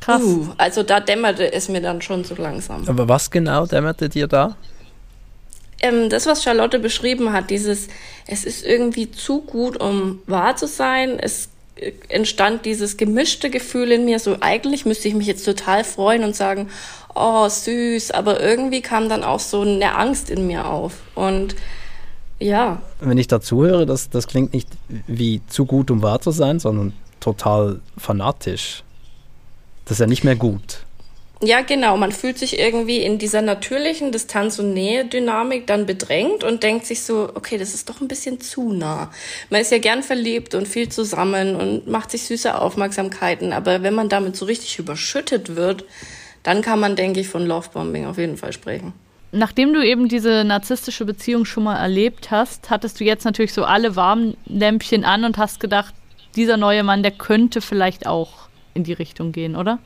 Krass. 0.00 0.22
Uh, 0.22 0.48
also 0.58 0.82
da 0.82 1.00
dämmerte 1.00 1.52
es 1.52 1.68
mir 1.68 1.80
dann 1.80 2.02
schon 2.02 2.22
so 2.22 2.34
langsam. 2.34 2.86
Aber 2.86 3.08
was 3.08 3.30
genau 3.30 3.64
dämmerte 3.66 4.10
dir 4.10 4.28
da? 4.28 4.54
Ähm, 5.80 6.08
das, 6.10 6.26
was 6.26 6.42
Charlotte 6.42 6.78
beschrieben 6.78 7.32
hat, 7.32 7.50
dieses, 7.50 7.88
es 8.26 8.44
ist 8.44 8.64
irgendwie 8.64 9.10
zu 9.10 9.42
gut, 9.42 9.78
um 9.78 10.20
wahr 10.26 10.56
zu 10.56 10.66
sein. 10.66 11.18
Es 11.18 11.48
äh, 11.76 11.92
entstand 12.08 12.64
dieses 12.64 12.96
gemischte 12.96 13.50
Gefühl 13.50 13.92
in 13.92 14.04
mir, 14.04 14.18
so 14.18 14.36
eigentlich 14.40 14.86
müsste 14.86 15.08
ich 15.08 15.14
mich 15.14 15.26
jetzt 15.26 15.44
total 15.44 15.84
freuen 15.84 16.24
und 16.24 16.34
sagen, 16.34 16.68
oh, 17.14 17.48
süß, 17.48 18.10
aber 18.12 18.40
irgendwie 18.40 18.82
kam 18.82 19.08
dann 19.08 19.24
auch 19.24 19.40
so 19.40 19.62
eine 19.62 19.96
Angst 19.96 20.30
in 20.30 20.46
mir 20.46 20.66
auf. 20.66 20.94
Und 21.14 21.56
ja. 22.38 22.82
Wenn 23.00 23.18
ich 23.18 23.28
dazu 23.28 23.64
höre, 23.64 23.86
das, 23.86 24.10
das 24.10 24.26
klingt 24.26 24.52
nicht 24.52 24.68
wie 24.88 25.40
zu 25.46 25.64
gut, 25.64 25.90
um 25.90 26.02
wahr 26.02 26.20
zu 26.20 26.30
sein, 26.30 26.58
sondern 26.58 26.92
total 27.20 27.80
fanatisch. 27.96 28.82
Das 29.84 29.92
ist 29.92 30.00
ja 30.00 30.06
nicht 30.06 30.24
mehr 30.24 30.36
gut. 30.36 30.85
Ja, 31.42 31.60
genau. 31.60 31.98
Man 31.98 32.12
fühlt 32.12 32.38
sich 32.38 32.58
irgendwie 32.58 32.98
in 33.02 33.18
dieser 33.18 33.42
natürlichen 33.42 34.10
Distanz- 34.10 34.58
und 34.58 34.72
Nähe-Dynamik 34.72 35.66
dann 35.66 35.84
bedrängt 35.84 36.44
und 36.44 36.62
denkt 36.62 36.86
sich 36.86 37.02
so, 37.02 37.30
okay, 37.34 37.58
das 37.58 37.74
ist 37.74 37.90
doch 37.90 38.00
ein 38.00 38.08
bisschen 38.08 38.40
zu 38.40 38.72
nah. 38.72 39.10
Man 39.50 39.60
ist 39.60 39.70
ja 39.70 39.78
gern 39.78 40.02
verliebt 40.02 40.54
und 40.54 40.66
viel 40.66 40.88
zusammen 40.88 41.56
und 41.56 41.88
macht 41.88 42.10
sich 42.10 42.22
süße 42.22 42.58
Aufmerksamkeiten, 42.58 43.52
aber 43.52 43.82
wenn 43.82 43.94
man 43.94 44.08
damit 44.08 44.34
so 44.34 44.46
richtig 44.46 44.78
überschüttet 44.78 45.56
wird, 45.56 45.84
dann 46.42 46.62
kann 46.62 46.80
man, 46.80 46.96
denke 46.96 47.20
ich, 47.20 47.28
von 47.28 47.46
Lovebombing 47.46 48.06
auf 48.06 48.16
jeden 48.16 48.38
Fall 48.38 48.52
sprechen. 48.54 48.94
Nachdem 49.32 49.74
du 49.74 49.84
eben 49.84 50.08
diese 50.08 50.44
narzisstische 50.44 51.04
Beziehung 51.04 51.44
schon 51.44 51.64
mal 51.64 51.76
erlebt 51.76 52.30
hast, 52.30 52.70
hattest 52.70 52.98
du 52.98 53.04
jetzt 53.04 53.24
natürlich 53.24 53.52
so 53.52 53.64
alle 53.64 53.94
Warnlämpchen 53.94 55.04
an 55.04 55.24
und 55.24 55.36
hast 55.36 55.60
gedacht, 55.60 55.94
dieser 56.34 56.56
neue 56.56 56.82
Mann, 56.82 57.02
der 57.02 57.12
könnte 57.12 57.60
vielleicht 57.60 58.06
auch 58.06 58.48
in 58.72 58.84
die 58.84 58.92
Richtung 58.94 59.32
gehen, 59.32 59.56
oder? 59.56 59.80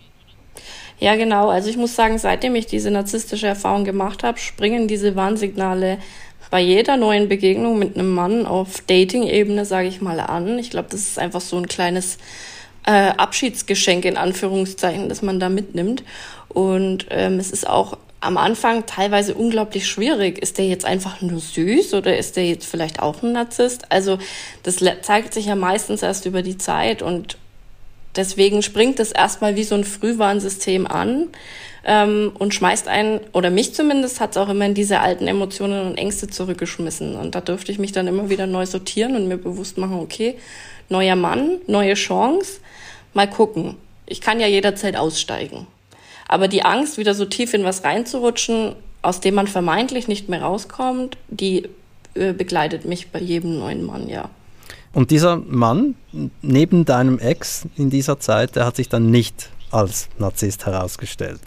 Ja, 0.98 1.16
genau. 1.16 1.48
Also 1.48 1.70
ich 1.70 1.76
muss 1.76 1.96
sagen, 1.96 2.18
seitdem 2.18 2.54
ich 2.54 2.66
diese 2.66 2.90
narzisstische 2.90 3.46
Erfahrung 3.46 3.84
gemacht 3.84 4.22
habe, 4.22 4.38
springen 4.38 4.86
diese 4.86 5.16
Warnsignale 5.16 5.98
bei 6.50 6.60
jeder 6.60 6.96
neuen 6.96 7.28
Begegnung 7.28 7.78
mit 7.78 7.96
einem 7.96 8.12
Mann 8.12 8.44
auf 8.44 8.82
Dating-Ebene, 8.86 9.64
sage 9.64 9.88
ich 9.88 10.00
mal, 10.00 10.20
an. 10.20 10.58
Ich 10.58 10.70
glaube, 10.70 10.88
das 10.90 11.00
ist 11.02 11.18
einfach 11.18 11.40
so 11.40 11.56
ein 11.56 11.68
kleines 11.68 12.18
äh, 12.84 13.10
Abschiedsgeschenk 13.16 14.04
in 14.04 14.16
Anführungszeichen, 14.16 15.08
das 15.08 15.22
man 15.22 15.40
da 15.40 15.48
mitnimmt. 15.48 16.02
Und 16.48 17.06
ähm, 17.10 17.38
es 17.38 17.50
ist 17.50 17.68
auch 17.68 17.96
am 18.20 18.36
Anfang 18.36 18.84
teilweise 18.86 19.34
unglaublich 19.34 19.88
schwierig. 19.88 20.38
Ist 20.38 20.58
der 20.58 20.66
jetzt 20.66 20.84
einfach 20.84 21.20
nur 21.20 21.40
süß 21.40 21.94
oder 21.94 22.18
ist 22.18 22.36
der 22.36 22.46
jetzt 22.46 22.66
vielleicht 22.66 23.00
auch 23.00 23.22
ein 23.22 23.32
Narzisst? 23.32 23.90
Also 23.90 24.18
das 24.62 24.76
zeigt 25.02 25.32
sich 25.32 25.46
ja 25.46 25.54
meistens 25.54 26.02
erst 26.02 26.26
über 26.26 26.42
die 26.42 26.58
Zeit 26.58 27.00
und 27.00 27.38
deswegen 28.16 28.62
springt 28.62 29.00
es 29.00 29.12
erstmal 29.12 29.56
wie 29.56 29.64
so 29.64 29.74
ein 29.74 29.84
Frühwarnsystem 29.84 30.86
an 30.86 31.28
ähm, 31.84 32.32
und 32.38 32.54
schmeißt 32.54 32.88
einen, 32.88 33.20
oder 33.32 33.50
mich 33.50 33.74
zumindest, 33.74 34.20
hat 34.20 34.32
es 34.32 34.36
auch 34.36 34.48
immer 34.48 34.66
in 34.66 34.74
diese 34.74 35.00
alten 35.00 35.26
Emotionen 35.26 35.86
und 35.86 35.98
Ängste 35.98 36.28
zurückgeschmissen. 36.28 37.16
Und 37.16 37.34
da 37.34 37.40
dürfte 37.40 37.72
ich 37.72 37.78
mich 37.78 37.92
dann 37.92 38.06
immer 38.06 38.30
wieder 38.30 38.46
neu 38.46 38.66
sortieren 38.66 39.16
und 39.16 39.28
mir 39.28 39.38
bewusst 39.38 39.78
machen, 39.78 39.98
okay, 40.00 40.36
neuer 40.88 41.16
Mann, 41.16 41.58
neue 41.66 41.94
Chance, 41.94 42.60
mal 43.14 43.28
gucken. 43.28 43.76
Ich 44.06 44.20
kann 44.20 44.40
ja 44.40 44.46
jederzeit 44.46 44.96
aussteigen. 44.96 45.66
Aber 46.28 46.48
die 46.48 46.62
Angst, 46.62 46.98
wieder 46.98 47.14
so 47.14 47.24
tief 47.24 47.54
in 47.54 47.64
was 47.64 47.84
reinzurutschen, 47.84 48.74
aus 49.02 49.20
dem 49.20 49.34
man 49.34 49.46
vermeintlich 49.46 50.08
nicht 50.08 50.28
mehr 50.28 50.42
rauskommt, 50.42 51.16
die 51.28 51.68
äh, 52.14 52.32
begleitet 52.32 52.84
mich 52.84 53.08
bei 53.08 53.20
jedem 53.20 53.58
neuen 53.58 53.84
Mann, 53.84 54.08
ja. 54.08 54.28
Und 54.92 55.10
dieser 55.10 55.36
Mann 55.36 55.94
neben 56.42 56.84
deinem 56.84 57.18
Ex 57.18 57.66
in 57.76 57.90
dieser 57.90 58.18
Zeit, 58.18 58.56
der 58.56 58.66
hat 58.66 58.76
sich 58.76 58.88
dann 58.88 59.10
nicht 59.10 59.50
als 59.70 60.08
Narzisst 60.18 60.66
herausgestellt. 60.66 61.40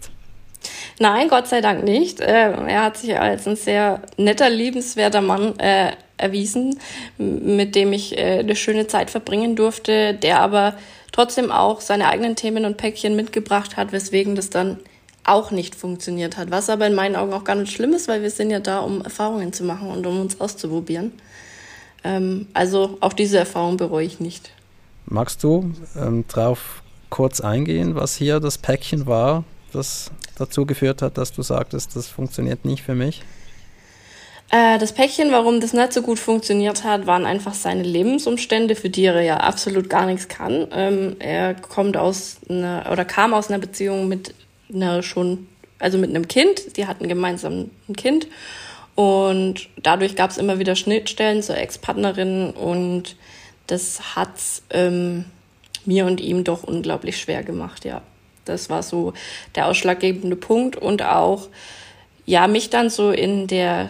Nein, 0.98 1.28
Gott 1.28 1.46
sei 1.46 1.60
Dank 1.60 1.84
nicht. 1.84 2.20
Äh, 2.20 2.52
er 2.52 2.84
hat 2.84 2.96
sich 2.96 3.18
als 3.18 3.46
ein 3.46 3.56
sehr 3.56 4.00
netter, 4.16 4.48
liebenswerter 4.48 5.20
Mann 5.20 5.58
äh, 5.58 5.92
erwiesen, 6.16 6.78
mit 7.18 7.74
dem 7.74 7.92
ich 7.92 8.16
äh, 8.16 8.38
eine 8.38 8.56
schöne 8.56 8.86
Zeit 8.86 9.10
verbringen 9.10 9.56
durfte, 9.56 10.14
der 10.14 10.40
aber 10.40 10.74
trotzdem 11.12 11.50
auch 11.50 11.80
seine 11.80 12.08
eigenen 12.08 12.36
Themen 12.36 12.64
und 12.64 12.76
Päckchen 12.76 13.14
mitgebracht 13.14 13.76
hat, 13.76 13.92
weswegen 13.92 14.36
das 14.36 14.48
dann 14.48 14.78
auch 15.24 15.50
nicht 15.50 15.74
funktioniert 15.74 16.36
hat. 16.36 16.50
Was 16.50 16.70
aber 16.70 16.86
in 16.86 16.94
meinen 16.94 17.16
Augen 17.16 17.32
auch 17.32 17.44
gar 17.44 17.56
nicht 17.56 17.72
schlimm 17.72 17.92
ist, 17.92 18.08
weil 18.08 18.22
wir 18.22 18.30
sind 18.30 18.50
ja 18.50 18.60
da, 18.60 18.80
um 18.80 19.02
Erfahrungen 19.02 19.52
zu 19.52 19.64
machen 19.64 19.90
und 19.90 20.06
um 20.06 20.20
uns 20.20 20.40
auszuprobieren. 20.40 21.12
Ähm, 22.04 22.46
also 22.52 22.98
auch 23.00 23.12
diese 23.12 23.38
Erfahrung 23.38 23.76
bereue 23.76 24.04
ich 24.04 24.20
nicht. 24.20 24.50
Magst 25.06 25.42
du 25.42 25.72
ähm, 25.96 26.24
drauf 26.28 26.82
kurz 27.10 27.40
eingehen, 27.40 27.94
was 27.94 28.16
hier 28.16 28.40
das 28.40 28.58
Päckchen 28.58 29.06
war, 29.06 29.44
das 29.72 30.10
dazu 30.38 30.66
geführt 30.66 31.02
hat, 31.02 31.18
dass 31.18 31.32
du 31.32 31.42
sagtest, 31.42 31.96
das 31.96 32.08
funktioniert 32.08 32.64
nicht 32.64 32.82
für 32.82 32.94
mich? 32.94 33.22
Äh, 34.50 34.78
das 34.78 34.92
Päckchen, 34.92 35.32
warum 35.32 35.60
das 35.60 35.72
nicht 35.72 35.92
so 35.92 36.02
gut 36.02 36.18
funktioniert 36.18 36.84
hat, 36.84 37.06
waren 37.06 37.24
einfach 37.24 37.54
seine 37.54 37.82
Lebensumstände, 37.82 38.76
für 38.76 38.90
die 38.90 39.04
er 39.04 39.20
ja 39.22 39.38
absolut 39.38 39.88
gar 39.88 40.06
nichts 40.06 40.28
kann. 40.28 40.68
Ähm, 40.72 41.16
er 41.18 41.54
kommt 41.54 41.96
aus 41.96 42.38
einer, 42.48 42.88
oder 42.90 43.04
kam 43.04 43.34
aus 43.34 43.48
einer 43.48 43.58
Beziehung 43.58 44.08
mit 44.08 44.34
einer 44.72 45.02
schon, 45.02 45.46
also 45.78 45.98
mit 45.98 46.10
einem 46.10 46.28
Kind. 46.28 46.76
Die 46.76 46.86
hatten 46.86 47.08
gemeinsam 47.08 47.70
ein 47.88 47.96
Kind. 47.96 48.26
Und 48.94 49.68
dadurch 49.82 50.14
gab 50.14 50.30
es 50.30 50.38
immer 50.38 50.58
wieder 50.58 50.76
Schnittstellen 50.76 51.42
zur 51.42 51.56
Ex-Partnerin 51.56 52.50
und 52.50 53.16
das 53.66 54.14
hat 54.14 54.38
ähm, 54.70 55.24
mir 55.84 56.06
und 56.06 56.20
ihm 56.20 56.44
doch 56.44 56.62
unglaublich 56.62 57.18
schwer 57.18 57.42
gemacht, 57.42 57.84
ja. 57.84 58.02
Das 58.44 58.68
war 58.68 58.82
so 58.82 59.14
der 59.54 59.66
ausschlaggebende 59.66 60.36
Punkt 60.36 60.76
und 60.76 61.02
auch, 61.02 61.48
ja, 62.26 62.46
mich 62.46 62.68
dann 62.70 62.90
so 62.90 63.10
in 63.10 63.46
der 63.46 63.88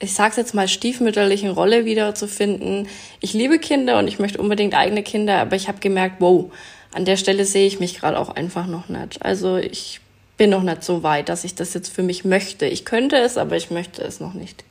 ich 0.00 0.14
sag's 0.14 0.36
jetzt 0.36 0.54
mal, 0.54 0.66
stiefmütterlichen 0.66 1.50
Rolle 1.50 1.84
wiederzufinden. 1.84 2.88
Ich 3.20 3.34
liebe 3.34 3.58
Kinder 3.58 3.98
und 3.98 4.08
ich 4.08 4.18
möchte 4.18 4.40
unbedingt 4.40 4.74
eigene 4.74 5.02
Kinder, 5.02 5.38
aber 5.38 5.56
ich 5.56 5.68
habe 5.68 5.78
gemerkt, 5.78 6.16
wow, 6.20 6.50
an 6.92 7.04
der 7.04 7.16
Stelle 7.16 7.44
sehe 7.44 7.66
ich 7.66 7.80
mich 7.80 7.98
gerade 7.98 8.18
auch 8.18 8.30
einfach 8.30 8.66
noch 8.66 8.88
nicht. 8.88 9.22
Also 9.22 9.58
ich 9.58 10.00
bin 10.40 10.48
noch 10.48 10.62
nicht 10.62 10.82
so 10.82 11.02
weit, 11.02 11.28
dass 11.28 11.44
ich 11.44 11.54
das 11.54 11.74
jetzt 11.74 11.92
für 11.92 12.02
mich 12.02 12.24
möchte. 12.24 12.64
Ich 12.64 12.86
könnte 12.86 13.16
es, 13.16 13.36
aber 13.36 13.58
ich 13.58 13.70
möchte 13.70 14.00
es 14.00 14.20
noch 14.20 14.32
nicht. 14.32 14.64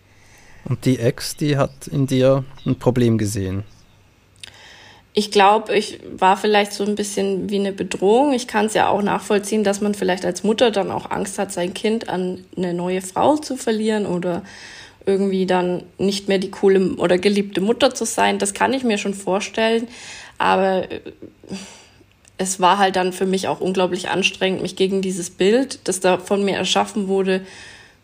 Und 0.66 0.84
die 0.84 0.98
Ex, 0.98 1.36
die 1.36 1.58
hat 1.58 1.86
in 1.86 2.08
dir 2.08 2.44
ein 2.66 2.80
Problem 2.80 3.20
gesehen. 3.20 3.64
Ich 5.14 5.30
glaube, 5.30 5.76
ich 5.76 6.00
war 6.18 6.38
vielleicht 6.38 6.74
so 6.74 6.84
ein 6.84 6.96
bisschen 6.96 7.52
wie 7.52 7.60
eine 7.60 7.72
Bedrohung. 7.72 8.34
Ich 8.34 8.48
kann 8.48 8.66
es 8.66 8.74
ja 8.74 8.90
auch 8.90 9.04
nachvollziehen, 9.04 9.64
dass 9.64 9.80
man 9.80 9.94
vielleicht 9.94 10.26
als 10.26 10.44
Mutter 10.44 10.72
dann 10.72 10.90
auch 10.90 11.12
Angst 11.12 11.38
hat, 11.38 11.52
sein 11.52 11.76
Kind 11.76 12.10
an 12.10 12.46
eine 12.58 12.74
neue 12.74 13.02
Frau 13.04 13.38
zu 13.38 13.56
verlieren 13.56 14.08
oder 14.08 14.42
irgendwie 15.06 15.46
dann 15.46 15.84
nicht 16.00 16.28
mehr 16.28 16.40
die 16.40 16.50
coole 16.50 16.96
oder 16.96 17.20
geliebte 17.20 17.62
Mutter 17.62 17.94
zu 17.94 18.06
sein. 18.06 18.40
Das 18.40 18.56
kann 18.56 18.74
ich 18.74 18.84
mir 18.84 18.98
schon 18.98 19.14
vorstellen. 19.14 19.88
Aber 20.40 20.92
äh, 20.92 21.02
es 22.40 22.60
war 22.60 22.80
halt 22.80 22.96
dann 22.96 23.14
für 23.14 23.26
mich 23.26 23.48
auch 23.48 23.60
unglaublich 23.60 24.10
anstrengend, 24.10 24.62
mich 24.62 24.76
gegen 24.76 25.02
dieses 25.02 25.30
Bild, 25.30 25.80
das 25.84 26.00
da 26.00 26.18
von 26.18 26.44
mir 26.44 26.56
erschaffen 26.56 27.08
wurde, 27.08 27.42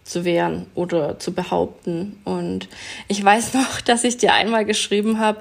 zu 0.03 0.25
wehren 0.25 0.67
oder 0.75 1.17
zu 1.19 1.33
behaupten. 1.33 2.19
Und 2.25 2.67
ich 3.07 3.23
weiß 3.23 3.53
noch, 3.55 3.81
dass 3.81 4.03
ich 4.03 4.17
dir 4.17 4.33
einmal 4.33 4.65
geschrieben 4.65 5.19
habe, 5.19 5.39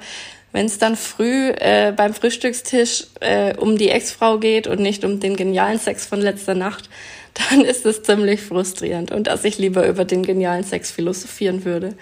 wenn 0.52 0.66
es 0.66 0.78
dann 0.78 0.94
früh 0.94 1.50
äh, 1.50 1.92
beim 1.94 2.14
Frühstückstisch 2.14 3.08
äh, 3.18 3.56
um 3.56 3.76
die 3.76 3.88
Ex-Frau 3.88 4.38
geht 4.38 4.68
und 4.68 4.78
nicht 4.78 5.04
um 5.04 5.18
den 5.18 5.34
genialen 5.34 5.80
Sex 5.80 6.06
von 6.06 6.20
letzter 6.20 6.54
Nacht, 6.54 6.88
dann 7.50 7.62
ist 7.62 7.84
es 7.84 8.04
ziemlich 8.04 8.42
frustrierend 8.42 9.10
und 9.10 9.26
dass 9.26 9.44
ich 9.44 9.58
lieber 9.58 9.88
über 9.88 10.04
den 10.04 10.22
genialen 10.22 10.62
Sex 10.62 10.92
philosophieren 10.92 11.64
würde. 11.64 11.96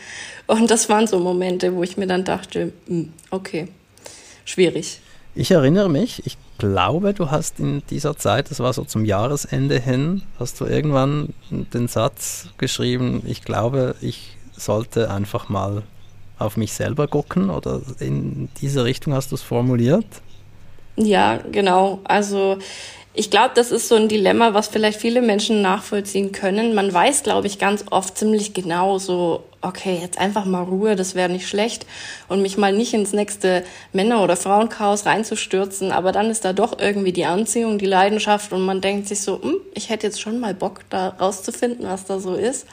Und 0.46 0.70
das 0.70 0.90
waren 0.90 1.06
so 1.06 1.18
Momente, 1.18 1.74
wo 1.74 1.82
ich 1.82 1.96
mir 1.96 2.06
dann 2.06 2.24
dachte, 2.24 2.74
hm, 2.86 3.14
okay, 3.30 3.68
schwierig. 4.44 5.00
Ich 5.34 5.50
erinnere 5.50 5.88
mich, 5.88 6.26
ich 6.26 6.36
glaube, 6.58 7.14
du 7.14 7.30
hast 7.30 7.58
in 7.58 7.82
dieser 7.88 8.16
Zeit, 8.16 8.50
das 8.50 8.60
war 8.60 8.72
so 8.72 8.84
zum 8.84 9.06
Jahresende 9.06 9.78
hin, 9.80 10.22
hast 10.38 10.60
du 10.60 10.66
irgendwann 10.66 11.32
den 11.50 11.88
Satz 11.88 12.48
geschrieben, 12.58 13.22
ich 13.26 13.42
glaube, 13.42 13.94
ich 14.02 14.36
sollte 14.52 15.10
einfach 15.10 15.48
mal 15.48 15.82
auf 16.38 16.56
mich 16.56 16.74
selber 16.74 17.08
gucken 17.08 17.48
oder 17.48 17.80
in 17.98 18.50
diese 18.60 18.84
Richtung 18.84 19.14
hast 19.14 19.30
du 19.30 19.36
es 19.36 19.42
formuliert? 19.42 20.04
Ja, 20.96 21.38
genau. 21.50 22.00
Also 22.04 22.58
ich 23.14 23.30
glaube, 23.30 23.50
das 23.54 23.70
ist 23.70 23.88
so 23.88 23.94
ein 23.94 24.08
Dilemma, 24.08 24.54
was 24.54 24.68
vielleicht 24.68 24.98
viele 24.98 25.20
Menschen 25.20 25.60
nachvollziehen 25.60 26.32
können. 26.32 26.74
Man 26.74 26.92
weiß, 26.92 27.22
glaube 27.22 27.46
ich, 27.46 27.58
ganz 27.58 27.84
oft 27.90 28.16
ziemlich 28.16 28.54
genau 28.54 28.98
so, 28.98 29.44
okay, 29.60 29.98
jetzt 30.00 30.18
einfach 30.18 30.46
mal 30.46 30.62
Ruhe, 30.62 30.96
das 30.96 31.14
wäre 31.14 31.28
nicht 31.28 31.46
schlecht. 31.46 31.84
Und 32.28 32.40
mich 32.40 32.56
mal 32.56 32.72
nicht 32.72 32.94
ins 32.94 33.12
nächste 33.12 33.64
Männer- 33.92 34.22
oder 34.22 34.36
Frauenchaos 34.36 35.04
reinzustürzen, 35.04 35.92
aber 35.92 36.12
dann 36.12 36.30
ist 36.30 36.46
da 36.46 36.54
doch 36.54 36.78
irgendwie 36.78 37.12
die 37.12 37.26
Anziehung, 37.26 37.76
die 37.76 37.86
Leidenschaft. 37.86 38.50
Und 38.54 38.64
man 38.64 38.80
denkt 38.80 39.08
sich 39.08 39.20
so, 39.20 39.42
hm, 39.42 39.56
ich 39.74 39.90
hätte 39.90 40.06
jetzt 40.06 40.20
schon 40.20 40.40
mal 40.40 40.54
Bock, 40.54 40.80
da 40.88 41.08
rauszufinden, 41.08 41.86
was 41.86 42.06
da 42.06 42.18
so 42.18 42.34
ist. 42.34 42.66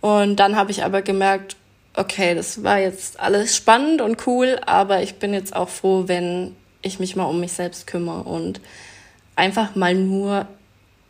Und 0.00 0.36
dann 0.36 0.56
habe 0.56 0.72
ich 0.72 0.82
aber 0.82 1.02
gemerkt, 1.02 1.54
okay, 1.94 2.34
das 2.34 2.64
war 2.64 2.80
jetzt 2.80 3.20
alles 3.20 3.56
spannend 3.56 4.00
und 4.00 4.26
cool, 4.26 4.58
aber 4.66 5.02
ich 5.02 5.16
bin 5.16 5.32
jetzt 5.32 5.54
auch 5.54 5.68
froh, 5.68 6.04
wenn 6.06 6.56
ich 6.82 6.98
mich 6.98 7.14
mal 7.14 7.26
um 7.26 7.38
mich 7.38 7.52
selbst 7.52 7.86
kümmere. 7.86 8.22
Und 8.22 8.60
einfach 9.36 9.74
mal 9.76 9.94
nur 9.94 10.46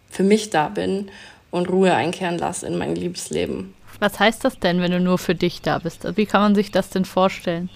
für 0.08 0.22
mich 0.22 0.50
da 0.50 0.68
bin 0.68 1.10
und 1.50 1.68
Ruhe 1.68 1.94
einkehren 1.94 2.38
lasse 2.38 2.66
in 2.66 2.78
mein 2.78 2.94
Liebesleben. 2.94 3.74
Was 3.98 4.18
heißt 4.18 4.44
das 4.44 4.58
denn, 4.58 4.80
wenn 4.80 4.92
du 4.92 5.00
nur 5.00 5.18
für 5.18 5.34
dich 5.34 5.62
da 5.62 5.78
bist? 5.78 6.06
Wie 6.16 6.26
kann 6.26 6.40
man 6.40 6.54
sich 6.54 6.70
das 6.70 6.90
denn 6.90 7.04
vorstellen? 7.04 7.68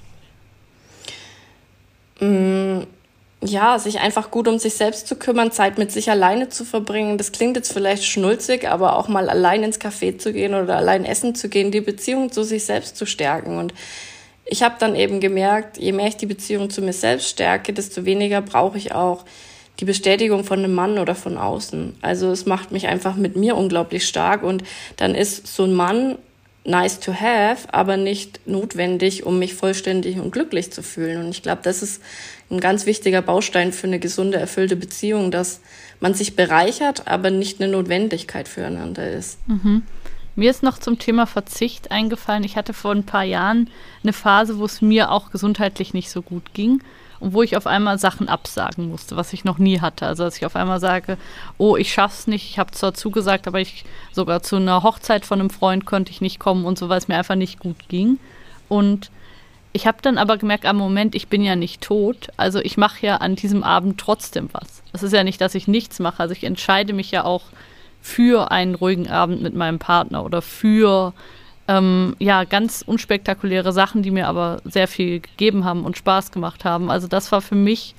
Mm, 2.20 2.82
ja, 3.42 3.78
sich 3.78 4.00
einfach 4.00 4.30
gut 4.30 4.48
um 4.48 4.58
sich 4.58 4.74
selbst 4.74 5.06
zu 5.06 5.16
kümmern, 5.16 5.52
Zeit 5.52 5.76
mit 5.76 5.92
sich 5.92 6.10
alleine 6.10 6.48
zu 6.48 6.64
verbringen. 6.64 7.18
Das 7.18 7.32
klingt 7.32 7.56
jetzt 7.56 7.72
vielleicht 7.72 8.04
schnulzig, 8.04 8.68
aber 8.68 8.96
auch 8.96 9.08
mal 9.08 9.28
allein 9.28 9.62
ins 9.62 9.80
Café 9.80 10.16
zu 10.18 10.32
gehen 10.32 10.54
oder 10.54 10.76
allein 10.76 11.04
essen 11.04 11.34
zu 11.34 11.50
gehen, 11.50 11.70
die 11.70 11.82
Beziehung 11.82 12.32
zu 12.32 12.42
sich 12.42 12.64
selbst 12.64 12.96
zu 12.96 13.04
stärken. 13.04 13.58
Und 13.58 13.74
ich 14.46 14.62
habe 14.62 14.76
dann 14.78 14.94
eben 14.94 15.20
gemerkt, 15.20 15.76
je 15.76 15.92
mehr 15.92 16.06
ich 16.06 16.16
die 16.16 16.26
Beziehung 16.26 16.70
zu 16.70 16.80
mir 16.80 16.92
selbst 16.94 17.28
stärke, 17.28 17.74
desto 17.74 18.06
weniger 18.06 18.40
brauche 18.40 18.78
ich 18.78 18.92
auch 18.92 19.24
die 19.80 19.84
Bestätigung 19.84 20.44
von 20.44 20.60
einem 20.60 20.74
Mann 20.74 20.98
oder 20.98 21.14
von 21.14 21.36
außen. 21.36 21.96
Also 22.00 22.30
es 22.30 22.46
macht 22.46 22.70
mich 22.70 22.86
einfach 22.86 23.16
mit 23.16 23.36
mir 23.36 23.56
unglaublich 23.56 24.06
stark 24.06 24.42
und 24.42 24.62
dann 24.96 25.14
ist 25.14 25.46
so 25.46 25.64
ein 25.64 25.74
Mann 25.74 26.16
nice 26.64 26.98
to 27.00 27.12
have, 27.12 27.72
aber 27.72 27.96
nicht 27.96 28.46
notwendig, 28.46 29.24
um 29.26 29.38
mich 29.38 29.54
vollständig 29.54 30.18
und 30.18 30.30
glücklich 30.30 30.72
zu 30.72 30.82
fühlen. 30.82 31.22
Und 31.22 31.30
ich 31.30 31.42
glaube, 31.42 31.60
das 31.62 31.82
ist 31.82 32.02
ein 32.50 32.60
ganz 32.60 32.86
wichtiger 32.86 33.20
Baustein 33.20 33.72
für 33.72 33.86
eine 33.86 33.98
gesunde, 33.98 34.38
erfüllte 34.38 34.76
Beziehung, 34.76 35.30
dass 35.30 35.60
man 36.00 36.14
sich 36.14 36.36
bereichert, 36.36 37.06
aber 37.06 37.30
nicht 37.30 37.60
eine 37.60 37.70
Notwendigkeit 37.70 38.48
füreinander 38.48 39.10
ist. 39.10 39.38
Mhm. 39.46 39.82
Mir 40.36 40.50
ist 40.50 40.62
noch 40.62 40.78
zum 40.78 40.98
Thema 40.98 41.26
Verzicht 41.26 41.90
eingefallen. 41.90 42.44
Ich 42.44 42.56
hatte 42.56 42.72
vor 42.72 42.90
ein 42.90 43.04
paar 43.04 43.22
Jahren 43.22 43.70
eine 44.02 44.12
Phase, 44.12 44.58
wo 44.58 44.64
es 44.64 44.82
mir 44.82 45.10
auch 45.10 45.30
gesundheitlich 45.30 45.94
nicht 45.94 46.10
so 46.10 46.22
gut 46.22 46.54
ging. 46.54 46.82
Wo 47.32 47.42
ich 47.42 47.56
auf 47.56 47.66
einmal 47.66 47.98
Sachen 47.98 48.28
absagen 48.28 48.90
musste, 48.90 49.16
was 49.16 49.32
ich 49.32 49.44
noch 49.44 49.58
nie 49.58 49.80
hatte. 49.80 50.06
Also 50.06 50.24
dass 50.24 50.36
ich 50.36 50.46
auf 50.46 50.56
einmal 50.56 50.80
sage, 50.80 51.16
oh, 51.58 51.76
ich 51.76 51.92
schaff's 51.92 52.26
nicht, 52.26 52.50
ich 52.50 52.58
habe 52.58 52.72
zwar 52.72 52.94
zugesagt, 52.94 53.46
aber 53.46 53.60
ich 53.60 53.84
sogar 54.12 54.42
zu 54.42 54.56
einer 54.56 54.82
Hochzeit 54.82 55.24
von 55.24 55.40
einem 55.40 55.50
Freund 55.50 55.86
konnte 55.86 56.10
ich 56.10 56.20
nicht 56.20 56.38
kommen 56.38 56.64
und 56.64 56.78
so, 56.78 56.88
weil 56.88 56.98
es 56.98 57.08
mir 57.08 57.16
einfach 57.16 57.34
nicht 57.34 57.58
gut 57.58 57.88
ging. 57.88 58.18
Und 58.68 59.10
ich 59.72 59.86
habe 59.86 59.98
dann 60.02 60.18
aber 60.18 60.36
gemerkt, 60.36 60.66
am 60.66 60.76
Moment, 60.76 61.14
ich 61.14 61.28
bin 61.28 61.42
ja 61.42 61.56
nicht 61.56 61.80
tot, 61.82 62.28
also 62.36 62.60
ich 62.60 62.76
mache 62.76 63.04
ja 63.04 63.16
an 63.16 63.34
diesem 63.34 63.64
Abend 63.64 63.98
trotzdem 63.98 64.48
was. 64.52 64.82
Es 64.92 65.02
ist 65.02 65.12
ja 65.12 65.24
nicht, 65.24 65.40
dass 65.40 65.56
ich 65.56 65.66
nichts 65.66 65.98
mache, 65.98 66.20
also 66.20 66.32
ich 66.32 66.44
entscheide 66.44 66.92
mich 66.92 67.10
ja 67.10 67.24
auch 67.24 67.42
für 68.00 68.52
einen 68.52 68.74
ruhigen 68.74 69.08
Abend 69.08 69.42
mit 69.42 69.54
meinem 69.54 69.78
Partner 69.78 70.24
oder 70.24 70.42
für 70.42 71.12
ähm, 71.68 72.14
ja, 72.18 72.44
ganz 72.44 72.82
unspektakuläre 72.86 73.72
Sachen, 73.72 74.02
die 74.02 74.10
mir 74.10 74.28
aber 74.28 74.60
sehr 74.64 74.88
viel 74.88 75.20
gegeben 75.20 75.64
haben 75.64 75.84
und 75.84 75.96
Spaß 75.96 76.30
gemacht 76.30 76.64
haben. 76.64 76.90
Also 76.90 77.08
das 77.08 77.32
war 77.32 77.40
für 77.40 77.54
mich, 77.54 77.94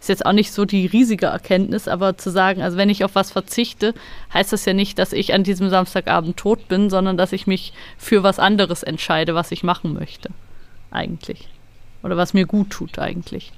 ist 0.00 0.08
jetzt 0.08 0.24
auch 0.24 0.32
nicht 0.32 0.52
so 0.52 0.64
die 0.64 0.86
riesige 0.86 1.26
Erkenntnis, 1.26 1.86
aber 1.86 2.16
zu 2.16 2.30
sagen, 2.30 2.62
also 2.62 2.76
wenn 2.76 2.88
ich 2.88 3.04
auf 3.04 3.14
was 3.14 3.30
verzichte, 3.30 3.94
heißt 4.32 4.52
das 4.52 4.64
ja 4.64 4.72
nicht, 4.72 4.98
dass 4.98 5.12
ich 5.12 5.34
an 5.34 5.44
diesem 5.44 5.68
Samstagabend 5.68 6.36
tot 6.38 6.68
bin, 6.68 6.88
sondern 6.88 7.16
dass 7.16 7.32
ich 7.32 7.46
mich 7.46 7.74
für 7.98 8.22
was 8.22 8.38
anderes 8.38 8.82
entscheide, 8.82 9.34
was 9.34 9.52
ich 9.52 9.62
machen 9.62 9.92
möchte. 9.92 10.30
Eigentlich. 10.90 11.48
Oder 12.02 12.16
was 12.16 12.32
mir 12.32 12.46
gut 12.46 12.70
tut 12.70 12.98
eigentlich. 12.98 13.52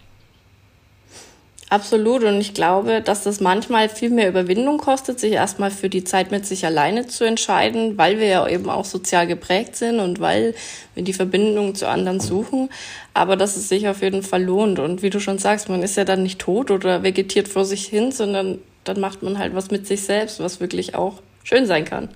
Absolut. 1.72 2.22
Und 2.22 2.38
ich 2.38 2.52
glaube, 2.52 3.00
dass 3.00 3.22
das 3.22 3.40
manchmal 3.40 3.88
viel 3.88 4.11
mehr 4.11 4.28
Überwindung 4.28 4.76
kostet, 4.76 5.18
sich 5.18 5.32
erstmal 5.32 5.70
für 5.70 5.88
die 5.88 6.04
Zeit 6.04 6.30
mit 6.30 6.44
sich 6.44 6.66
alleine 6.66 7.06
zu 7.06 7.24
entscheiden, 7.24 7.96
weil 7.96 8.18
wir 8.18 8.26
ja 8.26 8.46
eben 8.46 8.68
auch 8.68 8.85
sozial 8.85 9.26
geprägt 9.26 9.76
sind 9.76 9.98
und 9.98 10.20
weil 10.20 10.54
wir 10.94 11.02
die 11.02 11.14
Verbindung 11.14 11.74
zu 11.74 11.88
anderen 11.88 12.20
suchen. 12.20 12.68
Aber 13.14 13.37
dass 13.37 13.56
es 13.56 13.70
sich 13.70 13.88
auf 13.88 14.02
jeden 14.02 14.22
Fall 14.22 14.44
lohnt. 14.44 14.80
Und 14.80 15.02
wie 15.02 15.08
du 15.08 15.18
schon 15.18 15.38
sagst, 15.38 15.70
man 15.70 15.82
ist 15.82 15.96
ja 15.96 16.04
dann 16.04 16.22
nicht 16.22 16.40
tot 16.40 16.70
oder 16.70 17.02
vegetiert 17.02 17.48
vor 17.48 17.64
sich 17.64 17.87
hin, 17.87 18.12
sondern 18.12 18.58
dann 18.85 19.00
macht 19.00 19.22
man 19.22 19.38
halt 19.38 19.54
was 19.54 19.70
mit 19.70 19.87
sich 19.87 20.02
selbst, 20.02 20.40
was 20.40 20.61
wirklich 20.61 20.94
auch 20.94 21.22
schön 21.42 21.64
sein 21.64 21.87
kann. 21.87 22.11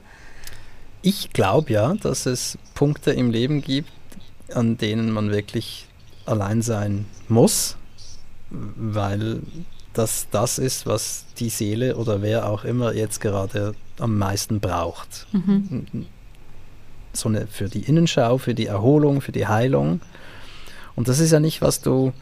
Ich 1.00 1.32
glaube 1.32 1.72
ja, 1.72 1.94
dass 1.94 2.26
es 2.26 2.58
Punkte 2.74 3.12
im 3.12 3.30
Leben 3.30 3.62
gibt, 3.62 3.88
an 4.52 4.76
denen 4.76 5.10
man 5.12 5.30
wirklich 5.30 5.86
allein 6.26 6.60
sein 6.60 7.06
muss 7.30 7.78
weil 8.50 9.40
das 9.92 10.28
das 10.30 10.58
ist, 10.58 10.86
was 10.86 11.24
die 11.38 11.48
Seele 11.48 11.96
oder 11.96 12.22
wer 12.22 12.48
auch 12.48 12.64
immer 12.64 12.92
jetzt 12.92 13.20
gerade 13.20 13.74
am 13.98 14.18
meisten 14.18 14.60
braucht. 14.60 15.26
Mhm. 15.32 16.06
So 17.12 17.28
eine 17.28 17.46
für 17.46 17.68
die 17.68 17.80
Innenschau, 17.80 18.38
für 18.38 18.54
die 18.54 18.66
Erholung, 18.66 19.20
für 19.20 19.32
die 19.32 19.46
Heilung. 19.46 20.00
Und 20.94 21.08
das 21.08 21.18
ist 21.18 21.32
ja 21.32 21.40
nicht, 21.40 21.62
was 21.62 21.80
du 21.80 22.12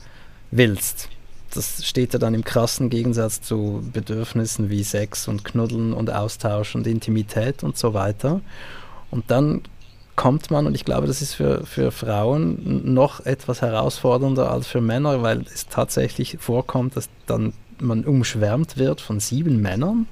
willst. 0.51 1.09
Das 1.53 1.85
steht 1.85 2.13
ja 2.13 2.19
dann 2.19 2.35
im 2.35 2.45
krassen 2.45 2.91
Gegensatz 2.91 3.41
zu 3.41 3.89
Bedürfnissen 3.93 4.71
wie 4.71 4.83
Sex 4.83 5.29
und 5.29 5.45
Knuddeln 5.45 5.93
und 5.93 6.11
Austausch 6.11 6.75
und 6.75 6.87
Intimität 6.87 7.63
und 7.63 7.77
so 7.77 7.95
weiter. 7.95 8.41
Und 9.11 9.31
dann 9.31 9.63
kommt 10.17 10.51
man, 10.51 10.67
und 10.67 10.75
ich 10.75 10.85
glaube, 10.85 11.07
das 11.07 11.23
ist 11.23 11.35
für, 11.35 11.67
für 11.67 11.91
Frauen 11.91 12.93
noch 12.95 13.25
etwas 13.25 13.63
herausfordernder 13.63 14.51
als 14.51 14.67
für 14.67 14.81
Männer, 14.81 15.23
weil 15.23 15.45
es 15.53 15.67
tatsächlich 15.69 16.39
vorkommt, 16.41 16.97
dass 16.97 17.09
dann 17.27 17.53
man 17.81 18.05
umschwärmt 18.05 18.77
wird 18.77 19.01
von 19.01 19.21
sieben 19.21 19.61
Männern. 19.61 20.07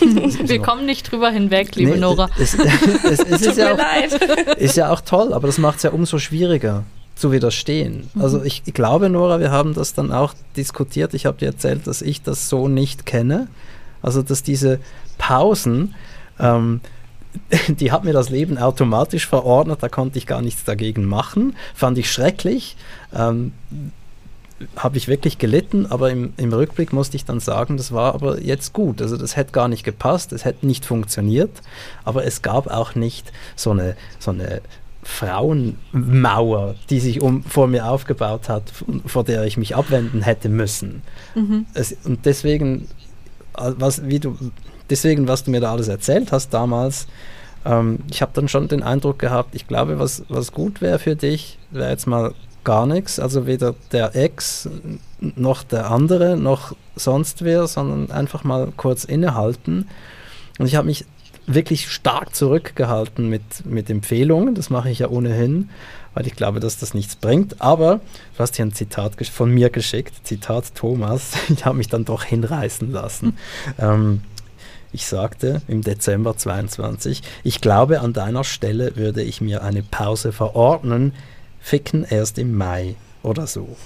Mir, 0.00 0.48
Wir 0.48 0.62
kommen 0.62 0.86
nicht 0.86 1.10
drüber 1.10 1.30
hinweg, 1.30 1.76
liebe 1.76 1.92
nee, 1.92 1.98
Nora. 1.98 2.28
Es, 2.38 2.54
es, 2.54 3.20
es 3.20 3.42
ist, 3.46 3.58
ja 3.58 3.74
auch, 3.74 4.56
ist 4.56 4.76
ja 4.76 4.90
auch 4.90 5.02
toll, 5.02 5.32
aber 5.32 5.46
das 5.46 5.58
macht 5.58 5.76
es 5.76 5.82
ja 5.82 5.90
umso 5.90 6.18
schwieriger 6.18 6.84
zu 7.14 7.32
widerstehen. 7.32 8.08
Mhm. 8.14 8.22
Also 8.22 8.42
ich, 8.42 8.62
ich, 8.64 8.74
glaube, 8.74 9.08
Nora, 9.10 9.40
wir 9.40 9.50
haben 9.50 9.74
das 9.74 9.94
dann 9.94 10.12
auch 10.12 10.34
diskutiert. 10.56 11.14
Ich 11.14 11.26
habe 11.26 11.38
dir 11.38 11.46
erzählt, 11.46 11.86
dass 11.86 12.02
ich 12.02 12.22
das 12.22 12.48
so 12.48 12.68
nicht 12.68 13.06
kenne. 13.06 13.48
Also 14.02 14.22
dass 14.22 14.42
diese 14.42 14.78
Pausen, 15.18 15.94
ähm, 16.38 16.80
die 17.68 17.92
hat 17.92 18.04
mir 18.04 18.12
das 18.12 18.30
Leben 18.30 18.58
automatisch 18.58 19.26
verordnet, 19.26 19.82
da 19.82 19.88
konnte 19.88 20.18
ich 20.18 20.26
gar 20.26 20.42
nichts 20.42 20.64
dagegen 20.64 21.04
machen. 21.04 21.56
Fand 21.74 21.98
ich 21.98 22.10
schrecklich. 22.10 22.76
Ähm, 23.14 23.52
habe 24.76 24.96
ich 24.96 25.06
wirklich 25.06 25.38
gelitten, 25.38 25.86
aber 25.86 26.10
im, 26.10 26.32
im, 26.36 26.52
Rückblick 26.52 26.92
musste 26.92 27.16
ich 27.16 27.24
dann 27.24 27.38
sagen, 27.38 27.76
das 27.76 27.92
war 27.92 28.14
aber 28.14 28.40
jetzt 28.40 28.72
gut. 28.72 29.00
Also 29.00 29.16
das 29.16 29.36
hätte 29.36 29.52
gar 29.52 29.68
nicht 29.68 29.84
gepasst, 29.84 30.32
es 30.32 30.44
hätte 30.44 30.66
nicht 30.66 30.84
funktioniert, 30.84 31.62
aber 32.04 32.24
es 32.24 32.42
gab 32.42 32.66
auch 32.66 32.96
nicht 32.96 33.32
so 33.54 33.70
eine, 33.70 33.96
so 34.18 34.32
eine 34.32 34.60
Frauenmauer, 35.04 36.74
die 36.90 37.00
sich 37.00 37.20
um, 37.20 37.44
vor 37.44 37.66
mir 37.68 37.88
aufgebaut 37.88 38.48
hat, 38.48 38.64
vor 39.06 39.24
der 39.24 39.44
ich 39.44 39.56
mich 39.56 39.76
abwenden 39.76 40.22
hätte 40.22 40.48
müssen. 40.48 41.02
Mhm. 41.34 41.66
Es, 41.74 41.96
und 42.04 42.26
deswegen, 42.26 42.88
äh, 43.56 43.72
was, 43.76 44.06
wie 44.06 44.18
du, 44.18 44.36
deswegen, 44.90 45.28
was 45.28 45.44
du 45.44 45.50
mir 45.50 45.60
da 45.60 45.72
alles 45.72 45.88
erzählt 45.88 46.32
hast 46.32 46.52
damals, 46.54 47.06
ähm, 47.64 48.00
ich 48.10 48.22
habe 48.22 48.32
dann 48.34 48.48
schon 48.48 48.68
den 48.68 48.82
Eindruck 48.82 49.18
gehabt, 49.18 49.54
ich 49.54 49.66
glaube, 49.66 49.98
was, 49.98 50.24
was 50.28 50.52
gut 50.52 50.80
wäre 50.80 50.98
für 50.98 51.16
dich, 51.16 51.58
wäre 51.70 51.90
jetzt 51.90 52.06
mal 52.06 52.34
gar 52.64 52.86
nichts, 52.86 53.18
also 53.18 53.46
weder 53.46 53.74
der 53.92 54.14
Ex 54.14 54.68
noch 55.20 55.62
der 55.62 55.90
andere 55.90 56.36
noch 56.36 56.76
sonst 56.96 57.42
wer, 57.42 57.66
sondern 57.66 58.10
einfach 58.10 58.44
mal 58.44 58.72
kurz 58.76 59.04
innehalten. 59.04 59.88
Und 60.58 60.66
ich 60.66 60.76
habe 60.76 60.86
mich 60.86 61.04
wirklich 61.46 61.90
stark 61.90 62.34
zurückgehalten 62.34 63.28
mit, 63.28 63.64
mit 63.64 63.88
Empfehlungen, 63.88 64.54
das 64.54 64.68
mache 64.68 64.90
ich 64.90 64.98
ja 64.98 65.08
ohnehin, 65.08 65.70
weil 66.14 66.26
ich 66.26 66.36
glaube, 66.36 66.60
dass 66.60 66.76
das 66.76 66.94
nichts 66.94 67.16
bringt. 67.16 67.62
Aber 67.62 68.00
du 68.36 68.38
hast 68.38 68.56
hier 68.56 68.66
ein 68.66 68.74
Zitat 68.74 69.14
von 69.26 69.50
mir 69.50 69.70
geschickt, 69.70 70.14
Zitat 70.24 70.74
Thomas, 70.74 71.32
ich 71.48 71.64
habe 71.64 71.78
mich 71.78 71.88
dann 71.88 72.04
doch 72.04 72.24
hinreißen 72.24 72.92
lassen. 72.92 73.36
ähm, 73.78 74.22
ich 74.92 75.06
sagte 75.06 75.62
im 75.68 75.82
Dezember 75.82 76.36
22, 76.36 77.22
ich 77.44 77.60
glaube, 77.60 78.00
an 78.00 78.12
deiner 78.12 78.44
Stelle 78.44 78.96
würde 78.96 79.22
ich 79.22 79.40
mir 79.40 79.62
eine 79.62 79.82
Pause 79.82 80.32
verordnen. 80.32 81.14
Ficken 81.60 82.06
erst 82.08 82.38
im 82.38 82.56
Mai 82.56 82.94
oder 83.22 83.46
so. 83.46 83.76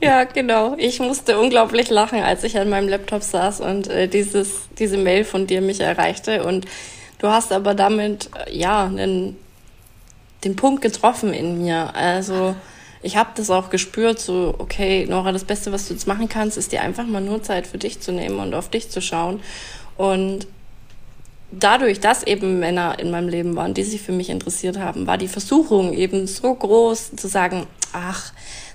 Ja, 0.00 0.24
genau. 0.24 0.76
Ich 0.78 0.98
musste 1.00 1.38
unglaublich 1.38 1.90
lachen, 1.90 2.22
als 2.22 2.42
ich 2.44 2.58
an 2.58 2.70
meinem 2.70 2.88
Laptop 2.88 3.22
saß 3.22 3.60
und 3.60 3.88
äh, 3.88 4.08
dieses, 4.08 4.68
diese 4.78 4.96
Mail 4.96 5.24
von 5.24 5.46
dir 5.46 5.60
mich 5.60 5.80
erreichte. 5.80 6.44
Und 6.44 6.66
du 7.18 7.28
hast 7.28 7.52
aber 7.52 7.74
damit, 7.74 8.30
äh, 8.46 8.56
ja, 8.56 8.88
den, 8.88 9.36
den 10.44 10.56
Punkt 10.56 10.80
getroffen 10.80 11.34
in 11.34 11.62
mir. 11.62 11.94
Also 11.94 12.54
ich 13.02 13.16
habe 13.16 13.30
das 13.34 13.50
auch 13.50 13.70
gespürt, 13.70 14.20
so, 14.20 14.54
okay, 14.58 15.06
Nora, 15.08 15.32
das 15.32 15.44
Beste, 15.44 15.72
was 15.72 15.88
du 15.88 15.94
jetzt 15.94 16.06
machen 16.06 16.28
kannst, 16.28 16.58
ist 16.58 16.72
dir 16.72 16.82
einfach 16.82 17.06
mal 17.06 17.22
nur 17.22 17.42
Zeit 17.42 17.66
für 17.66 17.78
dich 17.78 18.00
zu 18.00 18.12
nehmen 18.12 18.38
und 18.38 18.54
auf 18.54 18.68
dich 18.68 18.90
zu 18.90 19.00
schauen. 19.00 19.40
Und 19.96 20.46
dadurch, 21.50 22.00
dass 22.00 22.22
eben 22.22 22.60
Männer 22.60 22.98
in 22.98 23.10
meinem 23.10 23.28
Leben 23.28 23.56
waren, 23.56 23.74
die 23.74 23.84
sich 23.84 24.02
für 24.02 24.12
mich 24.12 24.28
interessiert 24.28 24.78
haben, 24.78 25.06
war 25.06 25.18
die 25.18 25.28
Versuchung 25.28 25.92
eben 25.94 26.26
so 26.26 26.54
groß 26.54 27.16
zu 27.16 27.28
sagen, 27.28 27.66
ach, 27.92 28.32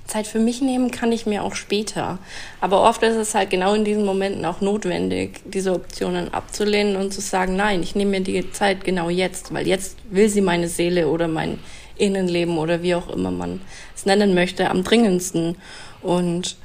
Zeit 0.07 0.27
für 0.27 0.39
mich 0.39 0.61
nehmen 0.61 0.91
kann 0.91 1.11
ich 1.11 1.25
mir 1.25 1.43
auch 1.43 1.55
später. 1.55 2.19
Aber 2.61 2.83
oft 2.83 3.01
ist 3.03 3.15
es 3.15 3.33
halt 3.33 3.49
genau 3.49 3.73
in 3.73 3.85
diesen 3.85 4.05
Momenten 4.05 4.45
auch 4.45 4.61
notwendig, 4.61 5.41
diese 5.45 5.73
Optionen 5.73 6.33
abzulehnen 6.33 6.95
und 6.95 7.11
zu 7.11 7.21
sagen, 7.21 7.55
nein, 7.55 7.81
ich 7.81 7.95
nehme 7.95 8.11
mir 8.11 8.21
die 8.21 8.51
Zeit 8.51 8.83
genau 8.83 9.09
jetzt, 9.09 9.53
weil 9.53 9.67
jetzt 9.67 9.97
will 10.09 10.29
sie 10.29 10.41
meine 10.41 10.67
Seele 10.67 11.07
oder 11.07 11.27
mein 11.27 11.59
Innenleben 11.97 12.57
oder 12.57 12.81
wie 12.81 12.95
auch 12.95 13.09
immer 13.09 13.31
man 13.31 13.61
es 13.95 14.05
nennen 14.05 14.33
möchte, 14.33 14.69
am 14.69 14.83
dringendsten. 14.83 15.55
Und 16.01 16.57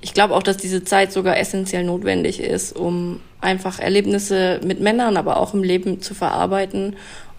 ich 0.00 0.14
glaube 0.14 0.34
auch, 0.34 0.42
dass 0.42 0.56
diese 0.56 0.84
Zeit 0.84 1.12
sogar 1.12 1.38
essentiell 1.38 1.84
notwendig 1.84 2.40
ist, 2.40 2.76
um 2.76 3.20
einfach 3.40 3.78
Erlebnisse 3.78 4.60
mit 4.64 4.80
Männern, 4.80 5.16
aber 5.16 5.38
auch 5.38 5.54
im 5.54 5.62
Leben 5.62 6.00
zu 6.00 6.14
verarbeiten 6.14 6.96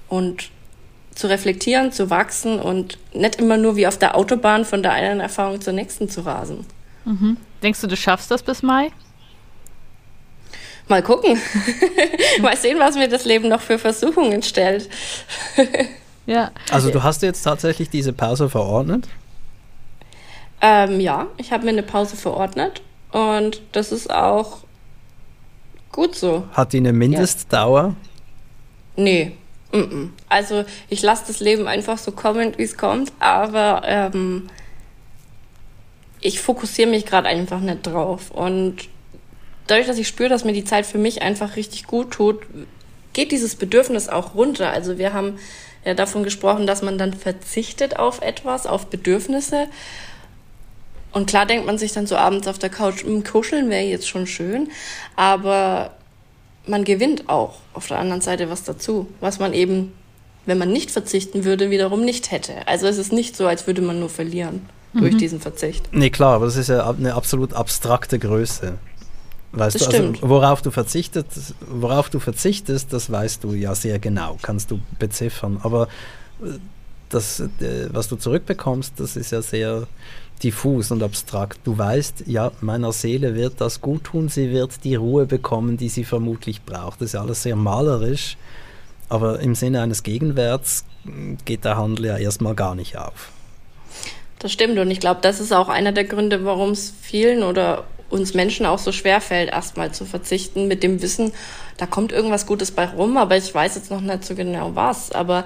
und 0.08 0.50
zu 1.14 1.28
reflektieren, 1.28 1.92
zu 1.92 2.10
wachsen 2.10 2.60
und 2.60 2.98
nicht 3.14 3.36
immer 3.36 3.58
nur 3.58 3.76
wie 3.76 3.88
auf 3.88 3.98
der 3.98 4.16
Autobahn 4.16 4.66
von 4.66 4.84
der 4.84 4.94
einen 4.94 5.20
Erfahrung 5.20 5.62
zur 5.62 5.74
nächsten 5.74 6.10
zu 6.10 6.22
rasen. 6.22 6.66
Mhm. 7.06 7.38
Denkst 7.64 7.82
du, 7.82 7.88
du 7.88 7.96
schaffst 7.96 8.32
das 8.32 8.44
bis 8.44 8.62
Mai? 8.62 8.92
Mal 10.88 11.02
gucken. 11.02 11.40
Mal 12.42 12.58
sehen, 12.58 12.78
was 12.80 12.96
mir 12.96 13.08
das 13.08 13.26
Leben 13.26 13.48
noch 13.48 13.62
für 13.62 13.80
Versuchungen 13.80 14.44
stellt. 14.44 14.90
Ja. 16.26 16.52
Also 16.72 16.92
du 16.92 17.04
hast 17.04 17.22
jetzt 17.22 17.44
tatsächlich 17.44 17.90
diese 17.90 18.14
Pause 18.14 18.50
verordnet? 18.50 19.08
Ähm, 20.62 21.00
ja, 21.00 21.28
ich 21.38 21.52
habe 21.52 21.66
mir 21.66 21.72
eine 21.72 21.84
Pause 21.84 22.16
verordnet 22.16 22.82
und 23.12 23.62
das 23.72 23.92
ist 23.92 24.12
auch 24.12 24.60
gut 25.92 26.16
so. 26.16 26.44
Hat 26.54 26.74
die 26.74 26.78
eine 26.78 26.94
Mindestdauer? 26.94 27.96
Ja. 28.96 29.04
Nee. 29.04 29.32
Mm 29.72 29.78
-mm. 29.78 30.10
Also 30.30 30.66
ich 30.90 31.02
lasse 31.02 31.26
das 31.28 31.40
Leben 31.40 31.68
einfach 31.68 31.98
so 31.98 32.12
kommen, 32.12 32.54
wie 32.58 32.64
es 32.64 32.78
kommt, 32.78 33.12
aber 33.20 33.82
ähm, 33.86 34.48
ich 36.22 36.40
fokussiere 36.40 36.90
mich 36.90 37.06
gerade 37.06 37.28
einfach 37.28 37.60
nicht 37.60 37.86
drauf. 37.86 38.32
Und 38.32 38.90
dadurch, 39.68 39.88
dass 39.88 39.98
ich 39.98 40.08
spüre, 40.08 40.30
dass 40.30 40.44
mir 40.44 40.54
die 40.54 40.64
Zeit 40.64 40.86
für 40.86 40.98
mich 40.98 41.22
einfach 41.22 41.56
richtig 41.56 41.86
gut 41.86 42.12
tut, 42.12 42.40
geht 43.14 43.32
dieses 43.32 43.56
Bedürfnis 43.56 44.10
auch 44.10 44.36
runter. 44.36 44.72
Also 44.72 44.98
wir 44.98 45.14
haben 45.14 45.38
ja 45.86 45.94
davon 45.94 46.24
gesprochen, 46.24 46.68
dass 46.68 46.82
man 46.82 46.98
dann 46.98 47.14
verzichtet 47.14 47.98
auf 47.98 48.22
etwas, 48.22 48.66
auf 48.66 48.88
Bedürfnisse. 48.88 49.68
Und 51.12 51.28
klar 51.28 51.46
denkt 51.46 51.66
man 51.66 51.78
sich 51.78 51.94
dann 51.94 52.08
so 52.08 52.18
abends 52.18 52.48
auf 52.48 52.60
der 52.60 52.70
Couch, 52.70 53.04
hm, 53.04 53.24
kuscheln 53.24 53.70
wäre 53.70 53.84
jetzt 53.84 54.10
schon 54.10 54.28
schön, 54.28 54.70
aber 55.16 55.92
man 56.68 56.84
gewinnt 56.84 57.30
auch 57.30 57.60
auf 57.74 57.88
der 57.88 58.00
anderen 58.00 58.22
Seite 58.22 58.50
was 58.50 58.64
dazu, 58.64 59.08
was 59.22 59.40
man 59.40 59.54
eben, 59.54 59.94
wenn 60.46 60.58
man 60.58 60.72
nicht 60.72 60.92
verzichten 60.92 61.46
würde, 61.46 61.70
wiederum 61.70 62.04
nicht 62.04 62.32
hätte. 62.32 62.68
Also 62.68 62.88
es 62.88 62.98
ist 62.98 63.14
nicht 63.14 63.38
so, 63.38 63.48
als 63.48 63.68
würde 63.68 63.82
man 63.82 64.00
nur 64.00 64.10
verlieren 64.10 64.68
mhm. 64.94 65.02
durch 65.02 65.16
diesen 65.16 65.40
Verzicht. 65.40 65.88
Nee, 65.92 66.10
klar, 66.10 66.36
aber 66.36 66.46
das 66.46 66.56
ist 66.58 66.70
ja 66.70 66.90
eine 66.90 67.14
absolut 67.14 67.54
abstrakte 67.54 68.20
Größe. 68.20 68.78
Weißt 69.56 69.76
das 69.76 69.90
du, 69.90 69.98
also 69.98 70.14
worauf 70.22 70.62
du 70.62 70.70
verzichtest, 70.70 71.56
worauf 71.62 72.10
du 72.10 72.20
verzichtest, 72.20 72.92
das 72.92 73.10
weißt 73.10 73.44
du 73.44 73.54
ja 73.54 73.74
sehr 73.74 74.00
genau, 74.00 74.38
kannst 74.42 74.70
du 74.72 74.80
beziffern. 75.00 75.60
Aber 75.64 75.88
äh, 76.44 76.60
das, 77.10 77.40
äh, 77.40 77.88
was 77.90 78.10
du 78.10 78.18
zurückbekommst, 78.18 79.00
das 79.00 79.16
ist 79.16 79.32
ja 79.32 79.42
sehr 79.42 79.88
diffus 80.44 80.92
und 80.92 81.02
abstrakt. 81.02 81.60
Du 81.64 81.78
weißt, 81.78 82.26
ja, 82.28 82.52
meiner 82.60 82.92
Seele 82.92 83.36
wird 83.36 83.62
das 83.62 83.80
gut 83.80 84.04
tun, 84.06 84.28
sie 84.28 84.52
wird 84.52 84.84
die 84.84 84.96
Ruhe 84.96 85.26
bekommen, 85.26 85.78
die 85.78 85.88
sie 85.88 86.04
vermutlich 86.04 86.64
braucht. 86.64 87.00
Das 87.00 87.08
ist 87.08 87.14
ja 87.14 87.22
alles 87.22 87.44
sehr 87.44 87.56
malerisch, 87.56 88.36
aber 89.08 89.40
im 89.40 89.56
Sinne 89.56 89.82
eines 89.82 90.04
Gegenwerts 90.04 90.84
geht 91.46 91.64
der 91.64 91.78
Handel 91.78 92.08
ja 92.08 92.18
erstmal 92.18 92.56
gar 92.56 92.76
nicht 92.76 92.98
auf. 92.98 93.32
Das 94.40 94.52
stimmt 94.52 94.78
und 94.78 94.92
ich 94.92 95.00
glaube, 95.00 95.22
das 95.22 95.40
ist 95.40 95.54
auch 95.54 95.70
einer 95.70 95.94
der 95.94 96.04
Gründe, 96.04 96.44
warum 96.44 96.72
es 96.72 96.94
vielen 97.02 97.42
oder 97.42 97.86
uns 98.10 98.34
Menschen 98.34 98.66
auch 98.66 98.80
so 98.80 98.92
schwer 98.92 99.22
fällt, 99.22 99.50
erstmal 99.50 99.92
zu 99.92 100.06
verzichten 100.06 100.68
mit 100.68 100.84
dem 100.84 101.02
Wissen, 101.02 101.34
da 101.78 101.86
kommt 101.86 102.12
irgendwas 102.12 102.46
Gutes 102.46 102.72
bei 102.72 102.86
rum, 102.86 103.18
aber 103.18 103.36
ich 103.38 103.54
weiß 103.54 103.76
jetzt 103.76 103.92
noch 103.92 104.02
nicht 104.02 104.24
so 104.24 104.36
genau 104.36 104.72
was. 104.76 105.12
Aber 105.12 105.46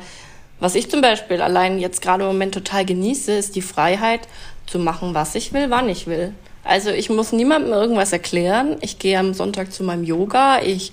was 0.59 0.75
ich 0.75 0.89
zum 0.89 1.01
Beispiel 1.01 1.41
allein 1.41 1.79
jetzt 1.79 2.01
gerade 2.01 2.23
im 2.23 2.29
Moment 2.29 2.53
total 2.53 2.85
genieße, 2.85 3.31
ist 3.31 3.55
die 3.55 3.61
Freiheit 3.61 4.27
zu 4.67 4.77
machen, 4.77 5.13
was 5.13 5.35
ich 5.35 5.53
will, 5.53 5.69
wann 5.69 5.89
ich 5.89 6.05
will. 6.05 6.33
Also 6.63 6.91
ich 6.91 7.09
muss 7.09 7.31
niemandem 7.31 7.71
irgendwas 7.71 8.11
erklären. 8.11 8.77
Ich 8.81 8.99
gehe 8.99 9.17
am 9.17 9.33
Sonntag 9.33 9.71
zu 9.71 9.83
meinem 9.83 10.03
Yoga, 10.03 10.61
ich 10.61 10.91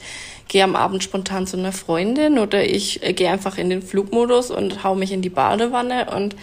gehe 0.49 0.63
am 0.63 0.77
Abend 0.77 1.03
spontan 1.03 1.47
zu 1.47 1.57
einer 1.57 1.73
Freundin 1.73 2.39
oder 2.39 2.65
ich 2.65 3.03
äh, 3.03 3.13
gehe 3.13 3.31
einfach 3.31 3.59
in 3.59 3.69
den 3.69 3.83
Flugmodus 3.83 4.51
und 4.51 4.85
hau 4.85 4.95
mich 4.95 5.13
in 5.13 5.23
die 5.23 5.31
Badewanne 5.31 6.07
und 6.15 6.37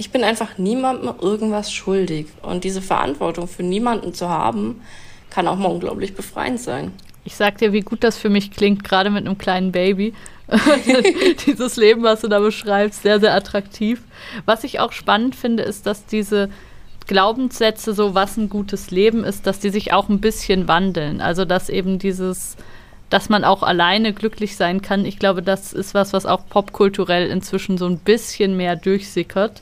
ich 0.00 0.10
bin 0.10 0.24
einfach 0.24 0.56
niemandem 0.56 1.12
irgendwas 1.20 1.70
schuldig. 1.70 2.28
Und 2.40 2.64
diese 2.64 2.80
Verantwortung 2.80 3.46
für 3.46 3.62
niemanden 3.62 4.14
zu 4.14 4.30
haben, 4.30 4.80
kann 5.28 5.46
auch 5.46 5.56
mal 5.56 5.68
unglaublich 5.68 6.14
befreiend 6.14 6.58
sein. 6.58 6.92
Ich 7.22 7.36
sag 7.36 7.58
dir, 7.58 7.74
wie 7.74 7.82
gut 7.82 8.02
das 8.02 8.16
für 8.16 8.30
mich 8.30 8.50
klingt, 8.50 8.82
gerade 8.82 9.10
mit 9.10 9.26
einem 9.26 9.36
kleinen 9.36 9.72
Baby. 9.72 10.14
Dieses 11.46 11.76
Leben, 11.76 12.02
was 12.02 12.22
du 12.22 12.28
da 12.28 12.38
beschreibst, 12.38 13.02
sehr, 13.02 13.20
sehr 13.20 13.34
attraktiv. 13.34 14.00
Was 14.46 14.64
ich 14.64 14.80
auch 14.80 14.92
spannend 14.92 15.36
finde, 15.36 15.64
ist, 15.64 15.84
dass 15.84 16.06
diese 16.06 16.48
Glaubenssätze, 17.06 17.92
so 17.92 18.14
was 18.14 18.38
ein 18.38 18.48
gutes 18.48 18.90
Leben 18.90 19.22
ist, 19.22 19.46
dass 19.46 19.60
die 19.60 19.68
sich 19.68 19.92
auch 19.92 20.08
ein 20.08 20.22
bisschen 20.22 20.66
wandeln. 20.66 21.20
Also, 21.20 21.44
dass 21.44 21.68
eben 21.68 21.98
dieses, 21.98 22.56
dass 23.10 23.28
man 23.28 23.44
auch 23.44 23.62
alleine 23.62 24.14
glücklich 24.14 24.56
sein 24.56 24.80
kann, 24.80 25.04
ich 25.04 25.18
glaube, 25.18 25.42
das 25.42 25.74
ist 25.74 25.92
was, 25.92 26.14
was 26.14 26.24
auch 26.24 26.48
popkulturell 26.48 27.28
inzwischen 27.28 27.76
so 27.76 27.84
ein 27.84 27.98
bisschen 27.98 28.56
mehr 28.56 28.76
durchsickert. 28.76 29.60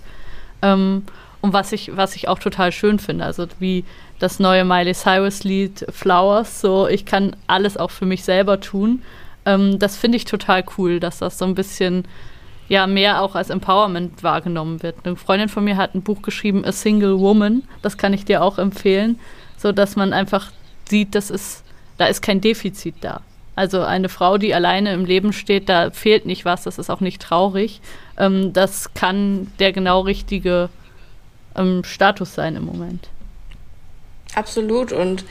Ähm, 0.63 1.05
und 1.41 1.53
was 1.53 1.73
ich, 1.73 1.97
was 1.97 2.17
ich 2.17 2.29
auch 2.29 2.39
total 2.39 2.73
schön 2.73 2.99
finde, 2.99 3.25
also 3.25 3.47
wie 3.61 3.85
das 4.19 4.41
neue 4.41 4.65
Miley 4.65 4.95
Cyrus 4.95 5.45
Lied 5.45 5.87
Flowers, 5.91 6.61
so 6.61 6.89
ich 6.89 7.05
kann 7.05 7.37
alles 7.47 7.77
auch 7.77 7.91
für 7.91 8.07
mich 8.07 8.25
selber 8.25 8.61
tun. 8.61 9.03
Ähm, 9.47 9.79
das 9.79 9.97
finde 9.97 10.17
ich 10.17 10.25
total 10.25 10.65
cool, 10.77 10.99
dass 10.99 11.19
das 11.19 11.39
so 11.39 11.45
ein 11.45 11.55
bisschen 11.55 12.05
ja 12.69 12.87
mehr 12.87 13.23
auch 13.23 13.35
als 13.35 13.51
Empowerment 13.51 14.23
wahrgenommen 14.23 14.83
wird. 14.83 14.97
Eine 15.05 15.17
Freundin 15.17 15.49
von 15.49 15.65
mir 15.65 15.77
hat 15.77 15.95
ein 15.95 16.03
Buch 16.03 16.23
geschrieben, 16.23 16.65
A 16.65 16.73
Single 16.73 17.19
Woman, 17.19 17.63
das 17.83 17.97
kann 17.97 18.13
ich 18.13 18.25
dir 18.25 18.43
auch 18.43 18.59
empfehlen, 18.59 19.19
so 19.57 19.73
dass 19.73 19.97
man 19.97 20.13
einfach 20.13 20.51
sieht, 20.89 21.15
das 21.15 21.31
ist, 21.31 21.65
da 21.97 22.07
ist 22.07 22.21
kein 22.21 22.41
Defizit 22.41 22.97
da. 23.01 23.23
Also 23.59 23.83
eine 23.83 24.09
Frau, 24.09 24.39
die 24.39 24.55
alleine 24.55 24.93
im 24.93 25.05
Leben 25.05 25.33
steht, 25.33 25.69
da 25.69 25.91
fehlt 25.91 26.27
nicht 26.27 26.45
was, 26.45 26.63
das 26.63 26.79
ist 26.79 26.91
auch 26.91 27.01
nicht 27.01 27.21
traurig. 27.21 27.81
Ähm, 28.17 28.53
das 28.53 28.95
kann 28.95 29.53
der 29.59 29.73
genau 29.73 30.03
richtige 30.03 30.69
ähm, 31.57 31.83
Status 31.83 32.35
sein 32.35 32.55
im 32.55 32.65
Moment. 32.65 33.09
Absolut. 34.37 34.93
Und 34.93 35.25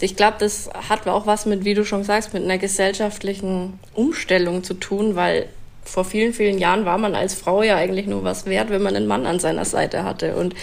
ich 0.00 0.14
glaube, 0.14 0.36
das 0.38 0.70
hat 0.88 1.08
auch 1.08 1.26
was 1.26 1.44
mit, 1.44 1.64
wie 1.64 1.74
du 1.74 1.84
schon 1.84 2.04
sagst, 2.04 2.32
mit 2.34 2.44
einer 2.44 2.58
gesellschaftlichen 2.58 3.80
Umstellung 3.94 4.62
zu 4.62 4.74
tun, 4.74 5.16
weil 5.16 5.48
vor 5.84 6.04
vielen, 6.04 6.32
vielen 6.32 6.58
Jahren 6.58 6.84
war 6.84 6.98
man 6.98 7.14
als 7.14 7.34
Frau 7.34 7.62
ja 7.62 7.76
eigentlich 7.76 8.06
nur 8.06 8.22
was 8.22 8.46
wert, 8.46 8.70
wenn 8.70 8.82
man 8.82 8.94
einen 8.94 9.06
Mann 9.06 9.26
an 9.26 9.38
seiner 9.40 9.64
Seite 9.64 10.04
hatte. 10.04 10.36
Und 10.36 10.54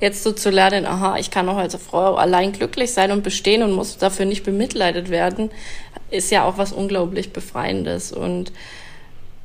jetzt 0.00 0.22
so 0.22 0.32
zu 0.32 0.50
lernen, 0.50 0.86
aha, 0.86 1.16
ich 1.18 1.30
kann 1.30 1.48
auch 1.48 1.56
als 1.56 1.74
Frau 1.76 2.14
allein 2.14 2.52
glücklich 2.52 2.92
sein 2.92 3.10
und 3.10 3.22
bestehen 3.22 3.62
und 3.62 3.72
muss 3.72 3.98
dafür 3.98 4.26
nicht 4.26 4.44
bemitleidet 4.44 5.10
werden, 5.10 5.50
ist 6.10 6.30
ja 6.30 6.44
auch 6.44 6.58
was 6.58 6.72
unglaublich 6.72 7.32
Befreiendes. 7.32 8.12
Und 8.12 8.52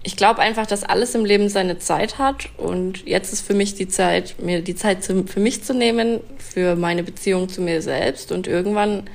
ich 0.03 0.15
glaube 0.15 0.41
einfach, 0.41 0.67
dass 0.67 0.83
alles 0.83 1.15
im 1.15 1.25
Leben 1.25 1.49
seine 1.49 1.79
Zeit 1.79 2.17
hat. 2.17 2.49
Und 2.57 3.07
jetzt 3.07 3.33
ist 3.33 3.45
für 3.45 3.53
mich 3.53 3.75
die 3.75 3.87
Zeit, 3.87 4.35
mir 4.39 4.61
die 4.61 4.75
Zeit 4.75 5.03
für 5.03 5.39
mich 5.39 5.63
zu 5.63 5.73
nehmen, 5.73 6.19
für 6.37 6.75
meine 6.75 7.03
Beziehung 7.03 7.49
zu 7.49 7.61
mir 7.61 7.81
selbst. 7.81 8.31
Und 8.31 8.47
irgendwann 8.47 9.09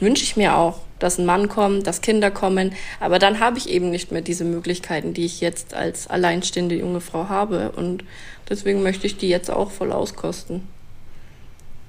wünsche 0.00 0.22
ich 0.22 0.36
mir 0.36 0.56
auch, 0.56 0.80
dass 0.98 1.18
ein 1.18 1.26
Mann 1.26 1.48
kommt, 1.48 1.86
dass 1.86 2.00
Kinder 2.00 2.30
kommen. 2.30 2.72
Aber 3.00 3.18
dann 3.18 3.40
habe 3.40 3.58
ich 3.58 3.68
eben 3.68 3.90
nicht 3.90 4.12
mehr 4.12 4.22
diese 4.22 4.44
Möglichkeiten, 4.44 5.14
die 5.14 5.24
ich 5.24 5.40
jetzt 5.40 5.74
als 5.74 6.08
alleinstehende 6.08 6.76
junge 6.76 7.00
Frau 7.00 7.28
habe. 7.28 7.72
Und 7.72 8.04
deswegen 8.48 8.82
möchte 8.82 9.06
ich 9.06 9.16
die 9.16 9.28
jetzt 9.28 9.50
auch 9.50 9.70
voll 9.70 9.92
auskosten. 9.92 10.62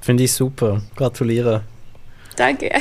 Finde 0.02 0.24
ich 0.24 0.34
super. 0.34 0.82
Gratuliere. 0.95 1.63
Danke. 2.36 2.72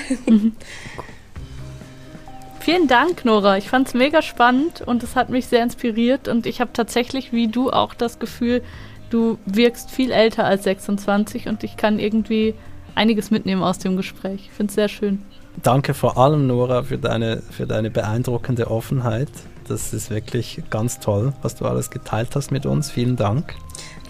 Vielen 2.61 2.87
Dank, 2.87 3.25
Nora. 3.25 3.57
Ich 3.57 3.71
fand 3.71 3.89
es 3.89 3.95
mega 3.95 4.21
spannend 4.21 4.83
und 4.83 5.03
es 5.03 5.17
hat 5.17 5.31
mich 5.31 5.47
sehr 5.47 5.63
inspiriert. 5.63 6.29
Und 6.29 6.47
ich 6.47 6.61
habe 6.61 6.71
tatsächlich, 6.73 7.33
wie 7.33 7.49
du, 7.49 7.71
auch 7.71 7.95
das 7.95 8.19
Gefühl, 8.19 8.63
du 9.11 9.39
wirkst 9.47 9.91
viel 9.91 10.11
älter 10.11 10.45
als 10.45 10.65
26 10.65 11.49
und 11.49 11.65
ich 11.65 11.77
kann 11.77 11.99
irgendwie 11.99 12.55
einiges 12.95 13.31
mitnehmen 13.31 13.63
aus 13.63 13.79
dem 13.79 13.97
Gespräch. 13.97 14.43
Ich 14.45 14.51
finde 14.51 14.71
es 14.71 14.75
sehr 14.75 14.89
schön. 14.89 15.23
Danke 15.63 15.95
vor 15.95 16.19
allem, 16.19 16.47
Nora, 16.47 16.83
für 16.83 16.99
deine, 16.99 17.43
für 17.51 17.67
deine 17.67 17.91
beeindruckende 17.91 18.71
Offenheit. 18.71 19.29
Das 19.67 19.93
ist 19.93 20.09
wirklich 20.11 20.63
ganz 20.71 20.99
toll, 20.99 21.35
was 21.43 21.57
du 21.57 21.67
alles 21.67 21.91
geteilt 21.91 22.35
hast 22.35 22.51
mit 22.51 22.65
uns. 22.65 22.91
Vielen 22.91 23.17
Dank. 23.17 23.55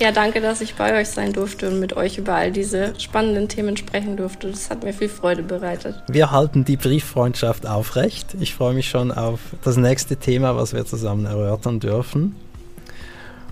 Ja, 0.00 0.12
danke, 0.12 0.40
dass 0.40 0.60
ich 0.60 0.74
bei 0.74 1.00
euch 1.00 1.08
sein 1.08 1.32
durfte 1.32 1.68
und 1.68 1.80
mit 1.80 1.96
euch 1.96 2.18
über 2.18 2.34
all 2.34 2.52
diese 2.52 2.98
spannenden 3.00 3.48
Themen 3.48 3.76
sprechen 3.76 4.16
durfte. 4.16 4.48
Das 4.48 4.70
hat 4.70 4.84
mir 4.84 4.92
viel 4.92 5.08
Freude 5.08 5.42
bereitet. 5.42 6.00
Wir 6.08 6.30
halten 6.30 6.64
die 6.64 6.76
Brieffreundschaft 6.76 7.66
aufrecht. 7.66 8.36
Ich 8.38 8.54
freue 8.54 8.74
mich 8.74 8.88
schon 8.88 9.10
auf 9.10 9.40
das 9.64 9.76
nächste 9.76 10.16
Thema, 10.16 10.54
was 10.54 10.72
wir 10.72 10.86
zusammen 10.86 11.24
erörtern 11.24 11.80
dürfen. 11.80 12.36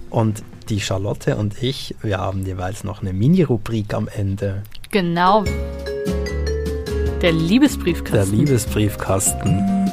Und 0.09 0.45
die 0.69 0.81
Charlotte 0.81 1.37
und 1.37 1.61
ich, 1.63 1.97
wir 2.03 2.19
haben 2.19 2.47
jeweils 2.47 2.85
noch 2.85 3.01
eine 3.01 3.13
Mini-Rubrik 3.13 3.93
am 3.95 4.07
Ende. 4.07 4.63
Genau. 4.93 5.45
Der 7.23 7.33
Liebesbriefkasten. 7.33 8.13
Der 8.13 8.27
Liebesbriefkasten. 8.27 9.91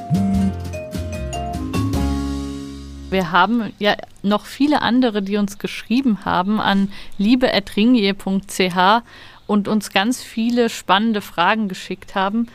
Wir 3.09 3.31
haben 3.31 3.71
ja 3.79 3.95
noch 4.23 4.45
viele 4.45 4.81
andere, 4.81 5.21
die 5.21 5.37
uns 5.37 5.57
geschrieben 5.57 6.25
haben 6.25 6.59
an 6.59 6.91
liebe.ringier.ch 7.17 9.03
und 9.47 9.67
uns 9.69 9.91
ganz 9.91 10.21
viele 10.21 10.69
spannende 10.69 11.21
Fragen 11.21 11.69
geschickt 11.69 12.13
haben. 12.13 12.47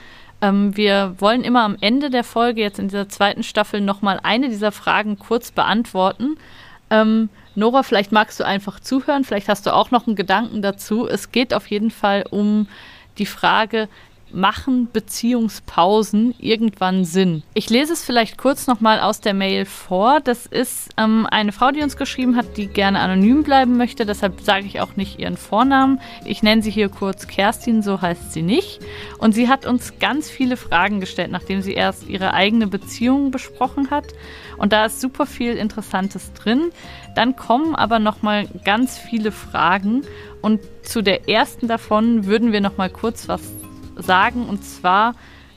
Ähm, 0.42 0.76
wir 0.76 1.14
wollen 1.18 1.44
immer 1.44 1.62
am 1.62 1.78
Ende 1.80 2.10
der 2.10 2.24
Folge, 2.24 2.60
jetzt 2.60 2.78
in 2.78 2.88
dieser 2.88 3.08
zweiten 3.08 3.44
Staffel, 3.44 3.80
nochmal 3.80 4.20
eine 4.22 4.50
dieser 4.50 4.70
Fragen 4.70 5.18
kurz 5.18 5.50
beantworten. 5.50 6.36
Ähm, 6.90 7.30
Nora, 7.54 7.82
vielleicht 7.82 8.12
magst 8.12 8.38
du 8.38 8.44
einfach 8.44 8.80
zuhören, 8.80 9.24
vielleicht 9.24 9.48
hast 9.48 9.64
du 9.64 9.72
auch 9.72 9.90
noch 9.90 10.06
einen 10.06 10.14
Gedanken 10.14 10.60
dazu. 10.60 11.08
Es 11.08 11.32
geht 11.32 11.54
auf 11.54 11.68
jeden 11.68 11.90
Fall 11.90 12.26
um 12.30 12.68
die 13.16 13.26
Frage, 13.26 13.88
machen 14.32 14.88
Beziehungspausen 14.92 16.34
irgendwann 16.38 17.04
Sinn? 17.04 17.42
Ich 17.54 17.70
lese 17.70 17.92
es 17.92 18.04
vielleicht 18.04 18.38
kurz 18.38 18.66
nochmal 18.66 19.00
aus 19.00 19.20
der 19.20 19.34
Mail 19.34 19.64
vor. 19.64 20.20
Das 20.20 20.46
ist 20.46 20.90
ähm, 20.96 21.26
eine 21.30 21.52
Frau, 21.52 21.70
die 21.70 21.82
uns 21.82 21.96
geschrieben 21.96 22.36
hat, 22.36 22.56
die 22.56 22.66
gerne 22.66 23.00
anonym 23.00 23.42
bleiben 23.42 23.76
möchte. 23.76 24.06
Deshalb 24.06 24.40
sage 24.40 24.66
ich 24.66 24.80
auch 24.80 24.96
nicht 24.96 25.18
ihren 25.18 25.36
Vornamen. 25.36 26.00
Ich 26.24 26.42
nenne 26.42 26.62
sie 26.62 26.70
hier 26.70 26.88
kurz 26.88 27.26
Kerstin, 27.26 27.82
so 27.82 28.00
heißt 28.00 28.32
sie 28.32 28.42
nicht. 28.42 28.80
Und 29.18 29.32
sie 29.32 29.48
hat 29.48 29.66
uns 29.66 29.98
ganz 29.98 30.30
viele 30.30 30.56
Fragen 30.56 31.00
gestellt, 31.00 31.30
nachdem 31.30 31.62
sie 31.62 31.74
erst 31.74 32.08
ihre 32.08 32.34
eigene 32.34 32.66
Beziehung 32.66 33.30
besprochen 33.30 33.90
hat. 33.90 34.06
Und 34.56 34.72
da 34.72 34.86
ist 34.86 35.00
super 35.00 35.26
viel 35.26 35.54
Interessantes 35.54 36.32
drin. 36.32 36.70
Dann 37.14 37.36
kommen 37.36 37.74
aber 37.74 37.98
nochmal 37.98 38.48
ganz 38.64 38.98
viele 38.98 39.32
Fragen. 39.32 40.02
Und 40.42 40.60
zu 40.82 41.02
der 41.02 41.28
ersten 41.28 41.68
davon 41.68 42.26
würden 42.26 42.52
wir 42.52 42.60
nochmal 42.60 42.90
kurz 42.90 43.28
was 43.28 43.42
sagen. 43.98 44.48
Und 44.48 44.64
zwar 44.64 45.14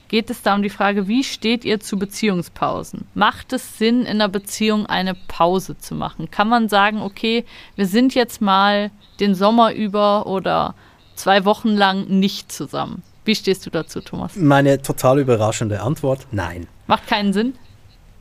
geht 0.08 0.30
es 0.30 0.42
da 0.42 0.56
um 0.56 0.62
die 0.62 0.70
Frage, 0.70 1.08
wie 1.08 1.24
steht 1.24 1.64
ihr 1.64 1.80
zu 1.80 1.98
Beziehungspausen? 1.98 3.08
Macht 3.14 3.54
es 3.54 3.78
Sinn, 3.78 4.02
in 4.02 4.08
einer 4.08 4.28
Beziehung 4.28 4.86
eine 4.86 5.16
Pause 5.16 5.78
zu 5.78 5.96
machen? 5.96 6.30
Kann 6.30 6.50
man 6.50 6.68
sagen, 6.68 7.02
okay, 7.02 7.46
wir 7.76 7.88
sind 7.88 8.14
jetzt 8.14 8.42
mal 8.42 8.92
den 9.20 9.36
Sommer 9.36 9.74
über 9.74 10.28
oder 10.28 10.76
zwei 11.16 11.46
Wochen 11.46 11.70
lang 11.70 12.08
nicht 12.08 12.52
zusammen. 12.52 13.04
Wie 13.24 13.36
stehst 13.36 13.66
du 13.66 13.70
dazu, 13.70 14.02
Thomas? 14.02 14.36
Meine 14.36 14.82
total 14.82 15.20
überraschende 15.20 15.82
Antwort, 15.82 16.28
nein. 16.32 16.68
Macht 16.88 17.08
keinen 17.08 17.34
Sinn? 17.34 17.54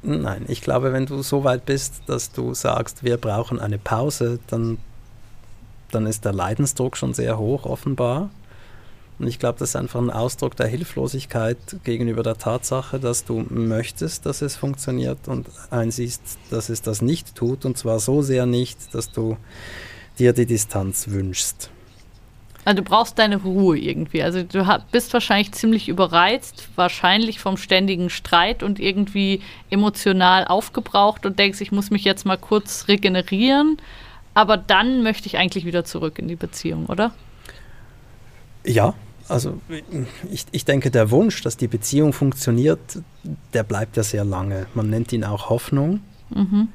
Nein, 0.03 0.45
ich 0.49 0.61
glaube, 0.61 0.93
wenn 0.93 1.07
du 1.07 1.23
so 1.23 1.45
weit 1.45 1.67
bist, 1.67 2.03
dass 2.07 2.33
du 2.33 2.55
sagst, 2.55 3.03
wir 3.03 3.17
brauchen 3.17 3.59
eine 3.59 3.79
Pause, 3.79 4.39
dann, 4.47 4.79
dann 5.91 6.07
ist 6.07 6.25
der 6.25 6.33
Leidensdruck 6.33 6.97
schon 6.97 7.15
sehr 7.15 7.39
hoch, 7.39 7.65
offenbar. 7.65 8.31
Und 9.21 9.27
ich 9.27 9.39
glaube, 9.39 9.59
das 9.59 9.71
ist 9.71 9.77
einfach 9.77 10.01
ein 10.01 10.09
Ausdruck 10.09 10.57
der 10.57 10.67
Hilflosigkeit 10.67 11.59
gegenüber 11.85 12.23
der 12.23 12.39
Tatsache, 12.39 12.99
dass 12.99 13.27
du 13.27 13.45
möchtest, 13.51 14.25
dass 14.25 14.41
es 14.41 14.57
funktioniert 14.57 15.29
und 15.29 15.47
einsiehst, 15.69 16.39
dass 16.51 16.71
es 16.71 16.81
das 16.81 17.03
nicht 17.03 17.35
tut. 17.35 17.67
Und 17.67 17.77
zwar 17.77 18.01
so 18.01 18.23
sehr 18.23 18.47
nicht, 18.47 18.95
dass 18.95 19.13
du 19.13 19.37
dir 20.19 20.33
die 20.33 20.47
Distanz 20.47 21.09
wünschst. 21.09 21.71
Also 22.65 22.83
du 22.83 22.89
brauchst 22.89 23.19
deine 23.19 23.37
Ruhe 23.37 23.77
irgendwie. 23.77 24.23
Also 24.23 24.43
du 24.43 24.65
bist 24.91 25.13
wahrscheinlich 25.13 25.53
ziemlich 25.53 25.91
überreizt, 25.91 26.69
wahrscheinlich 26.77 27.41
vom 27.41 27.59
ständigen 27.59 28.09
Streit 28.09 28.63
und 28.63 28.81
irgendwie 28.81 29.43
emotional 29.69 30.47
aufgebraucht 30.47 31.27
und 31.27 31.39
denkst, 31.39 31.61
ich 31.61 31.73
muss 31.73 31.91
mich 31.91 32.05
jetzt 32.05 32.25
mal 32.25 32.39
kurz 32.39 32.89
regenerieren. 32.89 33.77
Aber 34.33 34.57
dann 34.57 35.03
möchte 35.03 35.27
ich 35.27 35.37
eigentlich 35.37 35.67
wieder 35.67 35.85
zurück 35.85 36.19
in 36.19 36.27
die 36.27 36.37
Beziehung, 36.37 36.87
oder? 36.87 37.13
Ja, 38.65 38.95
also 39.31 39.61
ich, 40.31 40.47
ich 40.51 40.65
denke, 40.65 40.91
der 40.91 41.11
Wunsch, 41.11 41.43
dass 41.43 41.57
die 41.57 41.69
Beziehung 41.69 42.13
funktioniert, 42.13 42.81
der 43.55 43.63
bleibt 43.63 43.97
ja 43.97 44.03
sehr 44.03 44.25
lange. 44.25 44.67
Man 44.75 44.91
nennt 44.91 45.13
ihn 45.13 45.25
auch 45.25 45.51
Hoffnung. 45.51 46.01
Mhm. 46.31 46.69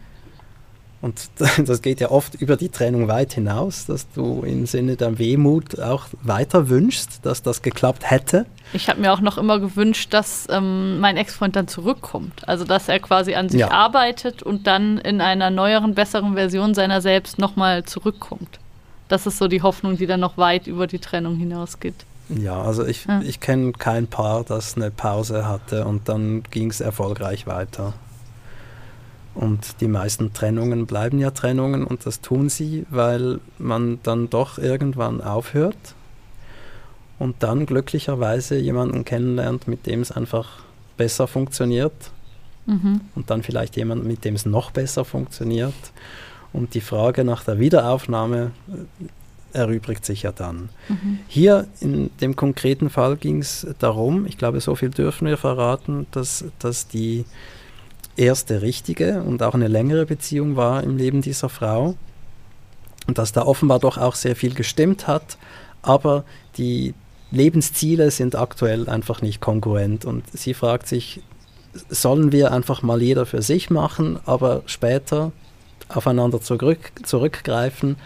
Und 1.01 1.29
das 1.67 1.81
geht 1.81 1.99
ja 1.99 2.09
oft 2.09 2.35
über 2.35 2.57
die 2.57 2.69
Trennung 2.69 3.07
weit 3.07 3.33
hinaus, 3.33 3.85
dass 3.85 4.09
du 4.11 4.41
im 4.41 4.65
Sinne 4.65 4.95
der 4.95 5.19
Wehmut 5.19 5.79
auch 5.79 6.07
weiter 6.23 6.69
wünschst, 6.69 7.19
dass 7.23 7.43
das 7.43 7.61
geklappt 7.61 8.09
hätte. 8.09 8.47
Ich 8.73 8.89
habe 8.89 9.01
mir 9.01 9.13
auch 9.13 9.21
noch 9.21 9.37
immer 9.37 9.59
gewünscht, 9.59 10.13
dass 10.13 10.47
ähm, 10.49 10.99
mein 10.99 11.17
Ex-Freund 11.17 11.55
dann 11.55 11.67
zurückkommt. 11.67 12.47
Also 12.47 12.65
dass 12.65 12.89
er 12.89 12.99
quasi 12.99 13.35
an 13.35 13.49
sich 13.49 13.59
ja. 13.59 13.69
arbeitet 13.69 14.41
und 14.41 14.65
dann 14.65 14.97
in 14.97 15.21
einer 15.21 15.51
neueren, 15.51 15.93
besseren 15.93 16.33
Version 16.33 16.73
seiner 16.73 17.01
selbst 17.01 17.37
nochmal 17.37 17.83
zurückkommt. 17.83 18.59
Das 19.07 19.27
ist 19.27 19.37
so 19.37 19.47
die 19.47 19.61
Hoffnung, 19.61 19.97
die 19.97 20.07
dann 20.07 20.19
noch 20.19 20.37
weit 20.37 20.65
über 20.65 20.87
die 20.87 20.97
Trennung 20.97 21.35
hinausgeht. 21.35 22.05
Ja, 22.29 22.61
also 22.61 22.85
ich, 22.85 23.05
ja. 23.05 23.21
ich 23.21 23.39
kenne 23.39 23.73
kein 23.73 24.07
Paar, 24.07 24.43
das 24.43 24.75
eine 24.75 24.91
Pause 24.91 25.47
hatte 25.47 25.85
und 25.85 26.09
dann 26.09 26.43
ging 26.43 26.69
es 26.69 26.81
erfolgreich 26.81 27.45
weiter. 27.45 27.93
Und 29.35 29.81
die 29.81 29.87
meisten 29.87 30.33
Trennungen 30.33 30.85
bleiben 30.85 31.19
ja 31.19 31.31
Trennungen 31.31 31.83
und 31.83 32.05
das 32.05 32.21
tun 32.21 32.49
sie, 32.49 32.85
weil 32.89 33.39
man 33.57 33.99
dann 34.03 34.29
doch 34.29 34.57
irgendwann 34.57 35.21
aufhört 35.21 35.75
und 37.19 37.35
dann 37.43 37.65
glücklicherweise 37.65 38.57
jemanden 38.57 39.03
kennenlernt, 39.03 39.67
mit 39.67 39.85
dem 39.85 40.01
es 40.01 40.11
einfach 40.11 40.63
besser 40.95 41.27
funktioniert 41.27 42.11
mhm. 42.65 43.01
und 43.13 43.29
dann 43.29 43.43
vielleicht 43.43 43.75
jemanden, 43.75 44.07
mit 44.07 44.23
dem 44.23 44.35
es 44.35 44.45
noch 44.45 44.71
besser 44.71 45.03
funktioniert. 45.03 45.73
Und 46.53 46.73
die 46.73 46.81
Frage 46.81 47.25
nach 47.25 47.43
der 47.43 47.59
Wiederaufnahme 47.59 48.51
erübrigt 49.55 50.05
sich 50.05 50.23
ja 50.23 50.31
dann. 50.31 50.69
Mhm. 50.89 51.19
Hier 51.27 51.67
in 51.79 52.09
dem 52.21 52.35
konkreten 52.35 52.89
Fall 52.89 53.15
ging 53.15 53.39
es 53.39 53.65
darum, 53.79 54.25
ich 54.25 54.37
glaube, 54.37 54.61
so 54.61 54.75
viel 54.75 54.89
dürfen 54.89 55.27
wir 55.27 55.37
verraten, 55.37 56.07
dass, 56.11 56.45
dass 56.59 56.87
die 56.87 57.25
erste 58.17 58.61
richtige 58.61 59.23
und 59.23 59.43
auch 59.43 59.53
eine 59.53 59.67
längere 59.67 60.05
Beziehung 60.05 60.55
war 60.55 60.83
im 60.83 60.97
Leben 60.97 61.21
dieser 61.21 61.49
Frau. 61.49 61.95
Und 63.07 63.17
dass 63.17 63.31
da 63.31 63.43
offenbar 63.43 63.79
doch 63.79 63.97
auch 63.97 64.15
sehr 64.15 64.35
viel 64.35 64.55
gestimmt 64.55 65.05
hat, 65.05 65.37
aber 65.83 66.23
die 66.57 66.95
Lebensziele 67.29 68.09
sind 68.09 68.35
aktuell 68.35 68.89
einfach 68.89 69.21
nicht 69.21 69.41
kongruent. 69.41 70.05
Und 70.05 70.23
sie 70.33 70.55
fragt 70.55 70.87
sich, 70.87 71.21
sollen 71.89 72.31
wir 72.31 72.51
einfach 72.51 72.81
mal 72.81 73.01
jeder 73.01 73.25
für 73.25 73.41
sich 73.41 73.69
machen, 73.69 74.19
aber 74.25 74.63
später 74.65 75.31
aufeinander 75.89 76.41
zurück, 76.41 76.91
zurückgreifen? 77.03 77.97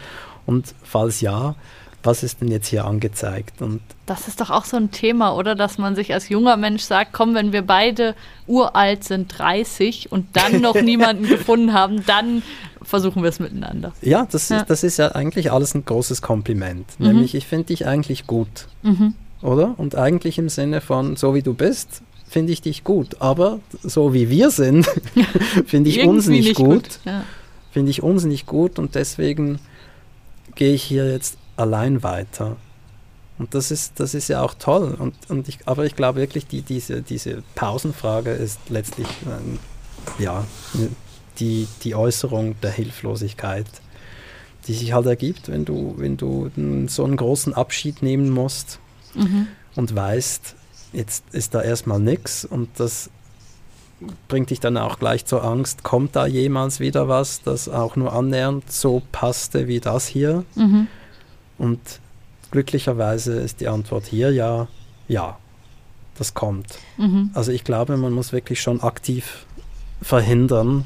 Und 0.50 0.74
falls 0.82 1.22
ja, 1.22 1.54
was 2.02 2.24
ist 2.24 2.42
denn 2.42 2.48
jetzt 2.48 2.68
hier 2.68 2.86
angezeigt? 2.86 3.62
Und 3.62 3.82
das 4.08 4.28
ist 4.28 4.42
doch 4.42 4.50
auch 4.50 4.66
so 4.66 4.78
ein 4.78 4.90
Thema, 4.90 5.36
oder? 5.36 5.54
Dass 5.54 5.78
man 5.78 5.96
sich 5.96 6.12
als 6.12 6.28
junger 6.28 6.58
Mensch 6.58 6.82
sagt, 6.82 7.14
komm, 7.14 7.36
wenn 7.36 7.54
wir 7.54 7.62
beide 7.62 8.16
uralt 8.48 9.04
sind, 9.04 9.38
30 9.38 10.12
und 10.12 10.26
dann 10.34 10.60
noch 10.60 10.74
niemanden 10.82 11.28
gefunden 11.28 11.72
haben, 11.72 12.04
dann 12.08 12.42
versuchen 12.82 13.22
wir 13.22 13.30
es 13.30 13.40
miteinander. 13.40 13.94
Ja, 14.02 14.28
das, 14.32 14.50
ja. 14.50 14.62
Ist, 14.62 14.72
das 14.72 14.84
ist 14.84 14.98
ja 14.98 15.10
eigentlich 15.10 15.52
alles 15.52 15.76
ein 15.76 15.86
großes 15.86 16.24
Kompliment. 16.24 16.88
Mhm. 16.98 17.08
Nämlich, 17.08 17.36
ich 17.36 17.46
finde 17.46 17.66
dich 17.66 17.86
eigentlich 17.86 18.26
gut. 18.26 18.68
Mhm. 18.82 19.14
Oder? 19.44 19.76
Und 19.78 19.94
eigentlich 19.94 20.40
im 20.40 20.50
Sinne 20.50 20.82
von, 20.82 21.16
so 21.16 21.36
wie 21.36 21.44
du 21.44 21.54
bist, 21.54 22.02
finde 22.28 22.54
ich 22.54 22.64
dich 22.64 22.84
gut. 22.84 23.18
Aber 23.20 23.60
so 23.84 24.16
wie 24.16 24.32
wir 24.32 24.50
sind, 24.50 24.88
finde 25.68 25.92
ich 25.92 26.04
uns 26.04 26.26
nicht, 26.26 26.48
nicht 26.48 26.56
gut. 26.56 26.70
gut. 26.70 27.00
Ja. 27.06 27.24
Finde 27.70 27.92
ich 27.92 28.02
uns 28.02 28.26
nicht 28.26 28.48
gut 28.48 28.80
und 28.80 28.96
deswegen 28.96 29.60
gehe 30.56 30.74
ich 30.74 30.84
hier 30.84 31.12
jetzt 31.12 31.38
allein 31.58 32.04
weiter. 32.04 32.58
Und 33.38 33.54
das 33.56 33.72
ist, 33.72 34.00
das 34.00 34.14
ist 34.14 34.28
ja 34.28 34.42
auch 34.42 34.54
toll. 34.54 34.96
Und, 35.00 35.16
und 35.30 35.48
ich, 35.48 35.60
aber 35.66 35.86
ich 35.86 35.96
glaube 35.96 36.20
wirklich, 36.20 36.46
die, 36.46 36.62
diese, 36.62 37.02
diese 37.02 37.42
Pausenfrage 37.56 38.32
ist 38.32 38.60
letztlich 38.70 39.08
ähm, 39.26 39.60
ja, 40.18 40.46
die, 41.40 41.68
die 41.84 41.96
Äußerung 41.96 42.60
der 42.62 42.72
Hilflosigkeit, 42.72 43.68
die 44.68 44.74
sich 44.74 44.94
halt 44.94 45.06
ergibt, 45.06 45.48
wenn 45.48 45.66
du, 45.66 45.96
wenn 45.98 46.18
du 46.18 46.52
so 46.88 47.06
einen 47.06 47.18
großen 47.18 47.54
Abschied 47.54 48.02
nehmen 48.04 48.30
musst 48.30 48.80
mhm. 49.16 49.48
und 49.76 49.96
weißt, 49.96 50.56
jetzt 50.92 51.24
ist 51.32 51.56
da 51.56 51.62
erstmal 51.62 52.00
nichts 52.00 52.44
und 52.44 52.70
das 52.78 53.10
bringt 54.28 54.50
dich 54.50 54.60
dann 54.60 54.78
auch 54.78 55.00
gleich 55.00 55.26
zur 55.26 55.44
Angst, 55.44 55.84
kommt 55.84 56.16
da 56.16 56.26
jemals 56.26 56.80
wieder 56.80 57.08
was, 57.08 57.42
das 57.42 57.68
auch 57.68 57.96
nur 57.96 58.14
annähernd 58.14 58.72
so 58.72 59.02
passte 59.12 59.68
wie 59.68 59.80
das 59.80 60.08
hier? 60.08 60.44
Mhm. 60.56 60.88
Und 61.58 61.80
glücklicherweise 62.52 63.34
ist 63.40 63.60
die 63.60 63.68
Antwort 63.68 64.06
hier 64.06 64.32
ja, 64.32 64.68
ja, 65.08 65.38
das 66.18 66.34
kommt. 66.34 66.78
Mhm. 66.98 67.32
Also 67.34 67.52
ich 67.52 67.64
glaube, 67.64 67.98
man 67.98 68.14
muss 68.14 68.32
wirklich 68.32 68.62
schon 68.62 68.82
aktiv 68.82 69.46
verhindern, 70.02 70.86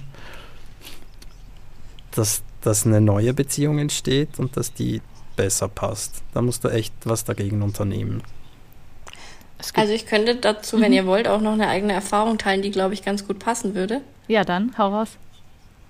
dass, 2.11 2.43
dass 2.61 2.85
eine 2.85 3.01
neue 3.01 3.33
Beziehung 3.33 3.79
entsteht 3.79 4.39
und 4.39 4.57
dass 4.57 4.73
die 4.73 5.01
besser 5.35 5.67
passt. 5.67 6.23
Da 6.33 6.41
musst 6.41 6.63
du 6.63 6.69
echt 6.69 6.93
was 7.05 7.23
dagegen 7.23 7.61
unternehmen. 7.61 8.21
Also 9.73 9.93
ich 9.93 10.05
könnte 10.05 10.35
dazu, 10.35 10.77
mhm. 10.77 10.81
wenn 10.81 10.93
ihr 10.93 11.05
wollt, 11.05 11.27
auch 11.27 11.41
noch 11.41 11.53
eine 11.53 11.67
eigene 11.67 11.93
Erfahrung 11.93 12.37
teilen, 12.37 12.61
die, 12.61 12.71
glaube 12.71 12.93
ich, 12.93 13.03
ganz 13.03 13.25
gut 13.27 13.39
passen 13.39 13.75
würde. 13.75 14.01
Ja, 14.27 14.43
dann, 14.43 14.73
hau 14.77 14.89
raus. 14.89 15.09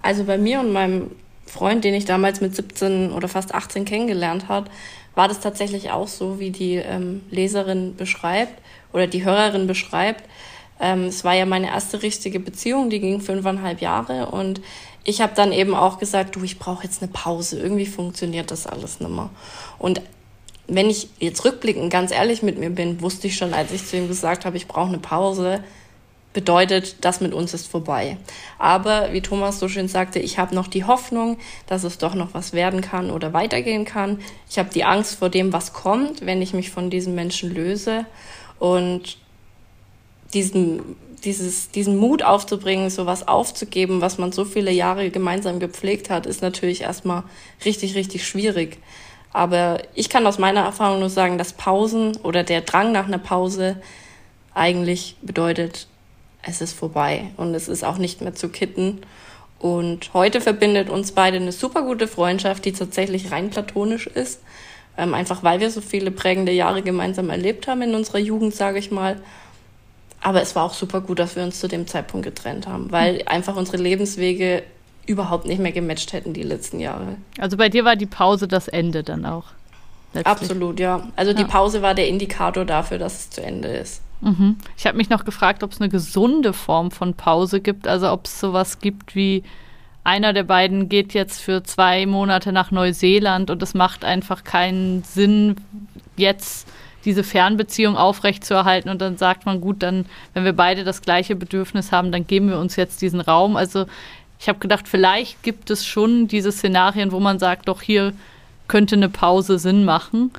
Also 0.01 0.26
bei 0.26 0.38
mir 0.38 0.59
und 0.59 0.71
meinem 0.71 1.11
Freund, 1.45 1.84
den 1.84 1.93
ich 1.93 2.05
damals 2.05 2.41
mit 2.41 2.55
17 2.55 3.11
oder 3.11 3.28
fast 3.28 3.53
18 3.53 3.86
kennengelernt 3.86 4.47
hat, 4.47 4.65
war 5.15 5.28
das 5.28 5.39
tatsächlich 5.39 5.91
auch 5.91 6.07
so, 6.07 6.39
wie 6.39 6.49
die 6.49 6.76
ähm, 6.76 7.21
Leserin 7.30 7.95
beschreibt 7.95 8.53
oder 8.91 9.07
die 9.07 9.24
Hörerin 9.24 9.67
beschreibt. 9.67 10.24
Ähm, 10.80 11.05
es 11.05 11.24
war 11.24 11.34
ja 11.34 11.45
meine 11.45 11.67
erste 11.67 12.01
richtige 12.01 12.39
Beziehung, 12.39 12.89
die 12.89 12.99
ging 12.99 13.21
fünfeinhalb 13.21 13.82
Jahre 13.82 14.28
und 14.28 14.61
ich 15.03 15.21
habe 15.21 15.34
dann 15.36 15.51
eben 15.51 15.76
auch 15.76 15.99
gesagt, 15.99 16.36
du, 16.36 16.43
ich 16.43 16.59
brauche 16.59 16.84
jetzt 16.84 17.01
eine 17.01 17.11
Pause. 17.11 17.59
Irgendwie 17.59 17.86
funktioniert 17.86 18.51
das 18.51 18.65
alles 18.67 18.99
nicht 18.99 19.11
mehr. 19.11 19.30
Und 19.78 20.01
wenn 20.68 20.89
ich 20.89 21.09
jetzt 21.20 21.43
rückblickend 21.45 21.91
ganz 21.91 22.11
ehrlich 22.11 22.41
mit 22.41 22.57
mir 22.57 22.70
bin, 22.70 23.01
wusste 23.01 23.28
ich 23.28 23.36
schon, 23.36 23.53
als 23.53 23.72
ich 23.72 23.86
zu 23.86 23.97
ihm 23.97 24.07
gesagt 24.07 24.45
habe, 24.45 24.57
ich 24.57 24.68
brauche 24.68 24.89
eine 24.89 24.99
Pause, 24.99 25.64
bedeutet, 26.34 26.97
das 27.01 27.22
mit 27.22 27.34
uns 27.34 27.53
ist 27.53 27.68
vorbei. 27.68 28.18
Aber 28.57 29.14
wie 29.14 29.22
Thomas 29.22 29.59
so 29.59 29.68
schön 29.68 29.88
sagte, 29.88 30.20
ich 30.20 30.39
habe 30.39 30.55
noch 30.55 30.68
die 30.68 30.84
Hoffnung, 30.84 31.38
dass 31.68 31.84
es 31.84 31.99
doch 31.99 32.16
noch 32.16 32.34
was 32.34 32.53
werden 32.53 32.82
kann 32.82 33.11
oder 33.11 33.34
weitergehen 33.34 33.86
kann. 33.86 34.20
Ich 34.49 34.57
habe 34.57 34.70
die 34.74 34.84
Angst 34.84 35.16
vor 35.20 35.30
dem, 35.30 35.53
was 35.53 35.74
kommt, 35.74 36.26
wenn 36.26 36.41
ich 36.41 36.53
mich 36.53 36.72
von 36.72 36.89
diesem 36.89 37.14
Menschen 37.14 37.53
löse. 37.53 38.05
Und 38.57 39.18
diesen, 40.34 40.82
dieses, 41.24 41.70
diesen 41.70 41.97
Mut 41.97 42.24
aufzubringen, 42.24 42.89
sowas 42.89 43.28
aufzugeben, 43.28 44.01
was 44.01 44.18
man 44.18 44.32
so 44.32 44.43
viele 44.43 44.72
Jahre 44.72 45.11
gemeinsam 45.11 45.59
gepflegt 45.59 46.09
hat, 46.09 46.26
ist 46.26 46.41
natürlich 46.41 46.82
erstmal 46.82 47.24
richtig, 47.64 47.95
richtig 47.95 48.26
schwierig. 48.26 48.80
Aber 49.34 49.81
ich 49.95 50.09
kann 50.09 50.27
aus 50.27 50.38
meiner 50.38 50.61
Erfahrung 50.61 50.99
nur 50.99 51.09
sagen, 51.09 51.38
dass 51.38 51.53
Pausen 51.53 52.15
oder 52.17 52.43
der 52.43 52.61
Drang 52.61 52.91
nach 52.91 53.07
einer 53.07 53.17
Pause 53.17 53.77
eigentlich 54.53 55.17
bedeutet, 55.21 55.88
es 56.43 56.61
ist 56.61 56.73
vorbei 56.73 57.31
und 57.38 57.55
es 57.55 57.67
ist 57.67 57.84
auch 57.84 57.97
nicht 57.97 58.21
mehr 58.21 58.36
zu 58.36 58.49
kitten. 58.49 59.01
Und 59.59 60.13
heute 60.13 60.41
verbindet 60.41 60.89
uns 60.89 61.13
beide 61.13 61.38
eine 61.38 61.51
super 61.51 61.81
gute 61.81 62.07
Freundschaft, 62.07 62.65
die 62.65 62.73
tatsächlich 62.73 63.31
rein 63.31 63.49
platonisch 63.49 64.07
ist. 64.07 64.41
Ähm, 64.97 65.15
einfach 65.15 65.41
weil 65.41 65.59
wir 65.59 65.71
so 65.71 65.81
viele 65.81 66.11
prägende 66.11 66.51
Jahre 66.51 66.84
gemeinsam 66.84 67.31
erlebt 67.31 67.67
haben 67.67 67.81
in 67.81 67.95
unserer 67.95 68.19
Jugend, 68.19 68.53
sage 68.53 68.77
ich 68.77 68.91
mal. 68.91 69.19
Aber 70.21 70.41
es 70.41 70.55
war 70.55 70.63
auch 70.63 70.73
super 70.73 71.01
gut, 71.01 71.17
dass 71.17 71.36
wir 71.36 71.43
uns 71.43 71.59
zu 71.59 71.67
dem 71.67 71.88
Zeitpunkt 71.88 72.25
getrennt 72.25 72.67
haben, 72.67 72.91
weil 72.91 73.23
einfach 73.25 73.55
unsere 73.55 73.77
Lebenswege 73.77 74.63
überhaupt 75.05 75.45
nicht 75.45 75.59
mehr 75.59 75.71
gematcht 75.71 76.13
hätten 76.13 76.33
die 76.33 76.43
letzten 76.43 76.79
Jahre. 76.79 77.15
Also 77.37 77.57
bei 77.57 77.69
dir 77.69 77.85
war 77.85 77.95
die 77.95 78.05
Pause 78.05 78.47
das 78.47 78.67
Ende 78.67 79.03
dann 79.03 79.25
auch. 79.25 79.45
Letztlich. 80.13 80.27
Absolut, 80.27 80.79
ja. 80.79 81.07
Also 81.15 81.31
ja. 81.31 81.37
die 81.37 81.45
Pause 81.45 81.81
war 81.81 81.95
der 81.95 82.07
Indikator 82.07 82.65
dafür, 82.65 82.99
dass 82.99 83.19
es 83.19 83.29
zu 83.31 83.43
Ende 83.43 83.69
ist. 83.69 84.01
Mhm. 84.21 84.57
Ich 84.77 84.85
habe 84.85 84.97
mich 84.97 85.09
noch 85.09 85.25
gefragt, 85.25 85.63
ob 85.63 85.71
es 85.71 85.81
eine 85.81 85.89
gesunde 85.89 86.53
Form 86.53 86.91
von 86.91 87.13
Pause 87.13 87.59
gibt, 87.59 87.87
also 87.87 88.11
ob 88.11 88.25
es 88.25 88.39
sowas 88.39 88.79
gibt 88.79 89.15
wie 89.15 89.43
einer 90.03 90.33
der 90.33 90.43
beiden 90.43 90.89
geht 90.89 91.13
jetzt 91.13 91.41
für 91.41 91.63
zwei 91.63 92.05
Monate 92.05 92.51
nach 92.51 92.71
Neuseeland 92.71 93.49
und 93.49 93.63
es 93.63 93.73
macht 93.73 94.03
einfach 94.03 94.43
keinen 94.43 95.03
Sinn, 95.03 95.55
jetzt 96.17 96.67
diese 97.05 97.23
Fernbeziehung 97.23 97.97
aufrechtzuerhalten 97.97 98.89
und 98.89 99.01
dann 99.01 99.17
sagt 99.17 99.45
man, 99.45 99.61
gut, 99.61 99.83
dann, 99.83 100.05
wenn 100.33 100.45
wir 100.45 100.53
beide 100.53 100.83
das 100.83 101.01
gleiche 101.01 101.35
Bedürfnis 101.35 101.91
haben, 101.91 102.11
dann 102.11 102.27
geben 102.27 102.49
wir 102.49 102.59
uns 102.59 102.75
jetzt 102.75 103.01
diesen 103.01 103.19
Raum. 103.19 103.55
Also 103.57 103.85
ich 104.43 104.49
habe 104.49 104.59
gedacht, 104.59 104.89
vielleicht 104.89 105.41
gibt 105.41 105.69
es 105.69 105.85
schon 105.85 106.27
diese 106.27 106.51
Szenarien, 106.51 107.13
wo 107.13 107.21
man 107.21 107.39
sagt, 107.39 107.69
doch 107.69 107.81
hier 107.81 108.11
könnte 108.67 108.97
eine 108.97 109.07
Pause 109.07 109.57
Sinn 109.57 109.85
machen. 109.85 110.31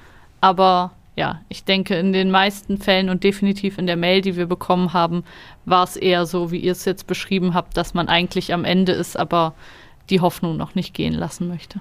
Aber 0.43 0.91
ja, 1.17 1.41
ich 1.49 1.65
denke, 1.65 1.95
in 1.95 2.13
den 2.13 2.31
meisten 2.31 2.77
Fällen 2.77 3.09
und 3.09 3.25
definitiv 3.25 3.79
in 3.79 3.87
der 3.87 3.97
Mail, 3.97 4.21
die 4.21 4.37
wir 4.37 4.45
bekommen 4.45 4.93
haben, 4.93 5.25
war 5.65 5.85
es 5.85 5.97
eher 5.97 6.27
so, 6.27 6.51
wie 6.51 6.59
ihr 6.59 6.73
es 6.73 6.85
jetzt 6.85 7.07
beschrieben 7.07 7.55
habt, 7.55 7.79
dass 7.79 7.95
man 7.95 8.09
eigentlich 8.09 8.53
am 8.53 8.67
Ende 8.67 8.93
ist, 8.93 9.19
aber 9.19 9.55
die 10.11 10.21
Hoffnung 10.21 10.59
noch 10.59 10.75
nicht 10.75 10.93
gehen 10.93 11.15
lassen 11.15 11.49
möchte. 11.49 11.81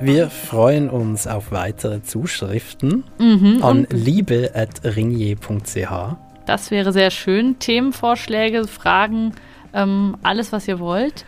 Wir 0.00 0.30
freuen 0.30 0.88
uns 0.88 1.26
auf 1.26 1.50
weitere 1.50 2.02
Zuschriften 2.02 3.02
mhm, 3.18 3.64
an 3.64 3.88
liebe.ringier.ch. 3.90 6.33
Das 6.46 6.70
wäre 6.70 6.92
sehr 6.92 7.10
schön. 7.10 7.58
Themenvorschläge, 7.58 8.66
Fragen, 8.66 9.32
ähm, 9.72 10.16
alles, 10.22 10.52
was 10.52 10.68
ihr 10.68 10.78
wollt. 10.78 11.24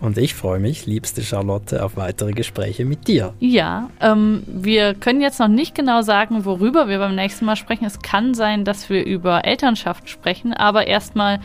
Und 0.00 0.18
ich 0.18 0.34
freue 0.34 0.58
mich, 0.58 0.86
liebste 0.86 1.22
Charlotte, 1.22 1.82
auf 1.82 1.96
weitere 1.96 2.32
Gespräche 2.32 2.84
mit 2.84 3.08
dir. 3.08 3.32
Ja, 3.40 3.88
ähm, 4.00 4.42
wir 4.46 4.94
können 4.94 5.22
jetzt 5.22 5.40
noch 5.40 5.48
nicht 5.48 5.74
genau 5.74 6.02
sagen, 6.02 6.44
worüber 6.44 6.88
wir 6.88 6.98
beim 6.98 7.14
nächsten 7.14 7.46
Mal 7.46 7.56
sprechen. 7.56 7.86
Es 7.86 8.00
kann 8.00 8.34
sein, 8.34 8.64
dass 8.64 8.90
wir 8.90 9.04
über 9.06 9.46
Elternschaft 9.46 10.10
sprechen, 10.10 10.52
aber 10.52 10.86
erstmal 10.86 11.40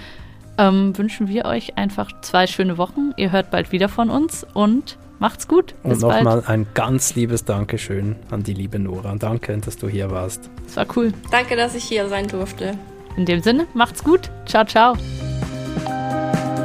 ähm, 0.58 0.98
wünschen 0.98 1.30
wir 1.30 1.46
euch 1.46 1.78
einfach 1.78 2.10
zwei 2.22 2.46
schöne 2.46 2.78
Wochen. 2.78 3.14
Ihr 3.16 3.32
hört 3.32 3.52
bald 3.52 3.72
wieder 3.72 3.88
von 3.88 4.10
uns 4.10 4.46
und 4.54 4.98
macht's 5.20 5.48
gut. 5.48 5.74
Bis 5.84 6.04
und 6.04 6.10
nochmal 6.10 6.44
ein 6.46 6.68
ganz 6.74 7.16
liebes 7.16 7.46
Dankeschön 7.46 8.18
an 8.32 8.44
die 8.44 8.54
liebe 8.54 8.80
Nora. 8.80 9.16
Danke, 9.16 9.58
dass 9.58 9.78
du 9.78 9.88
hier 9.88 10.12
warst. 10.12 10.50
Es 10.68 10.76
war 10.76 10.88
cool. 10.98 11.14
Danke, 11.32 11.56
dass 11.56 11.74
ich 11.74 11.86
hier 11.86 12.10
sein 12.10 12.28
durfte. 12.28 12.78
In 13.18 13.26
dem 13.26 13.42
Sinne, 13.42 13.68
macht's 13.74 14.04
gut. 14.04 14.32
Ciao, 14.46 14.66
ciao. 14.66 14.96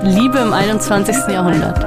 Liebe 0.03 0.39
im 0.39 0.53
21. 0.53 1.17
Jahrhundert. 1.29 1.85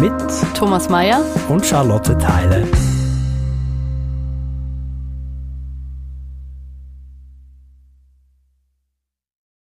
Mit 0.00 0.12
Thomas 0.54 0.88
Mayer 0.88 1.20
und 1.48 1.64
Charlotte 1.64 2.16
Teile. 2.16 2.66